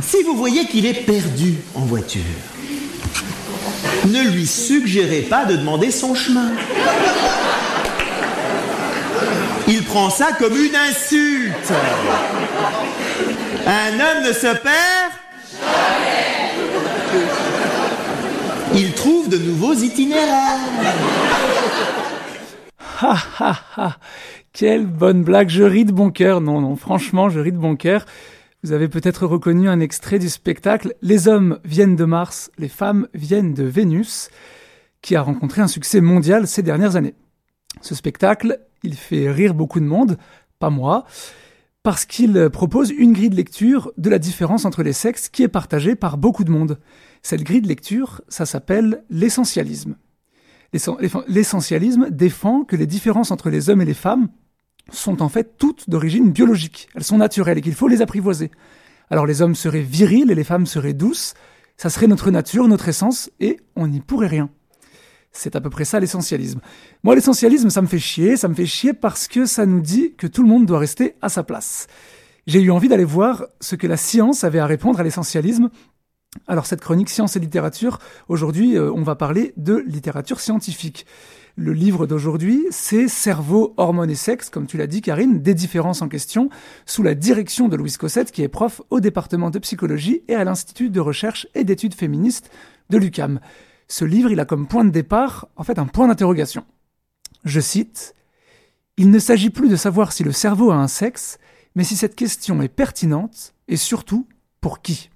Si 0.00 0.20
vous 0.24 0.34
voyez 0.34 0.64
qu'il 0.64 0.84
est 0.84 1.06
perdu 1.06 1.58
en 1.76 1.82
voiture, 1.82 2.22
ne 4.04 4.32
lui 4.32 4.46
suggérez 4.46 5.22
pas 5.22 5.44
de 5.44 5.54
demander 5.54 5.92
son 5.92 6.16
chemin. 6.16 6.50
Il 9.70 9.84
prend 9.84 10.08
ça 10.08 10.32
comme 10.38 10.54
une 10.54 10.74
insulte. 10.74 11.72
Un 13.66 13.92
homme 13.92 14.26
ne 14.26 14.32
se 14.32 14.56
perd 14.62 15.12
Il 18.74 18.92
trouve 18.92 19.28
de 19.28 19.36
nouveaux 19.36 19.74
itinéraires. 19.74 20.58
Ha 23.02 23.16
ha 23.38 23.60
ha 23.76 23.96
Quelle 24.54 24.86
bonne 24.86 25.22
blague, 25.22 25.50
je 25.50 25.62
ris 25.64 25.84
de 25.84 25.92
bon 25.92 26.10
cœur. 26.10 26.40
Non, 26.40 26.62
non, 26.62 26.74
franchement, 26.76 27.28
je 27.28 27.38
ris 27.38 27.52
de 27.52 27.58
bon 27.58 27.76
cœur. 27.76 28.06
Vous 28.64 28.72
avez 28.72 28.88
peut-être 28.88 29.26
reconnu 29.26 29.68
un 29.68 29.80
extrait 29.80 30.18
du 30.18 30.30
spectacle 30.30 30.94
Les 31.02 31.28
hommes 31.28 31.58
viennent 31.64 31.94
de 31.94 32.06
Mars, 32.06 32.50
les 32.58 32.68
femmes 32.68 33.06
viennent 33.12 33.52
de 33.52 33.64
Vénus, 33.64 34.30
qui 35.02 35.14
a 35.14 35.20
rencontré 35.20 35.60
un 35.60 35.68
succès 35.68 36.00
mondial 36.00 36.46
ces 36.46 36.62
dernières 36.62 36.96
années. 36.96 37.14
Ce 37.80 37.94
spectacle, 37.94 38.60
il 38.82 38.94
fait 38.94 39.30
rire 39.30 39.54
beaucoup 39.54 39.80
de 39.80 39.84
monde, 39.84 40.18
pas 40.58 40.70
moi, 40.70 41.04
parce 41.82 42.04
qu'il 42.04 42.50
propose 42.50 42.90
une 42.90 43.12
grille 43.12 43.30
de 43.30 43.36
lecture 43.36 43.92
de 43.96 44.10
la 44.10 44.18
différence 44.18 44.64
entre 44.64 44.82
les 44.82 44.92
sexes 44.92 45.28
qui 45.28 45.42
est 45.42 45.48
partagée 45.48 45.94
par 45.94 46.18
beaucoup 46.18 46.44
de 46.44 46.50
monde. 46.50 46.78
Cette 47.22 47.42
grille 47.42 47.62
de 47.62 47.68
lecture, 47.68 48.20
ça 48.28 48.46
s'appelle 48.46 49.04
l'essentialisme. 49.10 49.96
L'essentialisme 51.28 52.10
défend 52.10 52.64
que 52.64 52.76
les 52.76 52.86
différences 52.86 53.30
entre 53.30 53.48
les 53.48 53.70
hommes 53.70 53.80
et 53.80 53.86
les 53.86 53.94
femmes 53.94 54.28
sont 54.90 55.22
en 55.22 55.28
fait 55.28 55.56
toutes 55.56 55.88
d'origine 55.88 56.30
biologique. 56.30 56.88
Elles 56.94 57.04
sont 57.04 57.18
naturelles 57.18 57.58
et 57.58 57.62
qu'il 57.62 57.74
faut 57.74 57.88
les 57.88 58.02
apprivoiser. 58.02 58.50
Alors 59.10 59.26
les 59.26 59.40
hommes 59.40 59.54
seraient 59.54 59.80
virils 59.80 60.30
et 60.30 60.34
les 60.34 60.44
femmes 60.44 60.66
seraient 60.66 60.92
douces. 60.92 61.34
Ça 61.76 61.90
serait 61.90 62.06
notre 62.06 62.30
nature, 62.30 62.68
notre 62.68 62.88
essence, 62.88 63.30
et 63.40 63.60
on 63.76 63.86
n'y 63.86 64.00
pourrait 64.00 64.26
rien. 64.26 64.50
C'est 65.38 65.54
à 65.54 65.60
peu 65.60 65.70
près 65.70 65.84
ça 65.84 66.00
l'essentialisme. 66.00 66.60
Moi, 67.04 67.14
l'essentialisme, 67.14 67.70
ça 67.70 67.80
me 67.80 67.86
fait 67.86 68.00
chier. 68.00 68.36
Ça 68.36 68.48
me 68.48 68.54
fait 68.54 68.66
chier 68.66 68.92
parce 68.92 69.28
que 69.28 69.46
ça 69.46 69.66
nous 69.66 69.80
dit 69.80 70.14
que 70.18 70.26
tout 70.26 70.42
le 70.42 70.48
monde 70.48 70.66
doit 70.66 70.80
rester 70.80 71.14
à 71.22 71.28
sa 71.28 71.44
place. 71.44 71.86
J'ai 72.48 72.60
eu 72.60 72.72
envie 72.72 72.88
d'aller 72.88 73.04
voir 73.04 73.46
ce 73.60 73.76
que 73.76 73.86
la 73.86 73.96
science 73.96 74.42
avait 74.42 74.58
à 74.58 74.66
répondre 74.66 74.98
à 74.98 75.04
l'essentialisme. 75.04 75.70
Alors 76.48 76.66
cette 76.66 76.80
chronique 76.80 77.08
Science 77.08 77.36
et 77.36 77.40
littérature, 77.40 78.00
aujourd'hui, 78.28 78.76
euh, 78.76 78.90
on 78.92 79.02
va 79.02 79.14
parler 79.14 79.52
de 79.56 79.76
littérature 79.86 80.40
scientifique. 80.40 81.06
Le 81.54 81.72
livre 81.72 82.06
d'aujourd'hui, 82.06 82.66
c'est 82.70 83.06
Cerveau, 83.06 83.74
hormones 83.76 84.10
et 84.10 84.16
sexe, 84.16 84.50
comme 84.50 84.66
tu 84.66 84.76
l'as 84.76 84.88
dit 84.88 85.02
Karine, 85.02 85.40
des 85.40 85.54
différences 85.54 86.02
en 86.02 86.08
question, 86.08 86.50
sous 86.84 87.04
la 87.04 87.14
direction 87.14 87.68
de 87.68 87.76
Louise 87.76 87.96
Cossette, 87.96 88.32
qui 88.32 88.42
est 88.42 88.48
prof 88.48 88.82
au 88.90 88.98
département 88.98 89.50
de 89.50 89.60
psychologie 89.60 90.22
et 90.26 90.34
à 90.34 90.42
l'Institut 90.42 90.90
de 90.90 91.00
recherche 91.00 91.46
et 91.54 91.62
d'études 91.62 91.94
féministes 91.94 92.50
de 92.90 92.98
l'UCAM. 92.98 93.38
Ce 93.88 94.04
livre, 94.04 94.30
il 94.30 94.40
a 94.40 94.44
comme 94.44 94.68
point 94.68 94.84
de 94.84 94.90
départ, 94.90 95.48
en 95.56 95.64
fait, 95.64 95.78
un 95.78 95.86
point 95.86 96.08
d'interrogation. 96.08 96.64
Je 97.44 97.60
cite, 97.60 98.14
Il 98.96 99.10
ne 99.10 99.18
s'agit 99.18 99.50
plus 99.50 99.68
de 99.68 99.76
savoir 99.76 100.12
si 100.12 100.24
le 100.24 100.32
cerveau 100.32 100.70
a 100.70 100.76
un 100.76 100.88
sexe, 100.88 101.38
mais 101.74 101.84
si 101.84 101.96
cette 101.96 102.14
question 102.16 102.60
est 102.60 102.68
pertinente, 102.68 103.54
et 103.68 103.76
surtout, 103.76 104.26
pour 104.60 104.82
qui 104.82 105.10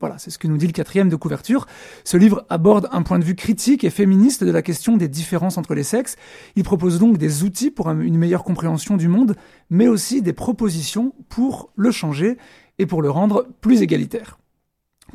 voilà, 0.00 0.16
c'est 0.16 0.30
ce 0.30 0.38
que 0.38 0.46
nous 0.46 0.58
dit 0.58 0.68
le 0.68 0.72
quatrième 0.72 1.08
de 1.08 1.16
couverture. 1.16 1.66
Ce 2.04 2.16
livre 2.16 2.46
aborde 2.50 2.88
un 2.92 3.02
point 3.02 3.18
de 3.18 3.24
vue 3.24 3.34
critique 3.34 3.82
et 3.82 3.90
féministe 3.90 4.44
de 4.44 4.50
la 4.52 4.62
question 4.62 4.96
des 4.96 5.08
différences 5.08 5.58
entre 5.58 5.74
les 5.74 5.82
sexes. 5.82 6.14
Il 6.54 6.62
propose 6.62 7.00
donc 7.00 7.18
des 7.18 7.42
outils 7.42 7.72
pour 7.72 7.90
une 7.90 8.16
meilleure 8.16 8.44
compréhension 8.44 8.96
du 8.96 9.08
monde, 9.08 9.34
mais 9.70 9.88
aussi 9.88 10.22
des 10.22 10.32
propositions 10.32 11.14
pour 11.28 11.72
le 11.74 11.90
changer 11.90 12.38
et 12.78 12.86
pour 12.86 13.02
le 13.02 13.10
rendre 13.10 13.48
plus 13.60 13.82
égalitaire. 13.82 14.38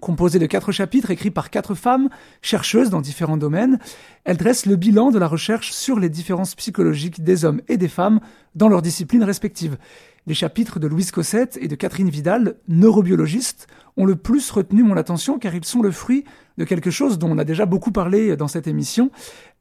Composée 0.03 0.37
de 0.37 0.47
quatre 0.47 0.73
chapitres 0.73 1.11
écrits 1.11 1.31
par 1.31 1.49
quatre 1.49 1.75
femmes, 1.75 2.09
chercheuses 2.41 2.89
dans 2.89 2.99
différents 2.99 3.37
domaines, 3.37 3.79
elle 4.25 4.35
dresse 4.35 4.65
le 4.65 4.75
bilan 4.75 5.11
de 5.11 5.17
la 5.17 5.29
recherche 5.29 5.71
sur 5.71 5.97
les 5.97 6.09
différences 6.09 6.55
psychologiques 6.55 7.23
des 7.23 7.45
hommes 7.45 7.61
et 7.69 7.77
des 7.77 7.87
femmes 7.87 8.19
dans 8.53 8.67
leurs 8.67 8.81
disciplines 8.81 9.23
respectives. 9.23 9.77
Les 10.27 10.33
chapitres 10.33 10.77
de 10.77 10.87
Louise 10.87 11.11
Cossette 11.11 11.57
et 11.61 11.69
de 11.69 11.75
Catherine 11.75 12.09
Vidal, 12.09 12.57
neurobiologistes, 12.67 13.67
ont 13.95 14.05
le 14.05 14.17
plus 14.17 14.51
retenu 14.51 14.83
mon 14.83 14.97
attention 14.97 15.39
car 15.39 15.55
ils 15.55 15.63
sont 15.63 15.81
le 15.81 15.91
fruit 15.91 16.25
de 16.57 16.65
quelque 16.65 16.91
chose 16.91 17.17
dont 17.17 17.31
on 17.31 17.37
a 17.37 17.45
déjà 17.45 17.65
beaucoup 17.65 17.93
parlé 17.93 18.35
dans 18.35 18.49
cette 18.49 18.67
émission, 18.67 19.09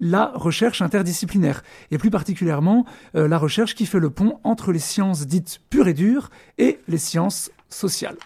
la 0.01 0.32
recherche 0.34 0.82
interdisciplinaire, 0.82 1.62
et 1.93 1.99
plus 1.99 2.11
particulièrement 2.11 2.84
euh, 3.14 3.28
la 3.28 3.38
recherche 3.38 3.76
qui 3.76 3.86
fait 3.86 4.01
le 4.01 4.11
pont 4.11 4.40
entre 4.43 4.72
les 4.72 4.80
sciences 4.80 5.24
dites 5.24 5.61
pures 5.70 5.86
et 5.86 5.95
dures 5.95 6.30
et 6.59 6.80
les 6.88 6.99
sciences 6.99 7.53
sociales. 7.68 8.16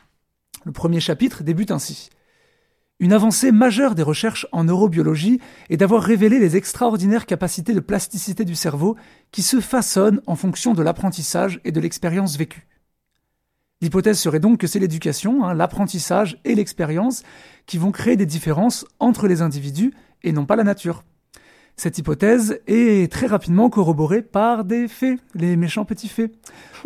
Le 0.67 0.73
premier 0.73 0.99
chapitre 0.99 1.45
débute 1.45 1.71
ainsi. 1.71 2.11
Une 2.99 3.13
avancée 3.13 3.53
majeure 3.53 3.95
des 3.95 4.03
recherches 4.03 4.49
en 4.51 4.65
neurobiologie 4.65 5.41
est 5.71 5.77
d'avoir 5.77 6.03
révélé 6.03 6.41
les 6.41 6.57
extraordinaires 6.57 7.25
capacités 7.25 7.73
de 7.73 7.79
plasticité 7.79 8.45
du 8.45 8.57
cerveau 8.57 8.97
qui 9.31 9.43
se 9.43 9.61
façonnent 9.61 10.21
en 10.27 10.35
fonction 10.35 10.75
de 10.75 10.83
l'apprentissage 10.83 11.61
et 11.65 11.71
de 11.71 11.79
l'expérience 11.79 12.37
vécue. 12.37 12.67
L'hypothèse 13.81 14.19
serait 14.19 14.41
donc 14.41 14.59
que 14.59 14.67
c'est 14.67 14.81
l'éducation, 14.81 15.45
hein, 15.45 15.55
l'apprentissage 15.55 16.41
et 16.45 16.57
l'expérience 16.57 17.23
qui 17.67 17.79
vont 17.79 17.93
créer 17.93 18.17
des 18.17 18.27
différences 18.27 18.85
entre 18.99 19.29
les 19.29 19.43
individus 19.43 19.95
et 20.25 20.33
non 20.33 20.47
pas 20.47 20.57
la 20.57 20.65
nature. 20.65 21.05
Cette 21.79 21.99
hypothèse 21.99 22.59
est 22.67 23.13
très 23.13 23.27
rapidement 23.27 23.69
corroborée 23.69 24.23
par 24.23 24.65
des 24.65 24.89
faits, 24.89 25.19
les 25.35 25.57
méchants 25.57 25.85
petits 25.85 26.09
faits. 26.09 26.33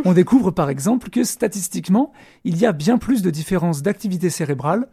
On 0.04 0.12
découvre 0.12 0.50
par 0.50 0.68
exemple 0.68 1.10
que 1.10 1.22
statistiquement, 1.22 2.12
il 2.42 2.58
y 2.58 2.66
a 2.66 2.72
bien 2.72 2.98
plus 2.98 3.22
de 3.22 3.30
différences 3.30 3.82
d'activité 3.82 4.30
cérébrale 4.30 4.88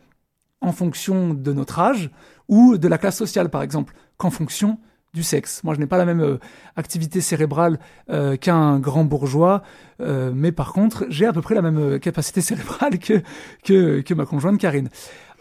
en 0.61 0.71
fonction 0.71 1.33
de 1.33 1.51
notre 1.51 1.79
âge 1.79 2.11
ou 2.47 2.77
de 2.77 2.87
la 2.87 2.99
classe 2.99 3.17
sociale 3.17 3.49
par 3.49 3.63
exemple 3.63 3.95
qu'en 4.17 4.29
fonction 4.29 4.77
du 5.15 5.23
sexe. 5.23 5.63
Moi, 5.63 5.73
je 5.73 5.79
n'ai 5.79 5.87
pas 5.87 5.97
la 5.97 6.05
même 6.05 6.21
euh, 6.21 6.37
activité 6.75 7.19
cérébrale 7.19 7.79
euh, 8.11 8.37
qu'un 8.37 8.79
grand 8.79 9.03
bourgeois, 9.03 9.63
euh, 9.99 10.31
mais 10.35 10.51
par 10.51 10.73
contre, 10.73 11.07
j'ai 11.09 11.25
à 11.25 11.33
peu 11.33 11.41
près 11.41 11.55
la 11.55 11.63
même 11.63 11.99
capacité 11.99 12.41
cérébrale 12.41 12.99
que, 12.99 14.13
ma 14.13 14.25
conjointe 14.25 14.59
Karine. 14.59 14.89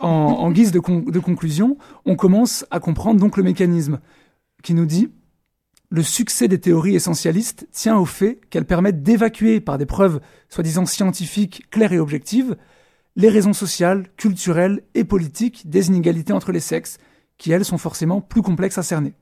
En, 0.00 0.08
en 0.08 0.50
guise 0.50 0.72
de, 0.72 0.78
de 0.78 1.18
conclusion, 1.18 1.76
on 2.06 2.16
commence 2.16 2.64
à 2.70 2.80
comprendre 2.80 3.20
donc 3.20 3.36
le 3.36 3.42
mécanisme 3.42 4.00
qui 4.66 4.74
nous 4.74 4.84
dit 4.84 5.12
le 5.90 6.02
succès 6.02 6.48
des 6.48 6.58
théories 6.58 6.96
essentialistes 6.96 7.68
tient 7.70 7.96
au 7.98 8.04
fait 8.04 8.40
qu'elles 8.50 8.66
permettent 8.66 9.04
d'évacuer 9.04 9.60
par 9.60 9.78
des 9.78 9.86
preuves 9.86 10.20
soi-disant 10.48 10.86
scientifiques 10.86 11.70
claires 11.70 11.92
et 11.92 12.00
objectives 12.00 12.56
les 13.14 13.28
raisons 13.28 13.52
sociales, 13.52 14.08
culturelles 14.16 14.82
et 14.94 15.04
politiques 15.04 15.70
des 15.70 15.86
inégalités 15.86 16.32
entre 16.32 16.50
les 16.50 16.58
sexes, 16.58 16.98
qui 17.38 17.52
elles 17.52 17.64
sont 17.64 17.78
forcément 17.78 18.20
plus 18.20 18.42
complexes 18.42 18.76
à 18.76 18.82
cerner. 18.82 19.14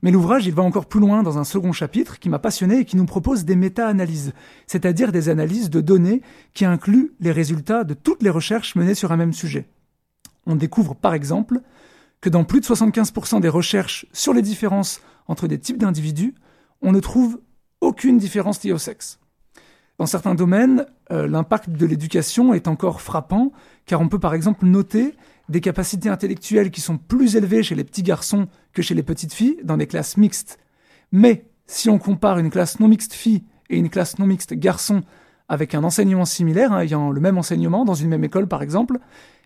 Mais 0.00 0.12
l'ouvrage, 0.12 0.46
il 0.46 0.54
va 0.54 0.62
encore 0.62 0.86
plus 0.86 1.00
loin 1.00 1.24
dans 1.24 1.38
un 1.38 1.44
second 1.44 1.72
chapitre 1.72 2.20
qui 2.20 2.28
m'a 2.28 2.38
passionné 2.38 2.78
et 2.78 2.84
qui 2.84 2.96
nous 2.96 3.04
propose 3.04 3.44
des 3.44 3.56
méta-analyses, 3.56 4.32
c'est-à-dire 4.68 5.10
des 5.10 5.28
analyses 5.28 5.70
de 5.70 5.80
données 5.80 6.22
qui 6.54 6.64
incluent 6.64 7.14
les 7.18 7.32
résultats 7.32 7.82
de 7.82 7.94
toutes 7.94 8.22
les 8.22 8.30
recherches 8.30 8.76
menées 8.76 8.94
sur 8.94 9.10
un 9.10 9.16
même 9.16 9.32
sujet. 9.32 9.66
On 10.46 10.54
découvre 10.54 10.94
par 10.94 11.14
exemple 11.14 11.62
que 12.22 12.30
dans 12.30 12.44
plus 12.44 12.60
de 12.60 12.64
75% 12.64 13.40
des 13.40 13.50
recherches 13.50 14.06
sur 14.12 14.32
les 14.32 14.40
différences 14.40 15.02
entre 15.26 15.48
des 15.48 15.58
types 15.58 15.76
d'individus, 15.76 16.34
on 16.80 16.92
ne 16.92 17.00
trouve 17.00 17.40
aucune 17.82 18.16
différence 18.16 18.62
liée 18.62 18.72
au 18.72 18.78
sexe. 18.78 19.18
Dans 19.98 20.06
certains 20.06 20.34
domaines, 20.34 20.86
euh, 21.10 21.28
l'impact 21.28 21.68
de 21.68 21.84
l'éducation 21.84 22.54
est 22.54 22.68
encore 22.68 23.02
frappant, 23.02 23.52
car 23.86 24.00
on 24.00 24.08
peut 24.08 24.18
par 24.18 24.34
exemple 24.34 24.64
noter 24.64 25.14
des 25.48 25.60
capacités 25.60 26.08
intellectuelles 26.08 26.70
qui 26.70 26.80
sont 26.80 26.96
plus 26.96 27.36
élevées 27.36 27.62
chez 27.62 27.74
les 27.74 27.84
petits 27.84 28.02
garçons 28.02 28.46
que 28.72 28.82
chez 28.82 28.94
les 28.94 29.02
petites 29.02 29.34
filles 29.34 29.58
dans 29.64 29.76
des 29.76 29.86
classes 29.86 30.16
mixtes. 30.16 30.58
Mais 31.10 31.50
si 31.66 31.90
on 31.90 31.98
compare 31.98 32.38
une 32.38 32.50
classe 32.50 32.80
non 32.80 32.88
mixte 32.88 33.12
fille 33.12 33.44
et 33.68 33.76
une 33.76 33.90
classe 33.90 34.18
non 34.18 34.26
mixte 34.26 34.54
garçon 34.54 35.02
avec 35.48 35.74
un 35.74 35.84
enseignement 35.84 36.24
similaire, 36.24 36.72
hein, 36.72 36.80
ayant 36.80 37.10
le 37.10 37.20
même 37.20 37.36
enseignement 37.36 37.84
dans 37.84 37.94
une 37.94 38.08
même 38.08 38.24
école 38.24 38.46
par 38.46 38.62
exemple, 38.62 38.98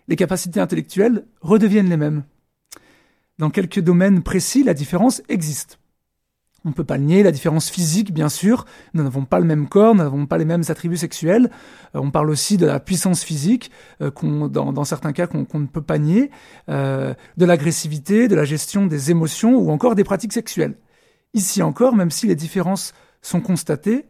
les 0.07 0.15
capacités 0.15 0.59
intellectuelles 0.59 1.25
redeviennent 1.41 1.89
les 1.89 1.97
mêmes. 1.97 2.23
Dans 3.37 3.49
quelques 3.51 3.81
domaines 3.81 4.23
précis, 4.23 4.63
la 4.63 4.73
différence 4.73 5.21
existe. 5.29 5.79
On 6.65 6.69
ne 6.69 6.73
peut 6.73 6.83
pas 6.83 6.97
nier, 6.97 7.21
la 7.23 7.31
différence 7.31 7.69
physique, 7.69 8.11
bien 8.11 8.29
sûr. 8.29 8.65
Nous 8.93 9.03
n'avons 9.03 9.25
pas 9.25 9.39
le 9.39 9.45
même 9.45 9.69
corps, 9.69 9.93
nous 9.93 10.03
n'avons 10.03 10.25
pas 10.25 10.37
les 10.37 10.45
mêmes 10.45 10.63
attributs 10.67 10.97
sexuels. 10.97 11.49
Euh, 11.95 11.99
on 11.99 12.09
parle 12.09 12.29
aussi 12.29 12.57
de 12.57 12.65
la 12.65 12.79
puissance 12.79 13.23
physique, 13.23 13.71
euh, 14.01 14.11
dans, 14.49 14.83
certains 14.83 15.13
cas 15.13 15.27
qu'on 15.27 15.59
ne 15.59 15.67
peut 15.67 15.81
pas 15.81 15.99
nier, 15.99 16.31
euh, 16.69 17.13
de 17.37 17.45
l'agressivité, 17.45 18.27
de 18.27 18.35
la 18.35 18.43
gestion 18.43 18.87
des 18.87 19.11
émotions 19.11 19.55
ou 19.55 19.69
encore 19.69 19.95
des 19.95 20.03
pratiques 20.03 20.33
sexuelles. 20.33 20.75
Ici 21.33 21.61
encore, 21.61 21.95
même 21.95 22.11
si 22.11 22.25
les 22.25 22.35
différences 22.35 22.93
sont 23.21 23.41
constatées, 23.41 24.05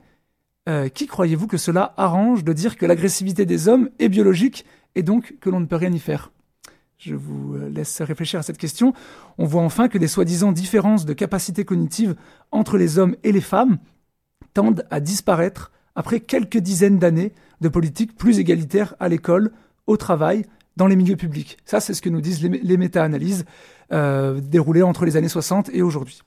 qui 0.94 1.08
croyez-vous 1.08 1.48
que 1.48 1.56
cela 1.56 1.94
arrange 1.96 2.44
de 2.44 2.52
dire 2.52 2.76
que 2.76 2.86
l'agressivité 2.86 3.46
des 3.46 3.70
hommes 3.70 3.90
est 4.00 4.10
biologique 4.10 4.66
et 4.96 5.02
donc 5.02 5.36
que 5.40 5.50
l'on 5.50 5.62
ne 5.62 5.66
peut 5.66 5.78
rien 5.78 5.94
y 5.94 6.00
faire? 6.00 6.30
Je 6.98 7.16
vous 7.16 7.56
euh, 7.56 7.70
laisse 7.70 8.02
réfléchir 8.02 8.40
à 8.40 8.44
cette 8.44 8.58
question. 8.58 8.94
On 9.38 9.46
voit 9.46 9.62
enfin 9.62 9.88
que 9.88 9.98
les 9.98 10.08
soi-disant 10.08 10.52
différences 10.52 11.06
de 11.06 11.14
capacité 11.14 11.64
cognitive 11.64 12.16
entre 12.52 12.78
les 12.78 12.98
hommes 12.98 13.16
et 13.24 13.32
les 13.32 13.42
femmes 13.42 13.78
tendent 14.54 14.86
à 14.90 15.00
disparaître 15.00 15.72
après 15.96 16.20
quelques 16.20 16.58
dizaines 16.58 17.00
d'années 17.00 17.34
de 17.62 17.70
politique 17.70 18.16
plus 18.16 18.40
égalitaire 18.40 18.96
à 19.00 19.10
l'école, 19.10 19.52
au 19.86 19.98
travail, 19.98 20.46
dans 20.76 20.88
les 20.88 20.96
milieux 20.96 21.16
publics. 21.16 21.58
Ça, 21.66 21.80
c'est 21.80 21.94
ce 21.94 22.02
que 22.02 22.10
nous 22.10 22.22
disent 22.22 22.42
les, 22.44 22.78
méta-analyses 22.78 23.46
euh, 23.92 24.40
déroulées 24.40 24.84
entre 24.84 25.06
les 25.06 25.18
années 25.18 25.30
60 25.30 25.70
et 25.74 25.82
aujourd'hui. 25.82 26.22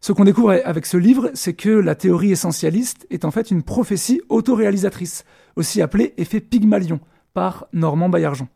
Ce 0.00 0.12
qu'on 0.12 0.24
découvre 0.24 0.60
avec 0.64 0.86
ce 0.86 0.96
livre, 0.96 1.30
c'est 1.34 1.54
que 1.54 1.70
la 1.70 1.94
théorie 1.94 2.30
essentialiste 2.30 3.06
est 3.10 3.24
en 3.24 3.30
fait 3.30 3.50
une 3.50 3.62
prophétie 3.62 4.22
autoréalisatrice, 4.28 5.24
aussi 5.56 5.82
appelée 5.82 6.14
effet 6.16 6.40
Pygmalion, 6.40 7.00
par 7.34 7.66
Normand 7.72 8.08
Baillargeon. 8.08 8.48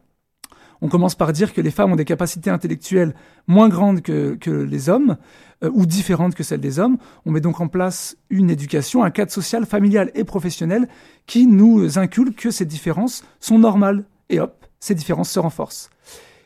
On 0.85 0.89
commence 0.89 1.15
par 1.15 1.33
dire 1.33 1.55
que 1.55 1.63
les 1.63 1.71
femmes 1.71 1.93
ont 1.93 1.97
des 1.97 2.05
capacités 2.05 2.51
intellectuelles 2.51 3.15
moins 3.47 3.71
grandes 3.71 4.03
que, 4.03 4.37
les 4.47 4.91
hommes, 4.91 5.17
euh, 5.65 5.71
ou 5.73 5.87
différentes 5.87 6.35
que 6.35 6.43
celles 6.43 6.61
des 6.61 6.79
hommes. 6.79 6.99
On 7.25 7.31
met 7.31 7.41
donc 7.41 7.63
en 7.63 7.69
place 7.69 8.19
une 8.29 8.51
éducation, 8.51 9.03
un 9.03 9.11
cadre 9.11 9.33
social, 9.33 9.65
familial 9.65 10.11
et 10.15 10.25
professionnel 10.25 10.87
qui 11.25 11.47
nous 11.47 11.99
inculque 11.99 12.39
que 12.39 12.51
ces 12.51 12.67
différences 12.67 13.25
sont 13.41 13.59
normales. 13.59 14.05
Et 14.29 14.41
hop, 14.41 14.67
ces 14.79 14.95
différences 14.95 15.31
se 15.31 15.41
renforcent. 15.41 15.89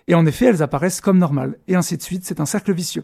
Et 0.06 0.14
en 0.14 0.24
effet, 0.24 0.46
elles 0.46 0.62
apparaissent 0.62 1.00
comme 1.00 1.18
normales. 1.18 1.58
Et 1.66 1.74
ainsi 1.74 1.96
de 1.96 2.02
suite, 2.02 2.24
c'est 2.24 2.38
un 2.38 2.46
cercle 2.46 2.72
vicieux. 2.72 3.02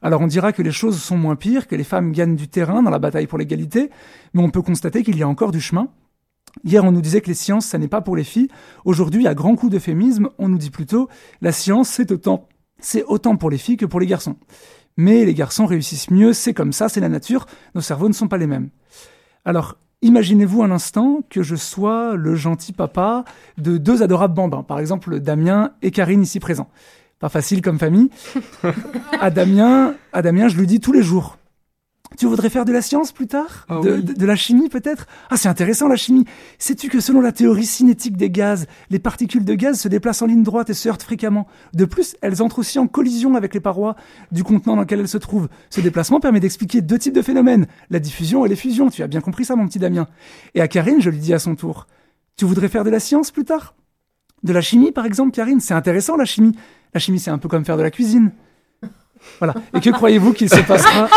Alors 0.00 0.22
on 0.22 0.26
dira 0.26 0.54
que 0.54 0.62
les 0.62 0.72
choses 0.72 0.98
sont 0.98 1.18
moins 1.18 1.36
pires, 1.36 1.66
que 1.66 1.76
les 1.76 1.84
femmes 1.84 2.10
gagnent 2.10 2.36
du 2.36 2.48
terrain 2.48 2.82
dans 2.82 2.88
la 2.88 2.98
bataille 2.98 3.26
pour 3.26 3.36
l'égalité, 3.36 3.90
mais 4.32 4.42
on 4.42 4.48
peut 4.48 4.62
constater 4.62 5.02
qu'il 5.02 5.18
y 5.18 5.22
a 5.22 5.28
encore 5.28 5.52
du 5.52 5.60
chemin 5.60 5.88
Hier, 6.64 6.84
on 6.84 6.92
nous 6.92 7.00
disait 7.00 7.20
que 7.20 7.28
les 7.28 7.34
sciences, 7.34 7.66
ça 7.66 7.78
n'est 7.78 7.88
pas 7.88 8.00
pour 8.00 8.16
les 8.16 8.24
filles. 8.24 8.48
Aujourd'hui, 8.84 9.26
à 9.26 9.34
grand 9.34 9.56
coup 9.56 9.70
d'euphémisme, 9.70 10.28
on 10.38 10.48
nous 10.48 10.58
dit 10.58 10.70
plutôt 10.70 11.08
la 11.40 11.52
science, 11.52 11.88
c'est 11.88 12.10
autant, 12.12 12.48
c'est 12.78 13.04
autant 13.04 13.36
pour 13.36 13.50
les 13.50 13.58
filles 13.58 13.76
que 13.76 13.86
pour 13.86 14.00
les 14.00 14.06
garçons. 14.06 14.36
Mais 14.96 15.24
les 15.24 15.34
garçons 15.34 15.66
réussissent 15.66 16.10
mieux, 16.10 16.32
c'est 16.32 16.54
comme 16.54 16.72
ça, 16.72 16.88
c'est 16.88 17.00
la 17.00 17.08
nature, 17.08 17.46
nos 17.74 17.80
cerveaux 17.80 18.08
ne 18.08 18.14
sont 18.14 18.28
pas 18.28 18.36
les 18.36 18.46
mêmes. 18.46 18.70
Alors, 19.44 19.78
imaginez-vous 20.02 20.62
un 20.62 20.70
instant 20.70 21.20
que 21.30 21.42
je 21.42 21.56
sois 21.56 22.16
le 22.16 22.34
gentil 22.34 22.72
papa 22.72 23.24
de 23.56 23.78
deux 23.78 24.02
adorables 24.02 24.34
bambins, 24.34 24.62
par 24.62 24.78
exemple 24.78 25.20
Damien 25.20 25.72
et 25.82 25.90
Karine 25.90 26.22
ici 26.22 26.40
présents. 26.40 26.68
Pas 27.18 27.28
facile 27.28 27.62
comme 27.62 27.78
famille. 27.78 28.10
à 29.20 29.30
Damien, 29.30 29.94
à 30.12 30.22
Damien, 30.22 30.48
je 30.48 30.56
lui 30.56 30.66
dis 30.66 30.80
tous 30.80 30.92
les 30.92 31.02
jours, 31.02 31.38
tu 32.18 32.26
voudrais 32.26 32.50
faire 32.50 32.64
de 32.64 32.72
la 32.72 32.82
science 32.82 33.12
plus 33.12 33.26
tard 33.26 33.66
ah 33.68 33.80
de, 33.82 34.26
la 34.26 34.36
chimie 34.36 34.68
peut-être? 34.68 35.06
Ah, 35.30 35.36
c'est 35.36 35.48
intéressant 35.48 35.88
la 35.88 35.96
chimie. 35.96 36.24
Sais-tu 36.58 36.88
que 36.88 37.00
selon 37.00 37.20
la 37.20 37.32
théorie 37.32 37.66
cinétique 37.66 38.16
des 38.16 38.30
gaz, 38.30 38.66
les 38.90 38.98
particules 38.98 39.44
de 39.44 39.54
gaz 39.54 39.80
se 39.80 39.88
déplacent 39.88 40.22
en 40.22 40.26
ligne 40.26 40.42
droite 40.42 40.70
et 40.70 40.74
se 40.74 40.88
heurtent 40.88 41.02
fréquemment? 41.02 41.46
De 41.72 41.84
plus, 41.84 42.16
elles 42.20 42.42
entrent 42.42 42.58
aussi 42.58 42.78
en 42.78 42.86
collision 42.86 43.36
avec 43.36 43.54
les 43.54 43.60
parois 43.60 43.96
du 44.32 44.44
contenant 44.44 44.76
dans 44.76 44.82
lequel 44.82 45.00
elles 45.00 45.08
se 45.08 45.18
trouvent. 45.18 45.48
Ce 45.70 45.80
déplacement 45.80 46.20
permet 46.20 46.40
d'expliquer 46.40 46.82
deux 46.82 46.98
types 46.98 47.14
de 47.14 47.22
phénomènes, 47.22 47.66
la 47.90 48.00
diffusion 48.00 48.44
et 48.44 48.48
les 48.48 48.56
fusions. 48.56 48.90
Tu 48.90 49.02
as 49.02 49.06
bien 49.06 49.20
compris 49.20 49.44
ça, 49.44 49.56
mon 49.56 49.66
petit 49.66 49.78
Damien. 49.78 50.06
Et 50.54 50.60
à 50.60 50.68
Karine, 50.68 51.00
je 51.00 51.10
lui 51.10 51.18
dis 51.18 51.32
à 51.32 51.38
son 51.38 51.54
tour, 51.54 51.86
tu 52.36 52.44
voudrais 52.44 52.68
faire 52.68 52.84
de 52.84 52.90
la 52.90 53.00
science 53.00 53.30
plus 53.30 53.44
tard? 53.44 53.74
De 54.42 54.52
la 54.52 54.60
chimie, 54.60 54.92
par 54.92 55.06
exemple, 55.06 55.30
Karine? 55.32 55.60
C'est 55.60 55.74
intéressant 55.74 56.16
la 56.16 56.24
chimie. 56.24 56.56
La 56.92 57.00
chimie, 57.00 57.18
c'est 57.18 57.30
un 57.30 57.38
peu 57.38 57.48
comme 57.48 57.64
faire 57.64 57.76
de 57.76 57.82
la 57.82 57.90
cuisine. 57.90 58.32
Voilà. 59.38 59.54
Et 59.74 59.80
que 59.80 59.90
croyez-vous 59.90 60.32
qu'il 60.32 60.48
se 60.48 60.60
passera? 60.60 61.08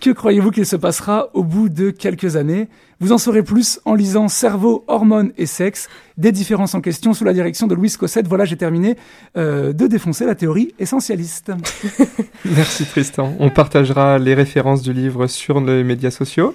Que 0.00 0.10
croyez-vous 0.10 0.50
qu'il 0.50 0.66
se 0.66 0.76
passera 0.76 1.28
au 1.34 1.44
bout 1.44 1.68
de 1.68 1.90
quelques 1.90 2.36
années? 2.36 2.68
Vous 3.00 3.12
en 3.12 3.18
saurez 3.18 3.42
plus 3.42 3.80
en 3.84 3.94
lisant 3.94 4.28
Cerveau, 4.28 4.84
hormones 4.88 5.32
et 5.38 5.46
sexe, 5.46 5.88
des 6.16 6.32
différences 6.32 6.74
en 6.74 6.80
question 6.80 7.14
sous 7.14 7.24
la 7.24 7.32
direction 7.32 7.66
de 7.66 7.74
Louis 7.74 7.92
Cossette. 7.98 8.26
Voilà, 8.26 8.44
j'ai 8.44 8.56
terminé 8.56 8.96
euh, 9.36 9.72
de 9.72 9.86
défoncer 9.86 10.26
la 10.26 10.34
théorie 10.34 10.74
essentialiste. 10.78 11.52
Merci 12.44 12.84
Tristan. 12.86 13.34
On 13.38 13.50
partagera 13.50 14.18
les 14.18 14.34
références 14.34 14.82
du 14.82 14.92
livre 14.92 15.26
sur 15.26 15.60
les 15.60 15.84
médias 15.84 16.10
sociaux. 16.10 16.54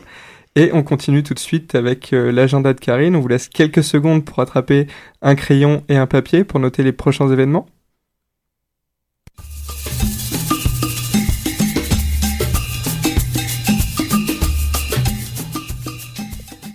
Et 0.55 0.71
on 0.73 0.83
continue 0.83 1.21
tout 1.21 1.33
de 1.33 1.39
suite 1.39 1.75
avec 1.75 2.13
euh, 2.13 2.31
l'agenda 2.31 2.73
de 2.73 2.79
Karine. 2.79 3.15
On 3.15 3.19
vous 3.19 3.27
laisse 3.27 3.49
quelques 3.49 3.83
secondes 3.83 4.23
pour 4.23 4.39
attraper 4.39 4.87
un 5.21 5.35
crayon 5.35 5.83
et 5.89 5.97
un 5.97 6.07
papier 6.07 6.43
pour 6.43 6.59
noter 6.59 6.81
les 6.81 6.93
prochains 6.93 7.29
événements. 7.29 7.67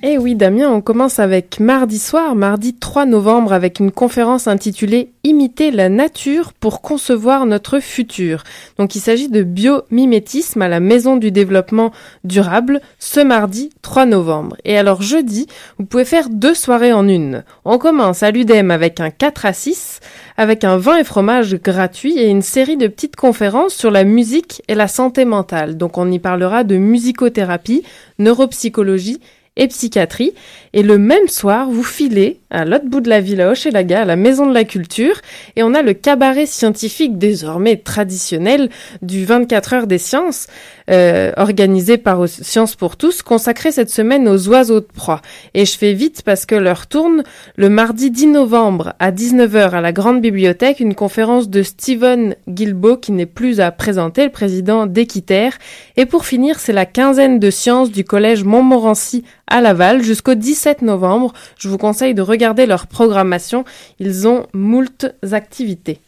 Eh 0.02 0.16
oui, 0.16 0.34
Damien, 0.34 0.70
on 0.70 0.80
commence 0.80 1.18
avec 1.18 1.60
mardi 1.60 1.98
soir, 1.98 2.34
mardi 2.34 2.72
3 2.72 3.04
novembre, 3.04 3.52
avec 3.52 3.80
une 3.80 3.92
conférence 3.92 4.48
intitulée 4.48 5.12
Imiter 5.24 5.70
la 5.70 5.90
nature 5.90 6.54
pour 6.54 6.80
concevoir 6.80 7.44
notre 7.44 7.80
futur. 7.80 8.42
Donc 8.78 8.94
il 8.94 9.00
s'agit 9.00 9.28
de 9.28 9.42
biomimétisme 9.42 10.62
à 10.62 10.68
la 10.68 10.80
Maison 10.80 11.18
du 11.18 11.30
développement 11.30 11.92
durable 12.24 12.80
ce 12.98 13.20
mardi 13.20 13.68
3 13.82 14.06
novembre. 14.06 14.56
Et 14.64 14.78
alors 14.78 15.02
jeudi, 15.02 15.46
vous 15.78 15.84
pouvez 15.84 16.06
faire 16.06 16.30
deux 16.30 16.54
soirées 16.54 16.94
en 16.94 17.06
une. 17.06 17.44
On 17.66 17.76
commence 17.76 18.22
à 18.22 18.30
l'UDEM 18.30 18.70
avec 18.70 19.00
un 19.00 19.10
4 19.10 19.44
à 19.44 19.52
6, 19.52 20.00
avec 20.38 20.64
un 20.64 20.78
vin 20.78 20.96
et 20.96 21.04
fromage 21.04 21.56
gratuit 21.56 22.18
et 22.18 22.28
une 22.28 22.40
série 22.40 22.78
de 22.78 22.86
petites 22.86 23.16
conférences 23.16 23.74
sur 23.74 23.90
la 23.90 24.04
musique 24.04 24.62
et 24.66 24.74
la 24.74 24.88
santé 24.88 25.26
mentale. 25.26 25.76
Donc 25.76 25.98
on 25.98 26.10
y 26.10 26.18
parlera 26.18 26.64
de 26.64 26.78
musicothérapie, 26.78 27.82
neuropsychologie, 28.18 29.20
et 29.56 29.68
psychiatrie. 29.68 30.32
Et 30.72 30.82
le 30.82 30.98
même 30.98 31.28
soir, 31.28 31.68
vous 31.68 31.82
filez 31.82 32.40
à 32.50 32.64
l'autre 32.64 32.86
bout 32.86 33.00
de 33.00 33.08
la 33.08 33.20
ville 33.20 33.40
à 33.40 33.50
Hochelaga, 33.50 34.02
à 34.02 34.04
la 34.04 34.16
Maison 34.16 34.46
de 34.46 34.54
la 34.54 34.64
Culture, 34.64 35.20
et 35.56 35.62
on 35.62 35.74
a 35.74 35.82
le 35.82 35.94
cabaret 35.94 36.46
scientifique 36.46 37.18
désormais 37.18 37.76
traditionnel 37.76 38.70
du 39.02 39.24
24 39.24 39.72
heures 39.72 39.86
des 39.86 39.98
sciences, 39.98 40.46
euh, 40.90 41.32
organisé 41.36 41.96
par 41.96 42.28
Sciences 42.28 42.74
pour 42.74 42.96
tous, 42.96 43.22
consacré 43.22 43.70
cette 43.70 43.90
semaine 43.90 44.28
aux 44.28 44.48
oiseaux 44.48 44.80
de 44.80 44.86
proie. 44.86 45.22
Et 45.54 45.64
je 45.64 45.76
fais 45.78 45.92
vite 45.92 46.22
parce 46.22 46.46
que 46.46 46.54
l'heure 46.56 46.86
tourne. 46.86 47.22
Le 47.56 47.68
mardi 47.68 48.10
10 48.10 48.28
novembre 48.28 48.94
à 48.98 49.12
19h 49.12 49.70
à 49.70 49.80
la 49.80 49.92
Grande 49.92 50.20
Bibliothèque, 50.20 50.80
une 50.80 50.94
conférence 50.94 51.48
de 51.48 51.62
Steven 51.62 52.34
Guilbeault 52.48 52.96
qui 52.96 53.12
n'est 53.12 53.26
plus 53.26 53.60
à 53.60 53.70
présenter, 53.70 54.24
le 54.24 54.30
président 54.30 54.86
d'Équiterre. 54.86 55.58
Et 55.96 56.06
pour 56.06 56.26
finir, 56.26 56.58
c'est 56.58 56.72
la 56.72 56.86
quinzaine 56.86 57.38
de 57.38 57.50
sciences 57.50 57.90
du 57.90 58.04
collège 58.04 58.44
Montmorency 58.44 59.24
à 59.50 59.60
Laval 59.60 60.02
jusqu'au 60.02 60.34
17 60.34 60.82
novembre. 60.82 61.32
Je 61.58 61.68
vous 61.68 61.78
conseille 61.78 62.14
de 62.14 62.22
regarder 62.22 62.66
leur 62.66 62.86
programmation. 62.86 63.64
Ils 63.98 64.26
ont 64.26 64.46
moult 64.54 65.06
activités. 65.32 66.00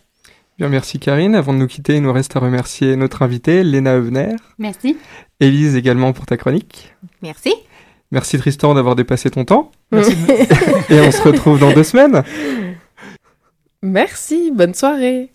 Bien, 0.59 0.68
merci 0.68 0.99
Karine. 0.99 1.34
Avant 1.34 1.53
de 1.53 1.59
nous 1.59 1.66
quitter, 1.66 1.97
il 1.97 2.03
nous 2.03 2.12
reste 2.12 2.36
à 2.36 2.40
remercier 2.40 2.97
notre 2.97 3.22
invitée, 3.22 3.64
Léna 3.64 3.95
Evener. 3.95 4.36
Merci. 4.59 4.97
Élise 5.40 5.76
également 5.76 6.12
pour 6.12 6.26
ta 6.26 6.36
chronique. 6.36 6.95
Merci. 7.22 7.53
Merci 8.12 8.38
Tristan 8.38 8.74
d'avoir 8.74 8.95
dépassé 8.95 9.30
ton 9.30 9.45
temps. 9.45 9.72
Merci. 9.90 10.16
Et 10.90 11.01
on 11.01 11.11
se 11.11 11.22
retrouve 11.22 11.59
dans 11.59 11.72
deux 11.72 11.82
semaines. 11.82 12.22
Merci, 13.82 14.53
bonne 14.55 14.74
soirée. 14.74 15.32